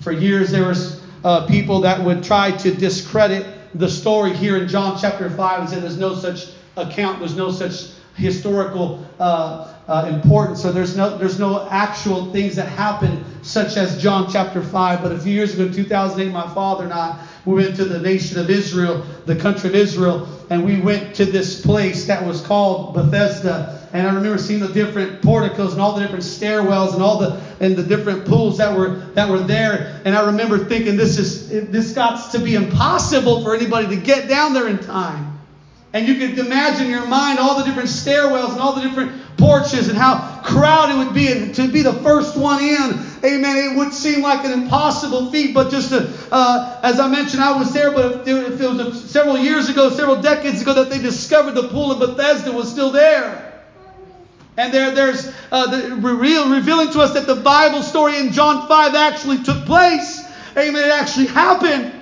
For 0.00 0.12
years, 0.12 0.50
there 0.50 0.66
was 0.66 1.02
uh, 1.24 1.46
people 1.46 1.80
that 1.80 2.02
would 2.02 2.24
try 2.24 2.50
to 2.52 2.74
discredit 2.74 3.46
the 3.74 3.88
story 3.88 4.32
here 4.32 4.56
in 4.56 4.68
John 4.68 4.98
chapter 5.00 5.28
5 5.28 5.60
and 5.60 5.68
say 5.68 5.80
there's 5.80 5.98
no 5.98 6.14
such 6.14 6.48
account, 6.76 7.18
there's 7.18 7.36
no 7.36 7.50
such 7.50 7.90
historical 8.16 9.06
uh, 9.18 9.74
uh, 9.86 10.10
importance, 10.12 10.64
or 10.64 10.72
there's 10.72 10.96
no 10.96 11.18
there's 11.18 11.38
no 11.38 11.68
actual 11.68 12.32
things 12.32 12.56
that 12.56 12.68
happen 12.68 13.24
such 13.42 13.76
as 13.76 14.00
John 14.00 14.30
chapter 14.30 14.62
5. 14.62 15.02
But 15.02 15.12
a 15.12 15.18
few 15.18 15.32
years 15.32 15.54
ago, 15.54 15.64
in 15.64 15.72
2008, 15.72 16.32
my 16.32 16.52
father 16.54 16.84
and 16.84 16.92
I 16.92 17.26
we 17.44 17.54
went 17.54 17.76
to 17.76 17.84
the 17.84 17.98
nation 17.98 18.38
of 18.38 18.50
Israel, 18.50 19.04
the 19.26 19.36
country 19.36 19.70
of 19.70 19.74
Israel, 19.74 20.28
and 20.50 20.64
we 20.64 20.80
went 20.80 21.14
to 21.16 21.24
this 21.24 21.64
place 21.64 22.06
that 22.06 22.24
was 22.24 22.40
called 22.42 22.94
Bethesda. 22.94 23.79
And 23.92 24.06
I 24.06 24.14
remember 24.14 24.38
seeing 24.38 24.60
the 24.60 24.68
different 24.68 25.20
porticos 25.20 25.72
and 25.72 25.80
all 25.80 25.94
the 25.94 26.00
different 26.00 26.22
stairwells 26.22 26.94
and 26.94 27.02
all 27.02 27.18
the 27.18 27.40
and 27.58 27.76
the 27.76 27.82
different 27.82 28.24
pools 28.24 28.58
that 28.58 28.76
were 28.76 28.96
that 29.14 29.28
were 29.28 29.40
there. 29.40 30.00
And 30.04 30.14
I 30.14 30.26
remember 30.26 30.58
thinking 30.58 30.96
this 30.96 31.18
is 31.18 31.48
this 31.70 31.92
got 31.92 32.30
to 32.32 32.38
be 32.38 32.54
impossible 32.54 33.42
for 33.42 33.54
anybody 33.54 33.88
to 33.88 33.96
get 33.96 34.28
down 34.28 34.54
there 34.54 34.68
in 34.68 34.78
time. 34.78 35.38
And 35.92 36.06
you 36.06 36.14
could 36.14 36.38
imagine 36.38 36.86
in 36.86 36.92
your 36.92 37.06
mind 37.06 37.40
all 37.40 37.58
the 37.58 37.64
different 37.64 37.88
stairwells 37.88 38.52
and 38.52 38.60
all 38.60 38.74
the 38.74 38.82
different 38.82 39.12
porches 39.36 39.88
and 39.88 39.98
how 39.98 40.40
crowded 40.44 40.94
it 40.94 40.98
would 40.98 41.14
be. 41.14 41.32
And 41.32 41.52
to 41.56 41.66
be 41.66 41.82
the 41.82 41.94
first 41.94 42.36
one 42.36 42.62
in, 42.62 43.00
amen, 43.24 43.72
it 43.72 43.76
would 43.76 43.92
seem 43.92 44.22
like 44.22 44.44
an 44.44 44.52
impossible 44.52 45.32
feat. 45.32 45.52
But 45.52 45.68
just 45.72 45.88
to, 45.88 46.08
uh, 46.30 46.78
as 46.84 47.00
I 47.00 47.08
mentioned, 47.08 47.42
I 47.42 47.58
was 47.58 47.72
there, 47.72 47.90
but 47.90 48.28
if 48.28 48.60
it 48.60 48.68
was 48.68 49.10
several 49.10 49.36
years 49.36 49.68
ago, 49.68 49.90
several 49.90 50.22
decades 50.22 50.62
ago, 50.62 50.74
that 50.74 50.90
they 50.90 50.98
discovered 50.98 51.52
the 51.52 51.66
pool 51.68 51.90
of 51.90 51.98
Bethesda 51.98 52.52
was 52.52 52.70
still 52.70 52.92
there. 52.92 53.49
And 54.56 54.74
there, 54.74 54.90
there's 54.90 55.32
uh, 55.50 55.66
the, 55.66 55.96
reveal, 55.96 56.50
revealing 56.50 56.90
to 56.92 57.00
us 57.00 57.14
that 57.14 57.26
the 57.26 57.36
Bible 57.36 57.82
story 57.82 58.18
in 58.18 58.32
John 58.32 58.68
5 58.68 58.94
actually 58.94 59.42
took 59.42 59.64
place. 59.64 60.22
Amen. 60.56 60.84
It 60.84 60.90
actually 60.90 61.26
happened. 61.26 61.94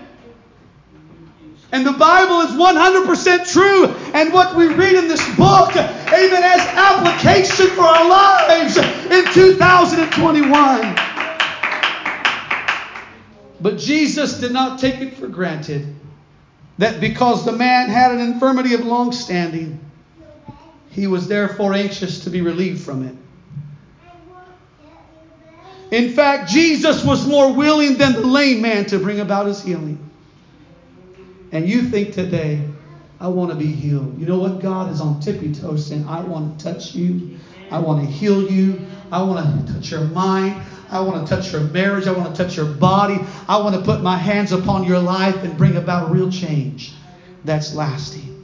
And 1.70 1.84
the 1.86 1.92
Bible 1.92 2.40
is 2.40 2.52
100% 2.52 3.52
true. 3.52 3.88
And 4.14 4.32
what 4.32 4.56
we 4.56 4.68
read 4.68 4.94
in 4.94 5.06
this 5.06 5.22
book, 5.36 5.76
amen, 5.76 6.42
has 6.42 6.66
application 6.74 7.66
for 7.76 7.82
our 7.82 8.08
lives 8.08 8.78
in 8.78 9.26
2021. 9.34 10.96
But 13.60 13.76
Jesus 13.76 14.38
did 14.38 14.52
not 14.52 14.78
take 14.78 15.00
it 15.00 15.14
for 15.14 15.26
granted 15.26 15.94
that 16.78 17.00
because 17.00 17.44
the 17.44 17.52
man 17.52 17.90
had 17.90 18.12
an 18.12 18.20
infirmity 18.20 18.72
of 18.72 18.86
long 18.86 19.12
standing, 19.12 19.80
he 20.98 21.06
was 21.06 21.28
therefore 21.28 21.74
anxious 21.74 22.20
to 22.24 22.30
be 22.30 22.40
relieved 22.40 22.82
from 22.82 23.06
it. 23.06 23.14
In 25.90 26.12
fact, 26.12 26.50
Jesus 26.50 27.04
was 27.04 27.26
more 27.26 27.52
willing 27.52 27.96
than 27.96 28.12
the 28.12 28.26
lame 28.26 28.60
man 28.60 28.84
to 28.86 28.98
bring 28.98 29.20
about 29.20 29.46
his 29.46 29.62
healing 29.62 30.08
and 31.52 31.68
you 31.68 31.82
think 31.82 32.12
today, 32.12 32.62
I 33.20 33.28
want 33.28 33.50
to 33.50 33.56
be 33.56 33.66
healed. 33.66 34.18
You 34.18 34.26
know 34.26 34.38
what? 34.38 34.60
God 34.60 34.92
is 34.92 35.00
on 35.00 35.20
tippy 35.20 35.52
toes 35.52 35.86
saying, 35.86 36.06
I 36.06 36.20
want 36.20 36.58
to 36.58 36.64
touch 36.64 36.94
you. 36.94 37.38
I 37.70 37.78
want 37.78 38.04
to 38.04 38.10
heal 38.10 38.50
you. 38.50 38.86
I 39.10 39.22
want 39.22 39.66
to 39.66 39.72
touch 39.72 39.90
your 39.90 40.04
mind. 40.04 40.62
I 40.90 41.00
want 41.00 41.26
to 41.26 41.34
touch 41.34 41.52
your 41.52 41.62
marriage. 41.62 42.06
I 42.06 42.12
want 42.12 42.34
to 42.34 42.42
touch 42.42 42.56
your 42.56 42.66
body. 42.66 43.18
I 43.48 43.58
want 43.58 43.74
to 43.74 43.82
put 43.82 44.02
my 44.02 44.16
hands 44.16 44.52
upon 44.52 44.84
your 44.84 44.98
life 44.98 45.36
and 45.42 45.56
bring 45.56 45.76
about 45.76 46.10
real 46.10 46.30
change 46.30 46.92
that's 47.44 47.74
lasting. 47.74 48.37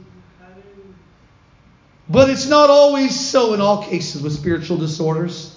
But 2.07 2.29
it's 2.29 2.47
not 2.47 2.69
always 2.69 3.19
so 3.19 3.53
in 3.53 3.61
all 3.61 3.83
cases 3.83 4.21
with 4.21 4.33
spiritual 4.33 4.77
disorders. 4.77 5.55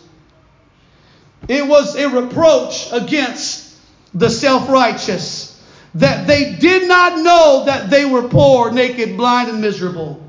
It 1.46 1.66
was 1.66 1.94
a 1.94 2.08
reproach 2.08 2.88
against 2.92 3.76
the 4.14 4.30
self 4.30 4.68
righteous 4.68 5.62
that 5.94 6.26
they 6.26 6.54
did 6.54 6.88
not 6.88 7.18
know 7.18 7.64
that 7.66 7.90
they 7.90 8.04
were 8.04 8.28
poor, 8.28 8.70
naked, 8.70 9.16
blind, 9.16 9.50
and 9.50 9.60
miserable. 9.60 10.22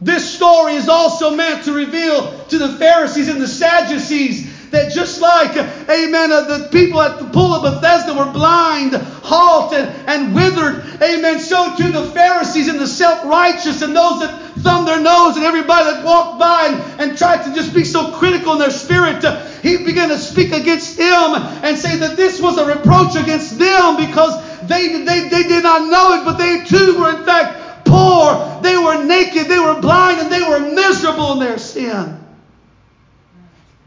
This 0.00 0.28
story 0.34 0.74
is 0.74 0.88
also 0.88 1.34
meant 1.34 1.64
to 1.64 1.72
reveal 1.72 2.38
to 2.48 2.58
the 2.58 2.70
Pharisees 2.76 3.28
and 3.28 3.40
the 3.40 3.48
Sadducees 3.48 4.49
that 4.70 4.92
just 4.92 5.20
like, 5.20 5.56
amen, 5.56 6.32
uh, 6.32 6.42
the 6.42 6.68
people 6.70 7.00
at 7.00 7.18
the 7.18 7.26
pool 7.26 7.54
of 7.54 7.62
Bethesda 7.62 8.14
were 8.14 8.32
blind, 8.32 8.94
halt, 8.94 9.72
and, 9.72 9.88
and 10.08 10.34
withered, 10.34 11.02
amen, 11.02 11.38
so 11.38 11.76
too 11.76 11.90
the 11.90 12.04
Pharisees 12.04 12.68
and 12.68 12.78
the 12.78 12.86
self 12.86 13.24
righteous 13.24 13.82
and 13.82 13.94
those 13.94 14.20
that 14.20 14.30
thumb 14.62 14.84
their 14.84 15.00
nose 15.00 15.36
at 15.36 15.42
everybody 15.42 15.84
that 15.92 16.04
walked 16.04 16.38
by 16.38 16.68
and, 16.68 17.00
and 17.00 17.18
tried 17.18 17.42
to 17.44 17.52
just 17.54 17.74
be 17.74 17.84
so 17.84 18.12
critical 18.12 18.52
in 18.52 18.58
their 18.58 18.70
spirit. 18.70 19.24
Uh, 19.24 19.38
he 19.62 19.78
began 19.78 20.08
to 20.08 20.18
speak 20.18 20.52
against 20.52 20.96
them 20.96 21.34
and 21.62 21.76
say 21.76 21.96
that 21.96 22.16
this 22.16 22.40
was 22.40 22.58
a 22.58 22.64
reproach 22.64 23.16
against 23.16 23.58
them 23.58 23.96
because 23.96 24.36
they, 24.62 24.88
they, 24.88 25.28
they 25.28 25.44
did 25.44 25.62
not 25.62 25.82
know 25.82 26.12
it, 26.14 26.24
but 26.24 26.38
they 26.38 26.62
too 26.64 26.98
were 26.98 27.10
in 27.10 27.24
fact 27.24 27.84
poor. 27.84 28.60
They 28.62 28.76
were 28.76 29.02
naked, 29.02 29.48
they 29.48 29.58
were 29.58 29.80
blind, 29.80 30.20
and 30.20 30.30
they 30.30 30.42
were 30.42 30.60
miserable 30.60 31.32
in 31.32 31.38
their 31.40 31.58
sin. 31.58 32.19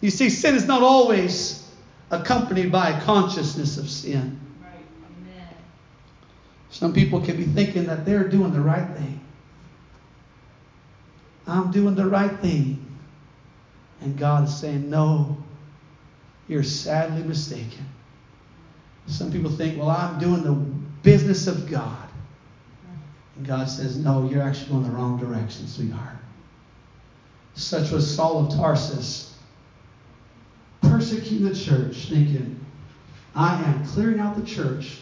You 0.03 0.09
see, 0.09 0.29
sin 0.29 0.55
is 0.55 0.65
not 0.65 0.81
always 0.81 1.65
accompanied 2.11 2.73
by 2.73 2.89
a 2.89 3.01
consciousness 3.03 3.77
of 3.77 3.89
sin. 3.89 4.37
Right. 4.61 5.47
Some 6.71 6.91
people 6.91 7.21
can 7.21 7.37
be 7.37 7.45
thinking 7.45 7.85
that 7.85 8.03
they're 8.05 8.27
doing 8.27 8.51
the 8.51 8.59
right 8.59 8.85
thing. 8.97 9.21
I'm 11.47 11.71
doing 11.71 11.95
the 11.95 12.05
right 12.05 12.37
thing. 12.41 12.85
And 14.01 14.17
God 14.17 14.43
is 14.49 14.57
saying, 14.57 14.89
No, 14.89 15.37
you're 16.49 16.63
sadly 16.63 17.23
mistaken. 17.23 17.87
Some 19.07 19.31
people 19.31 19.51
think, 19.51 19.79
Well, 19.79 19.89
I'm 19.89 20.19
doing 20.19 20.43
the 20.43 20.51
business 21.01 21.47
of 21.47 21.71
God. 21.71 22.09
And 23.37 23.47
God 23.47 23.69
says, 23.69 23.97
No, 23.97 24.29
you're 24.29 24.43
actually 24.43 24.67
going 24.67 24.83
the 24.83 24.89
wrong 24.89 25.17
direction, 25.17 25.65
sweetheart. 25.65 26.17
Such 27.55 27.89
was 27.91 28.13
Saul 28.13 28.47
of 28.47 28.53
Tarsus, 28.53 29.32
persecuting 30.83 31.47
the 31.47 31.55
church, 31.55 32.09
thinking, 32.09 32.63
I 33.35 33.61
am 33.63 33.85
clearing 33.87 34.19
out 34.19 34.35
the 34.35 34.45
church 34.45 34.99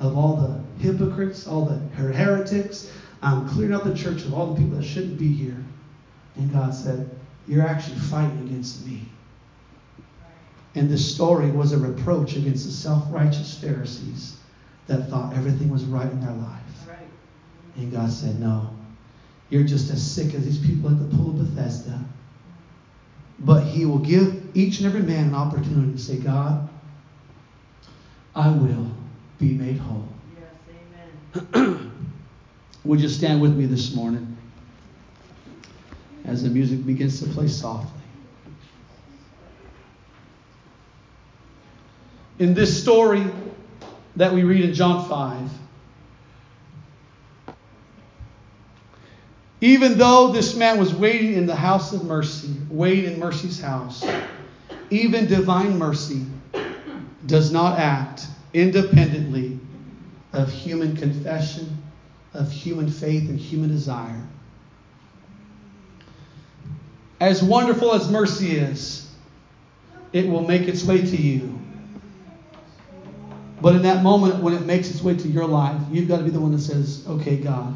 of 0.00 0.16
all 0.16 0.36
the 0.36 0.82
hypocrites, 0.82 1.46
all 1.46 1.64
the 1.64 1.78
heretics. 1.96 2.90
I'm 3.22 3.48
clearing 3.48 3.74
out 3.74 3.84
the 3.84 3.94
church 3.94 4.22
of 4.22 4.32
all 4.32 4.54
the 4.54 4.60
people 4.60 4.78
that 4.78 4.84
shouldn't 4.84 5.18
be 5.18 5.32
here. 5.32 5.62
And 6.36 6.52
God 6.52 6.74
said, 6.74 7.10
You're 7.46 7.66
actually 7.66 7.98
fighting 7.98 8.38
against 8.46 8.86
me. 8.86 9.08
And 10.74 10.88
this 10.88 11.14
story 11.14 11.50
was 11.50 11.72
a 11.72 11.78
reproach 11.78 12.36
against 12.36 12.66
the 12.66 12.72
self 12.72 13.04
righteous 13.10 13.58
Pharisees 13.58 14.36
that 14.86 15.08
thought 15.08 15.34
everything 15.34 15.68
was 15.68 15.84
right 15.84 16.10
in 16.10 16.20
their 16.20 16.32
life. 16.32 16.88
Right. 16.88 16.98
And 17.76 17.92
God 17.92 18.10
said, 18.10 18.38
No, 18.38 18.70
you're 19.50 19.64
just 19.64 19.90
as 19.90 20.08
sick 20.08 20.34
as 20.34 20.44
these 20.44 20.58
people 20.58 20.90
at 20.90 20.98
the 20.98 21.16
pool 21.16 21.30
of 21.30 21.54
Bethesda. 21.54 22.04
But 23.40 23.64
He 23.64 23.84
will 23.84 23.98
give 23.98 24.56
each 24.56 24.78
and 24.78 24.86
every 24.86 25.02
man 25.02 25.28
an 25.28 25.34
opportunity 25.34 25.92
to 25.92 25.98
say, 25.98 26.16
God, 26.16 26.68
I 28.34 28.50
will 28.50 28.90
be 29.38 29.54
made 29.54 29.78
whole. 29.78 30.08
Yes, 30.36 31.54
amen. 31.54 31.92
Would 32.84 33.00
you 33.00 33.08
stand 33.08 33.40
with 33.40 33.56
me 33.56 33.66
this 33.66 33.94
morning 33.94 34.36
as 36.24 36.42
the 36.42 36.48
music 36.48 36.84
begins 36.84 37.20
to 37.20 37.26
play 37.28 37.48
softly? 37.48 37.90
In 42.38 42.54
this 42.54 42.80
story, 42.80 43.24
that 44.18 44.32
we 44.32 44.42
read 44.42 44.64
in 44.64 44.74
John 44.74 45.08
5. 45.08 45.48
Even 49.60 49.98
though 49.98 50.32
this 50.32 50.54
man 50.54 50.78
was 50.78 50.94
waiting 50.94 51.34
in 51.34 51.46
the 51.46 51.56
house 51.56 51.92
of 51.92 52.04
mercy, 52.04 52.54
waiting 52.70 53.12
in 53.12 53.18
mercy's 53.18 53.60
house, 53.60 54.06
even 54.90 55.26
divine 55.26 55.78
mercy 55.78 56.24
does 57.26 57.50
not 57.50 57.78
act 57.78 58.26
independently 58.54 59.58
of 60.32 60.50
human 60.50 60.96
confession, 60.96 61.82
of 62.34 62.50
human 62.50 62.88
faith, 62.88 63.28
and 63.28 63.38
human 63.38 63.68
desire. 63.68 64.22
As 67.20 67.42
wonderful 67.42 67.94
as 67.94 68.08
mercy 68.08 68.56
is, 68.56 69.10
it 70.12 70.28
will 70.28 70.46
make 70.46 70.68
its 70.68 70.84
way 70.84 70.98
to 70.98 71.16
you 71.16 71.58
but 73.60 73.74
in 73.74 73.82
that 73.82 74.02
moment, 74.02 74.42
when 74.42 74.54
it 74.54 74.64
makes 74.64 74.90
its 74.90 75.02
way 75.02 75.16
to 75.16 75.28
your 75.28 75.46
life, 75.46 75.80
you've 75.90 76.08
got 76.08 76.18
to 76.18 76.24
be 76.24 76.30
the 76.30 76.40
one 76.40 76.52
that 76.52 76.60
says, 76.60 77.04
okay, 77.08 77.36
God, 77.36 77.74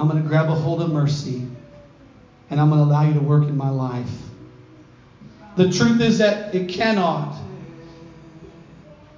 I'm 0.00 0.08
going 0.08 0.22
to 0.22 0.26
grab 0.26 0.48
a 0.48 0.54
hold 0.54 0.80
of 0.80 0.90
mercy 0.90 1.46
and 2.48 2.58
I'm 2.58 2.70
going 2.70 2.80
to 2.80 2.86
allow 2.86 3.02
you 3.02 3.12
to 3.12 3.20
work 3.20 3.46
in 3.46 3.54
my 3.54 3.68
life. 3.68 4.10
The 5.56 5.70
truth 5.70 6.00
is 6.00 6.16
that 6.18 6.54
it 6.54 6.70
cannot. 6.70 7.36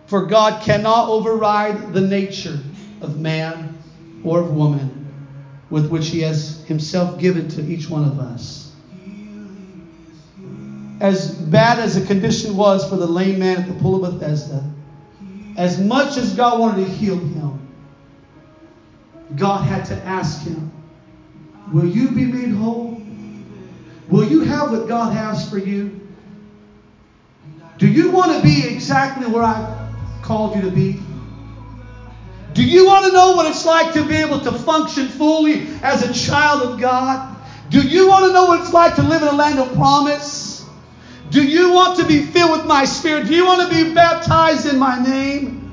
For 0.07 0.26
God 0.26 0.61
cannot 0.61 1.09
override 1.09 1.93
the 1.93 2.01
nature 2.01 2.59
of 3.01 3.20
man 3.20 3.78
or 4.24 4.41
of 4.41 4.55
woman. 4.55 5.07
with 5.70 5.89
which 5.89 6.09
He 6.09 6.20
has 6.20 6.64
Himself 6.64 7.18
given 7.18 7.49
to 7.51 7.62
each 7.62 7.89
one 7.89 8.05
of 8.05 8.18
us. 8.18 8.72
As 10.99 11.30
bad 11.30 11.78
as 11.78 11.95
the 11.95 12.05
condition 12.05 12.57
was 12.57 12.89
for 12.89 12.97
the 12.97 13.07
lame 13.07 13.39
man 13.39 13.62
at 13.62 13.68
the 13.68 13.74
pool 13.74 14.05
of 14.05 14.18
Bethesda, 14.18 14.68
as 15.57 15.80
much 15.80 16.16
as 16.16 16.35
God 16.35 16.59
wanted 16.59 16.85
to 16.85 16.91
heal 16.91 17.18
him, 17.18 17.52
God 19.37 19.64
had 19.64 19.85
to 19.87 19.97
ask 20.05 20.43
him, 20.43 20.70
Will 21.73 21.87
you 21.87 22.11
be 22.11 22.25
made 22.25 22.51
whole? 22.51 23.01
Will 24.09 24.25
you 24.25 24.41
have 24.41 24.70
what 24.70 24.89
God 24.89 25.12
has 25.14 25.49
for 25.49 25.59
you? 25.59 26.01
Do 27.79 27.89
you 27.89 28.11
want 28.11 28.33
to 28.33 28.43
be 28.43 28.66
exactly 28.66 29.27
where 29.27 29.43
I 29.43 29.89
called 30.23 30.55
you 30.57 30.62
to 30.62 30.70
be? 30.70 31.01
Do 32.53 32.62
you 32.62 32.85
want 32.85 33.07
to 33.07 33.12
know 33.12 33.33
what 33.33 33.47
it's 33.47 33.64
like 33.64 33.95
to 33.95 34.07
be 34.07 34.16
able 34.16 34.41
to 34.41 34.53
function 34.53 35.09
fully 35.09 35.66
as 35.83 36.03
a 36.03 36.12
child 36.12 36.61
of 36.62 36.79
God? 36.79 37.35
Do 37.70 37.81
you 37.81 38.07
want 38.07 38.27
to 38.27 38.33
know 38.33 38.45
what 38.47 38.61
it's 38.61 38.73
like 38.73 38.97
to 38.97 39.03
live 39.03 39.23
in 39.23 39.29
a 39.29 39.33
land 39.33 39.59
of 39.59 39.73
promise? 39.73 40.62
Do 41.31 41.43
you 41.43 41.73
want 41.73 41.97
to 41.97 42.05
be 42.05 42.20
filled 42.20 42.53
with 42.53 42.66
my 42.66 42.85
spirit? 42.85 43.27
Do 43.27 43.35
you 43.35 43.47
want 43.47 43.62
to 43.62 43.85
be 43.85 43.95
baptized 43.95 44.66
in 44.66 44.79
my 44.79 45.03
name? 45.03 45.73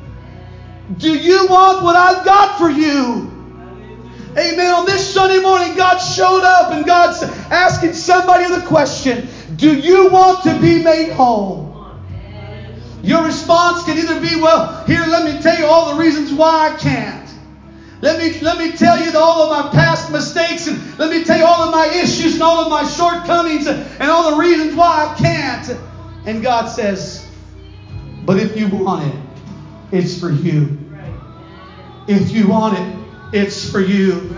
Do 0.98 1.14
you 1.14 1.48
want 1.48 1.84
what 1.84 1.98
I've 1.98 2.24
got 2.24 2.58
for 2.58 2.70
you? 2.70 3.29
Amen. 4.38 4.74
On 4.74 4.86
this 4.86 5.12
Sunday 5.12 5.40
morning, 5.40 5.76
God 5.76 5.98
showed 5.98 6.44
up 6.44 6.72
and 6.72 6.86
God's 6.86 7.24
asking 7.24 7.94
somebody 7.94 8.48
the 8.48 8.62
question 8.68 9.28
Do 9.56 9.76
you 9.76 10.10
want 10.10 10.44
to 10.44 10.60
be 10.60 10.84
made 10.84 11.12
whole? 11.12 11.66
Your 13.02 13.24
response 13.24 13.84
can 13.84 13.98
either 13.98 14.20
be, 14.20 14.36
Well, 14.40 14.84
here, 14.86 15.04
let 15.06 15.24
me 15.24 15.42
tell 15.42 15.58
you 15.58 15.66
all 15.66 15.96
the 15.96 16.00
reasons 16.00 16.32
why 16.32 16.70
I 16.72 16.78
can't. 16.78 17.28
Let 18.02 18.18
me, 18.20 18.40
let 18.42 18.58
me 18.58 18.78
tell 18.78 19.02
you 19.02 19.18
all 19.18 19.42
of 19.42 19.50
my 19.50 19.72
past 19.72 20.12
mistakes 20.12 20.68
and 20.68 20.80
let 21.00 21.10
me 21.10 21.26
tell 21.26 21.38
you 21.38 21.46
all 21.46 21.64
of 21.64 21.72
my 21.72 21.88
issues 21.88 22.36
and 22.36 22.44
all 22.44 22.64
of 22.64 22.70
my 22.70 22.86
shortcomings 22.86 23.68
and, 23.68 23.80
and 24.00 24.10
all 24.10 24.32
the 24.32 24.38
reasons 24.38 24.76
why 24.76 25.12
I 25.12 25.18
can't. 25.18 25.78
And 26.26 26.44
God 26.44 26.68
says, 26.68 27.28
But 28.26 28.38
if 28.38 28.56
you 28.56 28.68
want 28.68 29.12
it, 29.12 29.20
it's 29.92 30.20
for 30.20 30.30
you. 30.30 30.78
If 32.08 32.32
you 32.32 32.48
want 32.48 32.78
it, 32.78 33.09
it's 33.32 33.70
for 33.70 33.80
you. 33.80 34.36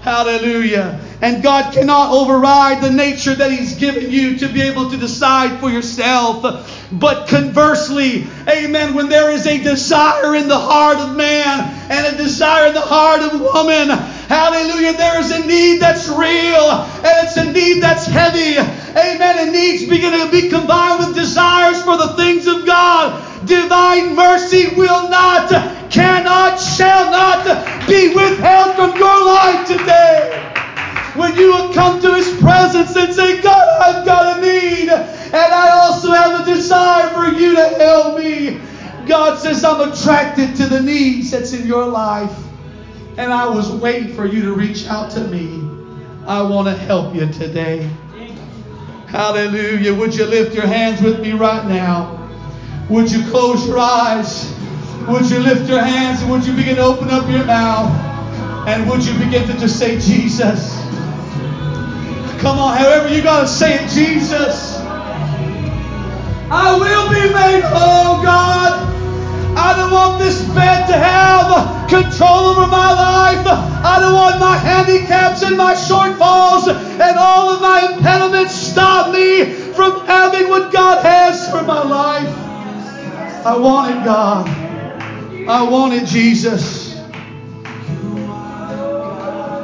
Hallelujah. 0.00 0.98
And 1.20 1.42
God 1.42 1.74
cannot 1.74 2.12
override 2.12 2.82
the 2.82 2.90
nature 2.90 3.34
that 3.34 3.50
He's 3.50 3.76
given 3.76 4.10
you 4.10 4.38
to 4.38 4.48
be 4.48 4.62
able 4.62 4.90
to 4.90 4.96
decide 4.96 5.60
for 5.60 5.68
yourself. 5.68 6.42
But 6.90 7.28
conversely, 7.28 8.26
amen, 8.48 8.94
when 8.94 9.10
there 9.10 9.30
is 9.30 9.46
a 9.46 9.62
desire 9.62 10.34
in 10.34 10.48
the 10.48 10.58
heart 10.58 10.96
of 10.96 11.16
man 11.16 11.60
and 11.90 12.14
a 12.14 12.16
desire 12.16 12.68
in 12.68 12.74
the 12.74 12.80
heart 12.80 13.20
of 13.20 13.40
woman, 13.40 13.90
hallelujah, 13.90 14.94
there 14.94 15.20
is 15.20 15.30
a 15.32 15.46
need 15.46 15.80
that's 15.80 16.08
real 16.08 16.70
and 16.70 17.26
it's 17.28 17.36
a 17.36 17.52
need 17.52 17.82
that's 17.82 18.06
heavy. 18.06 18.56
Amen. 18.58 19.38
And 19.38 19.52
needs 19.52 19.84
begin 19.84 20.18
to 20.18 20.30
be 20.32 20.48
combined 20.48 21.06
with 21.06 21.14
desires 21.14 21.82
for 21.82 21.98
the 21.98 22.14
things 22.16 22.46
of 22.46 22.64
God. 22.64 23.29
Divine 23.44 24.14
mercy 24.14 24.68
will 24.68 25.08
not, 25.08 25.48
cannot, 25.90 26.60
shall 26.60 27.10
not 27.10 27.44
be 27.88 28.08
withheld 28.14 28.76
from 28.76 28.96
your 28.96 29.24
life 29.24 29.66
today. 29.66 30.46
When 31.14 31.34
you 31.36 31.48
will 31.48 31.72
come 31.72 32.00
to 32.02 32.14
His 32.14 32.30
presence 32.40 32.94
and 32.96 33.12
say, 33.12 33.40
God, 33.40 33.80
I've 33.82 34.04
got 34.04 34.38
a 34.38 34.40
need, 34.40 34.88
and 34.90 35.34
I 35.34 35.70
also 35.70 36.12
have 36.12 36.40
a 36.40 36.44
desire 36.44 37.08
for 37.08 37.26
you 37.26 37.54
to 37.54 37.68
help 37.78 38.18
me. 38.18 38.60
God 39.06 39.38
says, 39.38 39.64
I'm 39.64 39.90
attracted 39.90 40.54
to 40.56 40.66
the 40.66 40.80
needs 40.80 41.30
that's 41.30 41.52
in 41.52 41.66
your 41.66 41.86
life, 41.86 42.36
and 43.16 43.32
I 43.32 43.46
was 43.46 43.70
waiting 43.70 44.14
for 44.14 44.26
you 44.26 44.42
to 44.42 44.52
reach 44.52 44.86
out 44.86 45.10
to 45.12 45.20
me. 45.20 45.66
I 46.26 46.42
want 46.42 46.68
to 46.68 46.74
help 46.74 47.14
you 47.14 47.26
today. 47.32 47.90
Hallelujah. 49.06 49.94
Would 49.94 50.14
you 50.14 50.26
lift 50.26 50.54
your 50.54 50.66
hands 50.66 51.02
with 51.02 51.20
me 51.20 51.32
right 51.32 51.66
now? 51.66 52.19
Would 52.90 53.12
you 53.12 53.22
close 53.30 53.68
your 53.68 53.78
eyes? 53.78 54.52
Would 55.06 55.30
you 55.30 55.38
lift 55.38 55.68
your 55.68 55.80
hands 55.80 56.22
and 56.22 56.30
would 56.30 56.44
you 56.44 56.52
begin 56.54 56.74
to 56.74 56.82
open 56.82 57.08
up 57.08 57.30
your 57.30 57.44
mouth? 57.44 57.88
And 58.66 58.90
would 58.90 59.04
you 59.04 59.14
begin 59.14 59.46
to 59.46 59.52
just 59.58 59.78
say, 59.78 60.00
Jesus? 60.00 60.74
Come 62.40 62.58
on, 62.58 62.76
however 62.76 63.08
you 63.14 63.22
got 63.22 63.42
to 63.42 63.46
say 63.46 63.76
it, 63.76 63.88
Jesus. 63.90 64.76
I 66.50 66.76
will 66.76 67.08
be 67.10 67.32
made 67.32 67.62
whole, 67.62 68.18
oh 68.18 68.22
God. 68.24 68.88
I 69.56 69.76
don't 69.76 69.92
want 69.92 70.18
this 70.18 70.42
bed 70.48 70.88
to 70.88 70.94
have 70.94 71.30
control 71.88 72.54
over 72.54 72.66
my 72.66 72.92
life. 72.92 73.46
I 73.46 73.98
don't 74.00 74.14
want 74.14 74.40
my 74.40 74.56
handicaps 74.56 75.42
and 75.42 75.56
my 75.56 75.74
shortfalls 75.74 76.66
and 76.68 77.18
all 77.18 77.50
of 77.50 77.60
my 77.60 77.92
impediments 77.92 78.54
stop 78.54 79.12
me 79.12 79.44
from 79.74 80.06
having 80.06 80.48
what 80.48 80.72
God 80.72 81.04
has 81.04 81.50
for 81.50 81.62
my 81.62 81.82
life. 81.82 82.39
I 83.42 83.56
want 83.56 83.90
it, 83.90 84.04
God. 84.04 84.46
I 85.48 85.62
want 85.62 85.94
it, 85.94 86.06
Jesus. 86.06 86.94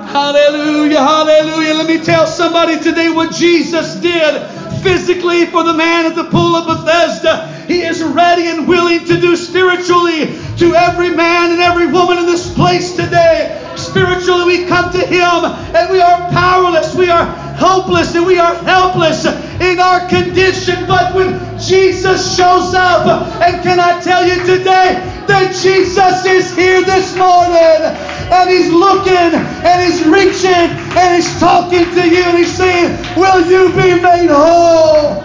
Hallelujah, 0.08 0.98
hallelujah. 0.98 1.74
Let 1.74 1.86
me 1.86 2.02
tell 2.02 2.26
somebody 2.26 2.78
today 2.78 3.10
what 3.10 3.32
Jesus 3.32 3.96
did 3.96 4.48
physically 4.82 5.44
for 5.46 5.62
the 5.62 5.74
man 5.74 6.06
at 6.06 6.14
the 6.14 6.24
pool 6.24 6.56
of 6.56 6.66
Bethesda. 6.66 7.46
He 7.68 7.82
is 7.82 8.02
ready 8.02 8.46
and 8.46 8.66
willing 8.66 9.04
to 9.04 9.20
do 9.20 9.36
spiritually 9.36 10.32
to 10.56 10.74
every 10.74 11.10
man 11.10 11.52
and 11.52 11.60
every 11.60 11.86
woman 11.86 12.18
in 12.18 12.24
this 12.24 12.50
place 12.54 12.96
today. 12.96 13.74
Spiritually, 13.76 14.46
we 14.46 14.64
come 14.64 14.90
to 14.92 15.04
Him 15.04 15.44
and 15.44 15.90
we 15.90 16.00
are 16.00 16.30
powerless, 16.30 16.94
we 16.94 17.10
are 17.10 17.26
hopeless, 17.56 18.14
and 18.14 18.26
we 18.26 18.38
are 18.38 18.54
helpless 18.54 19.24
in 19.24 19.80
our 19.80 20.06
condition. 20.08 20.86
But 20.86 21.14
when 21.14 21.58
Jesus 21.58 22.36
shows 22.36 22.74
up, 22.74 23.06
and 23.42 23.62
can 23.62 23.80
I 23.80 24.00
tell 24.00 24.26
you 24.26 24.36
today 24.44 25.00
that 25.26 25.54
Jesus 25.54 26.24
is 26.26 26.54
here 26.54 26.82
this 26.82 27.16
morning? 27.16 28.16
and 28.28 28.50
he's 28.50 28.72
looking 28.72 29.38
and 29.38 29.82
he's 29.82 30.04
reaching 30.04 30.50
and 30.98 31.14
he's 31.14 31.38
talking 31.38 31.84
to 31.94 32.08
you 32.08 32.22
and 32.22 32.38
he's 32.38 32.56
saying, 32.56 32.90
Will 33.16 33.46
you 33.46 33.68
be 33.70 34.00
made 34.02 34.30
whole? 34.30 35.22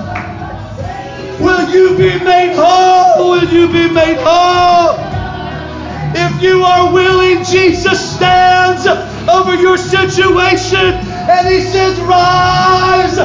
Will 1.39 1.69
you 1.71 1.97
be 1.97 2.23
made 2.23 2.53
whole? 2.53 3.31
Will 3.31 3.49
you 3.49 3.67
be 3.67 3.91
made 3.91 4.17
whole? 4.21 4.95
If 6.13 6.43
you 6.43 6.61
are 6.61 6.93
willing, 6.93 7.43
Jesus 7.43 8.15
stands 8.15 8.85
over 9.27 9.55
your 9.55 9.77
situation 9.77 11.10
and 11.31 11.47
he 11.47 11.61
says, 11.61 11.99
Rise, 12.01 13.15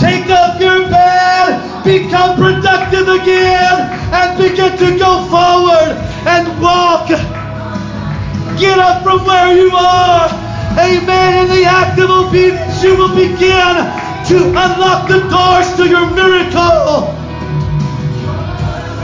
take 0.00 0.30
up 0.30 0.60
your 0.60 0.88
bed, 0.88 1.84
become 1.84 2.36
productive 2.36 3.06
again, 3.08 3.76
and 4.16 4.38
begin 4.38 4.76
to 4.78 4.98
go 4.98 5.28
forward 5.28 5.92
and 6.24 6.48
walk. 6.60 7.08
Get 8.58 8.78
up 8.78 9.02
from 9.02 9.24
where 9.24 9.56
you 9.56 9.70
are. 9.74 10.28
Amen. 10.78 11.44
In 11.44 11.48
the 11.48 11.64
act 11.64 11.98
of 12.00 12.10
obedience, 12.10 12.82
you 12.82 12.96
will 12.96 13.14
begin 13.14 13.74
to 14.30 14.36
unlock 14.48 15.08
the 15.08 15.20
doors 15.28 15.68
to 15.76 15.88
your 15.88 16.08
miracle. 16.10 17.12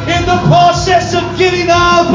In 0.06 0.22
the 0.24 0.38
process 0.48 1.14
of 1.14 1.36
getting 1.36 1.68
up, 1.68 2.08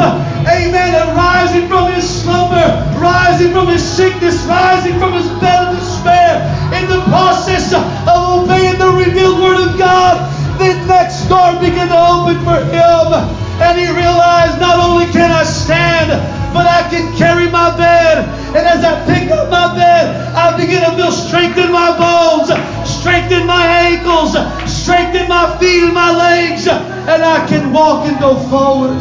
amen, 0.48 0.96
and 0.96 1.10
rising 1.16 1.68
from 1.68 1.92
his 1.92 2.08
slumber, 2.08 2.66
rising 2.98 3.52
from 3.52 3.68
his 3.68 3.84
sickness, 3.84 4.44
rising 4.46 4.98
from 4.98 5.14
his 5.14 5.28
bed 5.40 5.72
despair, 6.02 6.42
in 6.74 6.90
the 6.90 7.02
process 7.06 7.74
of 7.74 7.84
obeying 8.10 8.78
the 8.80 8.90
revealed 8.90 9.40
word 9.40 9.70
of 9.70 9.78
God, 9.78 10.18
the 10.58 10.74
next 10.88 11.30
door 11.30 11.54
began 11.62 11.90
to 11.90 11.98
open 11.98 12.38
for 12.44 12.58
him. 12.58 13.14
And 13.62 13.78
he 13.78 13.86
realized 13.86 14.60
not 14.60 14.80
only 14.80 15.06
can 15.06 15.32
I 15.32 15.44
stand, 15.44 16.10
but 16.54 16.66
I 16.66 16.90
can 16.90 17.16
carry 17.18 17.50
my 17.50 17.76
bed. 17.78 18.26
And 18.56 18.66
as 18.66 18.84
I 18.84 18.98
pick 19.06 19.30
up 19.32 19.50
my 19.50 19.74
bed, 19.76 20.34
I 20.34 20.58
begin 20.58 20.82
to 20.82 20.96
feel 20.98 21.12
strength 21.12 21.58
in 21.58 21.72
my 21.72 21.94
bones, 21.94 22.50
strength 22.90 23.32
in 23.32 23.46
my 23.46 23.66
ankles, 23.66 24.34
strength 24.66 25.16
in 25.16 25.30
my 25.30 25.58
feet 25.60 25.84
and 25.84 25.94
my 25.94 26.12
legs, 26.12 26.68
and 26.68 27.24
I 27.24 27.46
can 27.48 27.72
walk 27.72 28.08
and 28.08 28.20
go 28.20 28.36
forward. 28.50 28.98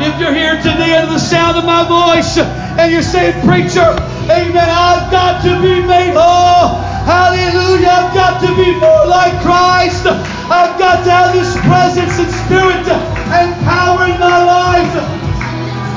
If 0.00 0.18
you're 0.20 0.32
here 0.32 0.56
today 0.56 0.96
under 0.96 1.12
the 1.12 1.18
sound 1.18 1.58
of 1.58 1.64
my 1.64 1.82
voice 1.86 2.38
and 2.38 2.90
you're 2.90 3.02
saying, 3.02 3.44
Preacher, 3.44 3.98
Amen, 4.28 4.68
I've 4.68 5.08
got 5.10 5.40
to 5.40 5.56
be 5.64 5.80
made 5.88 6.12
whole. 6.12 6.76
Hallelujah. 7.08 7.88
I've 7.88 8.12
got 8.12 8.44
to 8.44 8.52
be 8.60 8.76
more 8.76 9.08
like 9.08 9.32
Christ. 9.40 10.04
I've 10.04 10.76
got 10.76 11.00
to 11.04 11.10
have 11.10 11.32
His 11.32 11.48
presence 11.64 12.20
and 12.20 12.28
spirit 12.44 12.84
and 13.32 13.48
power 13.64 14.04
in 14.04 14.20
my 14.20 14.36
life. 14.44 14.92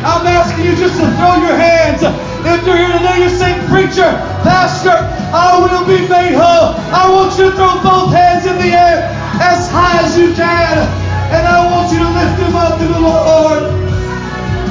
I'm 0.07 0.23
asking 0.23 0.63
you 0.63 0.79
just 0.79 0.95
to 0.95 1.11
throw 1.19 1.43
your 1.43 1.59
hands. 1.59 2.07
If 2.07 2.63
you're 2.63 2.79
here 2.79 2.95
today, 3.03 3.19
you're 3.19 3.35
saying, 3.35 3.67
Preacher, 3.67 4.07
Pastor, 4.47 4.95
I 5.35 5.59
will 5.59 5.83
be 5.83 6.07
made 6.07 6.31
whole. 6.31 6.71
I 6.95 7.11
want 7.11 7.35
you 7.35 7.51
to 7.51 7.55
throw 7.59 7.83
both 7.83 8.15
hands 8.15 8.47
in 8.47 8.55
the 8.55 8.71
air 8.71 9.11
as 9.43 9.67
high 9.67 9.99
as 10.07 10.15
you 10.15 10.31
can. 10.31 10.87
And 11.35 11.43
I 11.43 11.67
want 11.67 11.91
you 11.91 11.99
to 11.99 12.07
lift 12.07 12.39
them 12.39 12.55
up 12.55 12.79
to 12.79 12.87
the 12.87 12.95
Lord. 12.95 13.67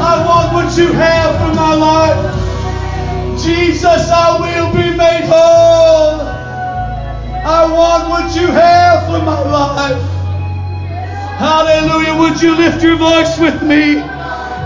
I 0.00 0.16
want 0.24 0.48
what 0.56 0.72
you 0.80 0.96
have 0.96 1.36
for 1.36 1.52
my 1.52 1.74
life. 1.76 2.49
Jesus, 3.42 4.10
I 4.10 4.38
will 4.40 4.72
be 4.72 4.96
made 4.96 5.24
whole. 5.24 6.20
I 7.42 7.72
want 7.72 8.08
what 8.10 8.36
you 8.36 8.46
have 8.48 9.06
for 9.06 9.24
my 9.24 9.40
life. 9.40 10.02
Hallelujah. 11.38 12.18
Would 12.20 12.42
you 12.42 12.54
lift 12.54 12.82
your 12.82 12.96
voice 12.96 13.38
with 13.38 13.62
me? 13.62 14.19